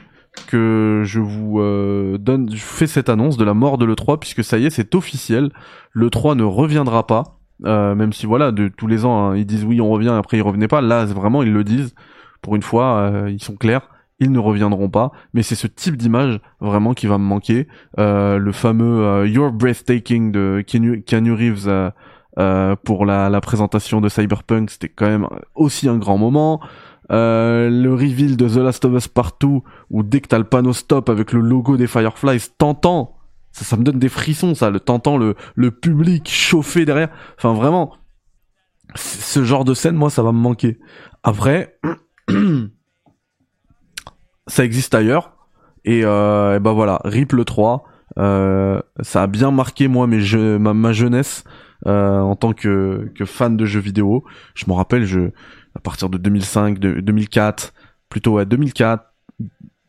que 0.46 1.02
je 1.04 1.20
vous 1.20 1.60
euh, 1.60 2.18
donne, 2.18 2.50
je 2.50 2.62
fais 2.62 2.86
cette 2.86 3.08
annonce 3.08 3.36
de 3.36 3.44
la 3.44 3.54
mort 3.54 3.78
de 3.78 3.84
l'E3 3.84 4.18
puisque 4.18 4.44
ça 4.44 4.58
y 4.58 4.66
est, 4.66 4.70
c'est 4.70 4.94
officiel. 4.94 5.50
L'E3 5.94 6.36
ne 6.36 6.42
reviendra 6.42 7.06
pas, 7.06 7.38
euh, 7.64 7.94
même 7.94 8.12
si 8.12 8.26
voilà, 8.26 8.52
de 8.52 8.68
tous 8.68 8.86
les 8.86 9.04
ans 9.04 9.30
hein, 9.30 9.36
ils 9.36 9.46
disent 9.46 9.64
oui, 9.64 9.80
on 9.80 9.90
revient, 9.90 10.10
après 10.10 10.38
ils 10.38 10.42
revenaient 10.42 10.68
pas. 10.68 10.80
Là, 10.80 11.04
vraiment, 11.06 11.42
ils 11.42 11.52
le 11.52 11.64
disent. 11.64 11.94
Pour 12.42 12.56
une 12.56 12.62
fois, 12.62 12.98
euh, 12.98 13.30
ils 13.30 13.42
sont 13.42 13.56
clairs. 13.56 13.88
Ils 14.20 14.30
ne 14.30 14.38
reviendront 14.38 14.90
pas, 14.90 15.12
mais 15.32 15.42
c'est 15.42 15.54
ce 15.54 15.66
type 15.66 15.96
d'image 15.96 16.38
vraiment 16.60 16.94
qui 16.94 17.06
va 17.06 17.18
me 17.18 17.24
manquer. 17.24 17.66
le 17.98 18.50
fameux 18.52 19.26
Your 19.26 19.50
Breathtaking 19.50 20.30
de 20.30 20.62
Keanu, 20.64 21.32
Reeves 21.32 21.92
pour 22.84 23.06
la, 23.06 23.28
la 23.28 23.40
présentation 23.40 24.00
de 24.00 24.08
Cyberpunk, 24.08 24.70
c'était 24.70 24.88
quand 24.88 25.08
même 25.08 25.26
aussi 25.56 25.88
un 25.88 25.98
grand 25.98 26.16
moment. 26.16 26.60
Euh, 27.10 27.68
le 27.68 27.92
reveal 27.92 28.36
de 28.36 28.48
The 28.48 28.56
Last 28.56 28.84
of 28.84 28.94
Us 28.94 29.08
Partout, 29.08 29.62
où 29.90 30.02
dès 30.02 30.20
que 30.20 30.28
t'as 30.28 30.38
le 30.38 30.44
panneau 30.44 30.72
stop 30.72 31.08
avec 31.08 31.32
le 31.32 31.40
logo 31.40 31.76
des 31.76 31.86
Fireflies, 31.86 32.48
t'entends, 32.56 33.16
ça, 33.52 33.64
ça 33.64 33.76
me 33.76 33.84
donne 33.84 33.98
des 33.98 34.08
frissons, 34.08 34.54
ça, 34.54 34.70
le 34.70 34.80
t'entends 34.80 35.16
le, 35.16 35.34
le 35.54 35.70
public 35.70 36.28
chauffer 36.28 36.84
derrière. 36.84 37.10
Enfin, 37.36 37.52
vraiment, 37.52 37.92
ce 38.94 39.44
genre 39.44 39.64
de 39.64 39.74
scène, 39.74 39.96
moi, 39.96 40.10
ça 40.10 40.22
va 40.22 40.32
me 40.32 40.38
manquer. 40.38 40.78
Après, 41.22 41.78
ça 44.46 44.64
existe 44.64 44.94
ailleurs. 44.94 45.32
Et, 45.84 46.02
euh, 46.04 46.58
ben 46.60 46.72
voilà, 46.72 47.00
Rip 47.04 47.32
le 47.32 47.44
3, 47.44 47.84
euh, 48.18 48.80
ça 49.00 49.22
a 49.22 49.26
bien 49.26 49.50
marqué 49.50 49.88
moi 49.88 50.06
ma, 50.06 50.72
ma 50.72 50.92
jeunesse 50.92 51.44
euh, 51.86 52.20
en 52.20 52.36
tant 52.36 52.52
que, 52.52 53.10
que 53.14 53.24
fan 53.24 53.56
de 53.56 53.64
jeux 53.66 53.80
vidéo. 53.80 54.24
Je 54.54 54.64
me 54.68 54.72
rappelle, 54.72 55.04
je 55.04 55.30
à 55.74 55.80
partir 55.80 56.08
de 56.08 56.18
2005, 56.18 56.78
de, 56.78 57.00
2004, 57.00 57.74
plutôt 58.08 58.38
à 58.38 58.44
2004, 58.44 59.04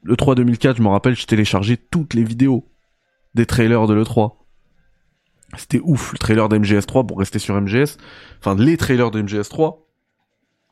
le 0.03 0.15
3 0.15 0.35
2004, 0.35 0.77
je 0.77 0.81
me 0.81 0.87
rappelle, 0.87 1.15
je 1.15 1.25
téléchargeais 1.25 1.77
toutes 1.77 2.13
les 2.13 2.23
vidéos 2.23 2.69
des 3.33 3.45
trailers 3.45 3.87
de 3.87 3.93
l'E3. 3.93 4.35
C'était 5.57 5.79
ouf, 5.83 6.13
le 6.13 6.17
trailer 6.17 6.49
d'MGS3 6.49 7.05
pour 7.05 7.19
rester 7.19 7.39
sur 7.39 7.59
MGS. 7.59 7.97
Enfin, 8.39 8.55
les 8.55 8.77
trailers 8.77 9.11
de 9.11 9.21
MGS3, 9.21 9.79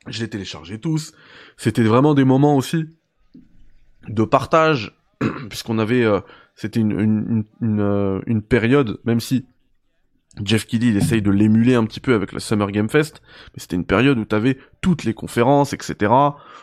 je 0.08 0.20
les 0.20 0.30
téléchargeais 0.30 0.78
tous. 0.78 1.14
C'était 1.58 1.84
vraiment 1.84 2.14
des 2.14 2.26
moments 2.26 2.56
aussi 2.56 2.86
de 4.08 4.24
partage, 4.24 4.98
puisqu'on 5.50 5.80
avait, 5.80 6.04
euh, 6.04 6.20
c'était 6.56 6.80
une, 6.80 7.00
une, 7.00 7.44
une, 7.62 7.80
euh, 7.80 8.22
une, 8.26 8.42
période, 8.42 9.00
même 9.06 9.20
si 9.20 9.46
Jeff 10.44 10.66
Kelly, 10.66 10.90
il 10.90 10.98
essaye 10.98 11.22
de 11.22 11.30
l'émuler 11.30 11.76
un 11.76 11.86
petit 11.86 12.00
peu 12.00 12.16
avec 12.16 12.32
la 12.32 12.40
Summer 12.40 12.72
Game 12.72 12.90
Fest, 12.90 13.22
mais 13.54 13.62
c'était 13.62 13.76
une 13.76 13.86
période 13.86 14.18
où 14.18 14.26
t'avais 14.26 14.58
toutes 14.82 15.04
les 15.04 15.14
conférences, 15.14 15.74
etc. 15.74 16.12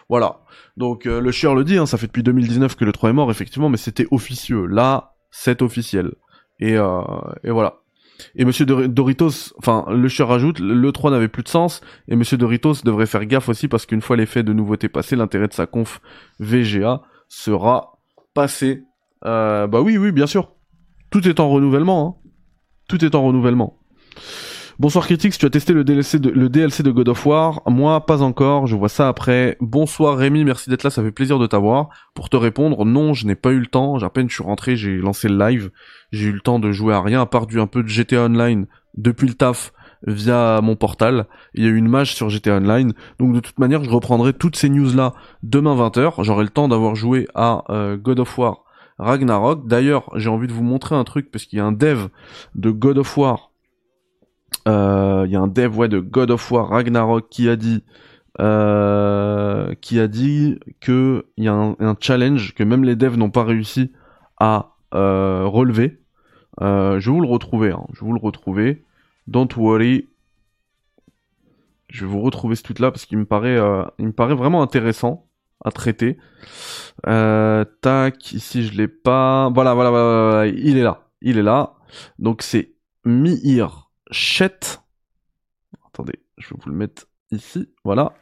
Voilà. 0.09 0.41
Donc 0.77 1.07
euh, 1.07 1.21
le 1.21 1.31
chieur 1.31 1.55
le 1.55 1.63
dit, 1.63 1.77
hein, 1.77 1.87
ça 1.87 1.97
fait 1.97 2.09
depuis 2.09 2.25
2019 2.25 2.75
que 2.75 2.85
le 2.85 2.93
3 2.93 3.11
est 3.11 3.13
mort, 3.13 3.31
effectivement, 3.31 3.69
mais 3.69 3.77
c'était 3.77 4.07
officieux. 4.11 4.67
Là, 4.67 5.15
c'est 5.31 5.63
officiel. 5.63 6.13
Et, 6.59 6.77
euh, 6.77 7.01
et 7.45 7.51
voilà. 7.51 7.77
Et 8.35 8.45
Monsieur 8.45 8.67
Doritos, 8.67 9.55
enfin, 9.59 9.87
le 9.91 10.09
chieur 10.09 10.29
rajoute, 10.29 10.59
le 10.61 10.93
3 10.93 11.11
n'avait 11.11 11.29
plus 11.29 11.43
de 11.43 11.49
sens, 11.49 11.81
et 12.09 12.17
Monsieur 12.17 12.37
Doritos 12.37 12.83
devrait 12.85 13.07
faire 13.07 13.25
gaffe 13.25 13.49
aussi 13.49 13.69
parce 13.69 13.87
qu'une 13.87 14.03
fois 14.03 14.17
l'effet 14.17 14.43
de 14.43 14.53
nouveauté 14.53 14.89
passé, 14.89 15.17
l'intérêt 15.17 15.49
de 15.49 15.55
sa 15.55 15.67
conf 15.67 16.01
VGA 16.39 17.03
sera 17.29 17.99
passé. 18.35 18.83
Euh, 19.25 19.67
bah 19.67 19.81
oui, 19.81 19.97
oui, 19.97 20.13
bien 20.13 20.27
sûr. 20.27 20.53
Tout 21.11 21.27
est 21.27 21.41
en 21.41 21.49
renouvellement. 21.49 22.21
Hein. 22.25 22.30
Tout 22.91 23.05
est 23.05 23.15
en 23.15 23.23
renouvellement. 23.23 23.79
Bonsoir 24.81 25.05
Critics, 25.05 25.39
tu 25.39 25.47
as 25.47 25.51
testé 25.51 25.73
le 25.73 25.85
DLC, 25.85 26.19
de, 26.19 26.29
le 26.29 26.93
God 26.93 27.09
of 27.09 27.25
War 27.25 27.63
Moi, 27.67 28.05
pas 28.05 28.21
encore, 28.21 28.67
je 28.67 28.75
vois 28.75 28.89
ça 28.89 29.07
après. 29.07 29.57
Bonsoir 29.61 30.19
Rémi, 30.19 30.43
merci 30.43 30.71
d'être 30.71 30.83
là, 30.83 30.91
ça 30.91 31.01
fait 31.01 31.13
plaisir 31.13 31.39
de 31.39 31.47
t'avoir. 31.47 31.91
Pour 32.15 32.29
te 32.29 32.37
répondre, 32.37 32.85
non, 32.85 33.15
je 33.15 33.29
n'ai 33.29 33.37
pas 33.37 33.53
eu 33.53 33.61
le 33.61 33.69
temps, 33.69 34.03
à 34.03 34.11
peine 34.11 34.29
je 34.29 34.35
suis 34.35 34.43
rentré, 34.43 34.75
j'ai 34.75 34.97
lancé 34.97 35.29
le 35.29 35.39
live, 35.39 35.71
j'ai 36.11 36.31
eu 36.31 36.33
le 36.33 36.41
temps 36.41 36.59
de 36.59 36.73
jouer 36.73 36.93
à 36.93 37.01
rien, 37.01 37.21
à 37.21 37.27
part 37.27 37.47
du 37.47 37.61
un 37.61 37.69
peu 37.69 37.85
de 37.85 37.89
GTA 37.89 38.25
Online 38.25 38.67
depuis 38.97 39.29
le 39.29 39.35
taf 39.35 39.73
via 40.05 40.61
mon 40.61 40.75
portal. 40.75 41.27
Il 41.55 41.63
y 41.63 41.69
a 41.69 41.71
eu 41.71 41.77
une 41.77 41.87
mage 41.87 42.17
sur 42.17 42.29
GTA 42.29 42.57
Online, 42.57 42.93
donc 43.21 43.35
de 43.35 43.39
toute 43.39 43.61
manière, 43.61 43.85
je 43.85 43.91
reprendrai 43.91 44.33
toutes 44.33 44.57
ces 44.57 44.69
news-là 44.69 45.15
demain 45.45 45.77
20h, 45.77 46.25
j'aurai 46.25 46.43
le 46.43 46.51
temps 46.51 46.67
d'avoir 46.67 46.97
joué 46.97 47.29
à 47.37 47.63
euh, 47.71 47.97
God 47.97 48.19
of 48.19 48.37
War 48.37 48.65
Ragnarok. 49.01 49.67
D'ailleurs, 49.67 50.11
j'ai 50.17 50.29
envie 50.29 50.47
de 50.47 50.53
vous 50.53 50.63
montrer 50.63 50.95
un 50.95 51.05
truc 51.05 51.31
parce 51.31 51.45
qu'il 51.45 51.59
y 51.59 51.61
a 51.61 51.65
un 51.65 51.73
dev 51.73 52.09
de 52.55 52.71
God 52.71 52.99
of 52.99 53.17
War. 53.17 53.51
Euh, 54.69 55.25
il 55.27 55.33
y 55.33 55.37
a 55.37 55.41
un 55.41 55.49
dev 55.49 55.89
de 55.89 56.01
God 56.01 56.31
War 56.51 56.69
Ragnarok 56.69 57.29
qui 57.31 57.49
a 57.49 57.57
dit 57.57 57.83
euh, 58.41 59.75
qui 59.81 59.99
a 59.99 60.07
dit 60.07 60.59
que 60.81 61.27
il 61.37 61.45
y 61.45 61.49
a 61.49 61.55
un, 61.55 61.97
challenge 61.99 62.55
que 62.55 62.63
même 62.63 62.85
les 62.85 62.97
devs 62.97 63.17
n'ont 63.17 63.31
pas 63.31 63.45
réussi 63.45 63.93
à 64.39 64.75
euh, 64.95 65.45
relever. 65.47 66.01
je 66.61 66.99
vais 66.99 67.11
vous 67.11 67.21
le 67.23 67.29
retrouver. 67.29 67.71
Hein. 67.71 67.87
Je 67.93 68.05
vous 68.05 68.13
le 68.13 68.21
retrouver. 68.21 68.85
Don't 69.27 69.49
worry. 69.57 70.09
Je 71.89 72.05
vais 72.05 72.11
vous 72.11 72.21
retrouver 72.21 72.55
ce 72.55 72.63
tweet 72.63 72.79
là 72.79 72.91
parce 72.91 73.07
qu'il 73.07 73.19
me 73.19 73.25
me 73.25 74.13
paraît 74.13 74.35
vraiment 74.35 74.63
intéressant 74.63 75.30
à 75.65 75.71
traiter. 75.71 76.19
Euh, 77.07 77.65
tac, 77.81 78.33
ici 78.33 78.65
je 78.67 78.77
l'ai 78.77 78.89
pas. 78.89 79.51
Voilà, 79.51 79.75
voilà, 79.75 79.91
voilà, 79.91 80.47
il 80.47 80.77
est 80.77 80.83
là. 80.83 81.09
Il 81.21 81.39
est 81.39 81.43
là. 81.43 81.75
Donc 82.19 82.43
c'est 82.43 82.75
Mihir 83.05 83.91
Chet. 84.11 84.81
Attendez, 85.87 86.21
je 86.39 86.51
vais 86.51 86.61
vous 86.63 86.71
le 86.71 86.77
mettre 86.77 87.07
ici. 87.31 87.69
Voilà. 87.85 88.13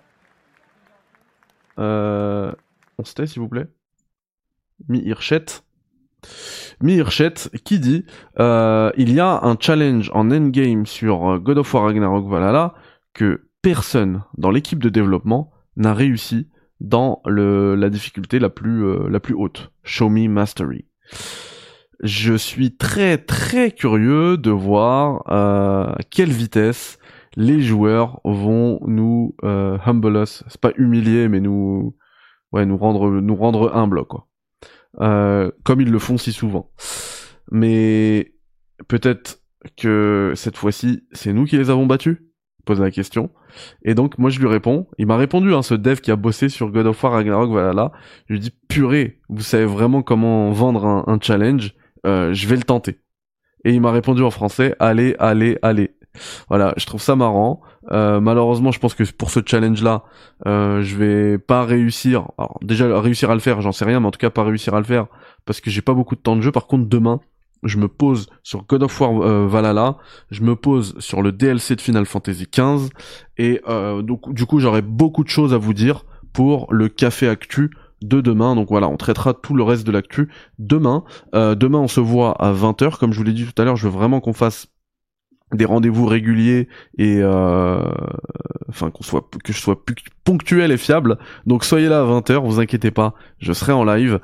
Euh, 1.79 2.53
on 2.99 3.05
se 3.05 3.15
tait, 3.15 3.27
s'il 3.27 3.41
vous 3.41 3.49
plaît. 3.49 3.69
Mihir 4.89 5.23
Chet. 5.23 5.63
Mihir 6.81 7.11
Chet 7.11 7.35
qui 7.65 7.79
dit 7.79 8.05
euh, 8.41 8.91
il 8.97 9.13
y 9.13 9.21
a 9.21 9.41
un 9.45 9.57
challenge 9.59 10.11
en 10.15 10.31
endgame 10.31 10.87
sur 10.87 11.39
God 11.39 11.59
of 11.59 11.75
War 11.75 11.85
Ragnarok 11.85 12.29
Valhalla 12.29 12.75
que 13.15 13.49
personne 13.63 14.25
dans 14.37 14.51
l'équipe 14.51 14.83
de 14.83 14.89
développement 14.89 15.53
n'a 15.77 15.95
réussi 15.95 16.49
dans 16.81 17.23
le, 17.27 17.75
la 17.75 17.91
difficulté 17.91 18.39
la 18.39 18.51
plus, 18.51 18.85
euh, 18.85 19.09
la 19.09 19.21
plus 19.21 19.35
haute. 19.35 19.73
Show 19.83 20.09
Me 20.09 20.29
Mastery. 20.29 20.87
Je 22.01 22.35
suis 22.35 22.77
très 22.77 23.19
très 23.19 23.73
curieux 23.73 24.37
de 24.37 24.51
voir 24.51 25.25
euh, 25.31 25.93
quelle 26.11 26.31
vitesse 26.31 26.99
les 27.37 27.61
joueurs 27.61 28.21
vont 28.25 28.81
nous 28.87 29.35
euh, 29.45 29.79
humble 29.85 30.17
us, 30.17 30.45
c'est 30.49 30.61
pas 30.61 30.73
humilier, 30.77 31.29
mais 31.29 31.41
nous, 31.41 31.97
ouais, 32.53 32.67
nous 32.67 32.77
rendre, 32.77 33.11
nous 33.11 33.37
rendre 33.37 33.75
humble, 33.75 34.05
quoi. 34.05 34.29
Euh, 35.01 35.51
comme 35.65 35.81
ils 35.81 35.91
le 35.91 35.99
font 35.99 36.19
si 36.19 36.33
souvent. 36.33 36.73
Mais 37.51 38.35
peut-être 38.89 39.41
que 39.77 40.33
cette 40.35 40.57
fois-ci, 40.57 41.05
c'est 41.13 41.33
nous 41.33 41.45
qui 41.45 41.57
les 41.57 41.71
avons 41.71 41.87
battus 41.87 42.19
Pose 42.69 42.83
la 42.83 42.91
question. 42.91 43.31
Et 43.83 43.95
donc, 43.95 44.19
moi, 44.19 44.29
je 44.29 44.39
lui 44.41 44.47
réponds. 44.47 44.87
Il 44.99 45.07
m'a 45.07 45.17
répondu, 45.17 45.55
hein, 45.55 45.63
ce 45.63 45.73
dev 45.73 46.01
qui 46.01 46.11
a 46.11 46.17
bossé 46.17 46.51
sur 46.51 46.71
God 46.71 46.85
of 46.85 47.03
War 47.03 47.15
Ragnarok, 47.15 47.49
voilà 47.49 47.73
là. 47.73 47.93
Je 48.29 48.35
lui 48.35 48.41
dis, 48.41 48.53
purée, 48.69 49.21
vous 49.31 49.41
savez 49.41 49.65
vraiment 49.65 50.03
comment 50.03 50.51
vendre 50.51 50.85
un, 50.85 51.19
challenge, 51.19 51.75
euh, 52.05 52.35
je 52.35 52.47
vais 52.47 52.57
le 52.57 52.65
tenter. 52.65 52.99
Et 53.65 53.73
il 53.73 53.81
m'a 53.81 53.91
répondu 53.91 54.23
en 54.23 54.31
français, 54.31 54.77
allez, 54.81 55.17
allez, 55.19 55.57
allez. 55.63 55.95
Voilà, 56.51 56.75
je 56.77 56.85
trouve 56.85 57.01
ça 57.01 57.17
marrant. 57.17 57.63
Euh, 57.91 58.21
malheureusement, 58.21 58.71
je 58.71 58.81
pense 58.81 58.93
que 58.93 59.11
pour 59.13 59.31
ce 59.31 59.41
challenge-là, 59.43 60.05
euh, 60.47 60.83
je 60.83 60.95
vais 60.95 61.39
pas 61.39 61.65
réussir. 61.65 62.29
Alors 62.37 62.59
déjà 62.61 63.01
réussir 63.01 63.31
à 63.31 63.35
le 63.35 63.41
faire, 63.41 63.63
j'en 63.63 63.73
sais 63.73 63.87
rien, 63.87 63.99
mais 63.99 64.09
en 64.09 64.11
tout 64.11 64.19
cas 64.19 64.29
pas 64.29 64.45
réussir 64.45 64.75
à 64.75 64.79
le 64.79 64.85
faire 64.85 65.07
parce 65.47 65.63
que 65.63 65.71
j'ai 65.71 65.81
pas 65.81 65.95
beaucoup 65.95 66.17
de 66.17 66.21
temps 66.21 66.37
de 66.37 66.43
jeu. 66.43 66.53
Par 66.53 66.67
contre, 66.67 66.87
demain, 66.87 67.21
je 67.63 67.79
me 67.79 67.89
pose 67.89 68.29
sur 68.43 68.65
God 68.65 68.85
of 68.85 69.01
War 69.01 69.23
euh, 69.23 69.47
Valhalla, 69.47 69.99
je 70.31 70.43
me 70.43 70.57
pose 70.57 70.95
sur 70.99 71.23
le 71.23 71.33
DLC 71.33 71.77
de 71.77 71.81
Final 71.81 72.07
Fantasy 72.07 72.47
XV, 72.51 72.91
et 73.37 73.61
euh, 73.69 74.03
donc 74.03 74.33
du 74.33 74.47
coup 74.47 74.61
j'aurai 74.61 74.83
beaucoup 74.83 75.25
de 75.25 75.29
choses 75.29 75.55
à 75.55 75.59
vous 75.59 75.75
dire 75.75 76.05
pour 76.33 76.73
le 76.73 76.89
café 76.89 77.29
actu 77.29 77.71
de 78.03 78.21
demain. 78.21 78.55
Donc 78.55 78.69
voilà, 78.69 78.89
on 78.89 78.97
traitera 78.97 79.35
tout 79.35 79.55
le 79.55 79.63
reste 79.65 79.87
de 79.87 79.93
l'actu 79.93 80.29
demain. 80.59 81.05
Euh, 81.35 81.55
demain 81.55 81.79
on 81.79 81.89
se 81.89 82.01
voit 82.01 82.33
à 82.41 82.53
20h, 82.53 82.99
comme 82.99 83.13
je 83.13 83.19
vous 83.19 83.25
l'ai 83.25 83.33
dit 83.33 83.45
tout 83.45 83.61
à 83.61 83.65
l'heure, 83.65 83.77
je 83.77 83.89
veux 83.89 83.95
vraiment 83.95 84.21
qu'on 84.21 84.33
fasse 84.33 84.69
des 85.55 85.65
rendez-vous 85.65 86.05
réguliers 86.05 86.69
et 86.99 87.25
enfin 88.69 88.91
qu'on 88.91 89.03
soit 89.03 89.27
que 89.43 89.53
je 89.53 89.59
sois 89.59 89.83
ponctuel 90.25 90.71
et 90.71 90.77
fiable. 90.77 91.19
Donc 91.47 91.65
soyez 91.65 91.89
là 91.89 92.03
à 92.03 92.05
20h, 92.05 92.47
vous 92.47 92.61
inquiétez 92.61 92.91
pas, 92.91 93.15
je 93.39 93.53
serai 93.55 93.73
en 93.73 93.83
live. 93.83 94.21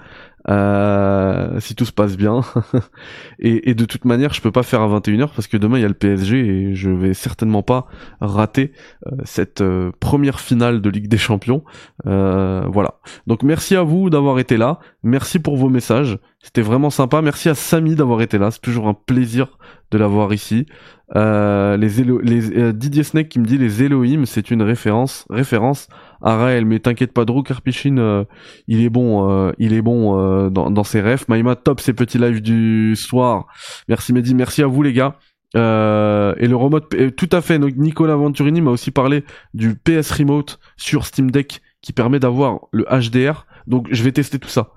Euh, 0.51 1.59
si 1.61 1.74
tout 1.74 1.86
se 1.86 1.92
passe 1.92 2.16
bien. 2.16 2.42
et, 3.38 3.70
et, 3.70 3.74
de 3.74 3.84
toute 3.86 4.05
manière, 4.05 4.34
je 4.34 4.42
peux 4.42 4.51
pas 4.51 4.62
faire 4.62 4.82
à 4.82 4.88
21h 4.88 5.30
parce 5.34 5.47
que 5.47 5.57
demain 5.57 5.78
il 5.78 5.82
y 5.82 5.84
a 5.86 5.88
le 5.88 5.95
PSG 5.95 6.38
et 6.38 6.74
je 6.74 6.90
vais 6.90 7.14
certainement 7.14 7.62
pas 7.62 7.86
rater 8.20 8.72
euh, 9.07 9.12
cette 9.24 9.62
euh, 9.62 9.90
première 10.01 10.40
finale 10.40 10.82
de 10.82 10.90
Ligue 10.90 11.09
des 11.09 11.18
Champions. 11.18 11.64
voilà. 12.05 12.97
Donc 13.26 13.42
merci 13.42 13.74
à 13.74 13.82
vous 13.82 14.11
d'avoir 14.11 14.38
été 14.38 14.57
là. 14.57 14.80
Merci 15.03 15.38
pour 15.38 15.57
vos 15.57 15.70
messages. 15.70 16.18
C'était 16.42 16.62
vraiment 16.62 16.90
sympa. 16.90 17.22
Merci 17.22 17.49
à 17.49 17.55
Samy 17.55 17.95
d'avoir 17.95 18.20
été 18.20 18.36
là. 18.36 18.51
C'est 18.51 18.61
toujours 18.61 18.88
un 18.88 18.95
plaisir 18.95 19.59
de 19.90 19.97
l'avoir 19.97 20.34
ici. 20.34 20.66
les, 21.14 21.78
les 21.78 22.72
Didier 22.74 23.03
Snake 23.03 23.30
qui 23.30 23.38
me 23.38 23.47
dit 23.47 23.57
les 23.57 23.82
Elohim, 23.82 24.26
c'est 24.26 24.51
une 24.51 24.62
référence 24.62 25.24
référence 25.30 25.88
Arael, 26.25 26.64
mais 26.64 26.81
t'inquiète 26.81 27.12
pas, 27.12 27.27
Drew 27.27 27.43
Karpichin, 27.43 27.99
euh, 27.99 28.25
il 28.66 28.83
est 28.83 28.89
bon, 28.89 29.31
euh, 29.31 29.53
il 29.59 29.75
est 29.75 29.83
bon 29.83 30.18
euh, 30.18 30.49
dans, 30.49 30.85
ses 30.85 31.03
refs. 31.03 31.29
Maïma, 31.29 31.55
top 31.55 31.81
ces 31.81 31.93
petits 31.93 32.18
lives 32.18 32.41
du 32.41 32.97
soir. 32.97 33.47
Merci 33.89 34.14
Mehdi, 34.14 34.35
merci 34.35 34.62
à 34.62 34.66
vous 34.66 34.83
les 34.83 34.95
gars. 34.95 35.18
et 35.55 35.59
le 35.59 36.55
remote, 36.55 36.95
tout 37.16 37.29
à 37.31 37.43
fait. 37.43 37.59
Nicolas 37.59 38.16
Venturini 38.16 38.62
m'a 38.62 38.70
aussi 38.70 38.91
parlé 38.91 39.25
du 39.53 39.75
PS 39.75 40.11
Remote 40.12 40.59
sur 40.79 41.05
Steam 41.05 41.31
Deck 41.31 41.61
qui 41.83 41.93
permet 41.93 42.18
d'avoir 42.18 42.61
le 42.72 42.85
HDR. 42.85 43.47
Donc 43.66 43.89
je 43.91 44.03
vais 44.03 44.12
tester 44.12 44.39
tout 44.39 44.49
ça. 44.49 44.70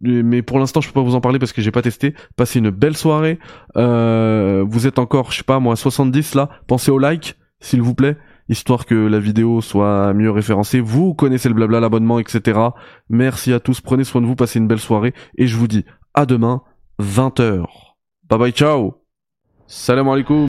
Mais 0.00 0.42
pour 0.42 0.58
l'instant, 0.58 0.80
je 0.80 0.88
peux 0.88 0.94
pas 0.94 1.02
vous 1.02 1.14
en 1.14 1.20
parler 1.20 1.38
parce 1.38 1.52
que 1.52 1.62
j'ai 1.62 1.70
pas 1.70 1.82
testé. 1.82 2.14
Passez 2.36 2.58
une 2.58 2.70
belle 2.70 2.96
soirée. 2.96 3.38
vous 3.76 4.86
êtes 4.86 4.98
encore, 4.98 5.30
je 5.30 5.38
sais 5.38 5.44
pas 5.44 5.60
moi, 5.60 5.76
70 5.76 6.34
là. 6.34 6.50
Pensez 6.66 6.90
au 6.90 6.98
like, 6.98 7.36
s'il 7.60 7.82
vous 7.82 7.94
plaît 7.94 8.16
histoire 8.48 8.86
que 8.86 8.94
la 8.94 9.18
vidéo 9.18 9.60
soit 9.60 10.12
mieux 10.14 10.30
référencée. 10.30 10.80
Vous 10.80 11.14
connaissez 11.14 11.48
le 11.48 11.54
blabla, 11.54 11.80
l'abonnement, 11.80 12.18
etc. 12.18 12.58
Merci 13.08 13.52
à 13.52 13.60
tous, 13.60 13.80
prenez 13.80 14.04
soin 14.04 14.20
de 14.20 14.26
vous, 14.26 14.36
passez 14.36 14.58
une 14.58 14.68
belle 14.68 14.78
soirée, 14.78 15.14
et 15.36 15.46
je 15.46 15.56
vous 15.56 15.68
dis 15.68 15.84
à 16.14 16.26
demain, 16.26 16.62
20h. 17.00 17.64
Bye 18.28 18.38
bye, 18.38 18.52
ciao 18.52 18.94
Salam 19.66 20.08
alaikum 20.08 20.46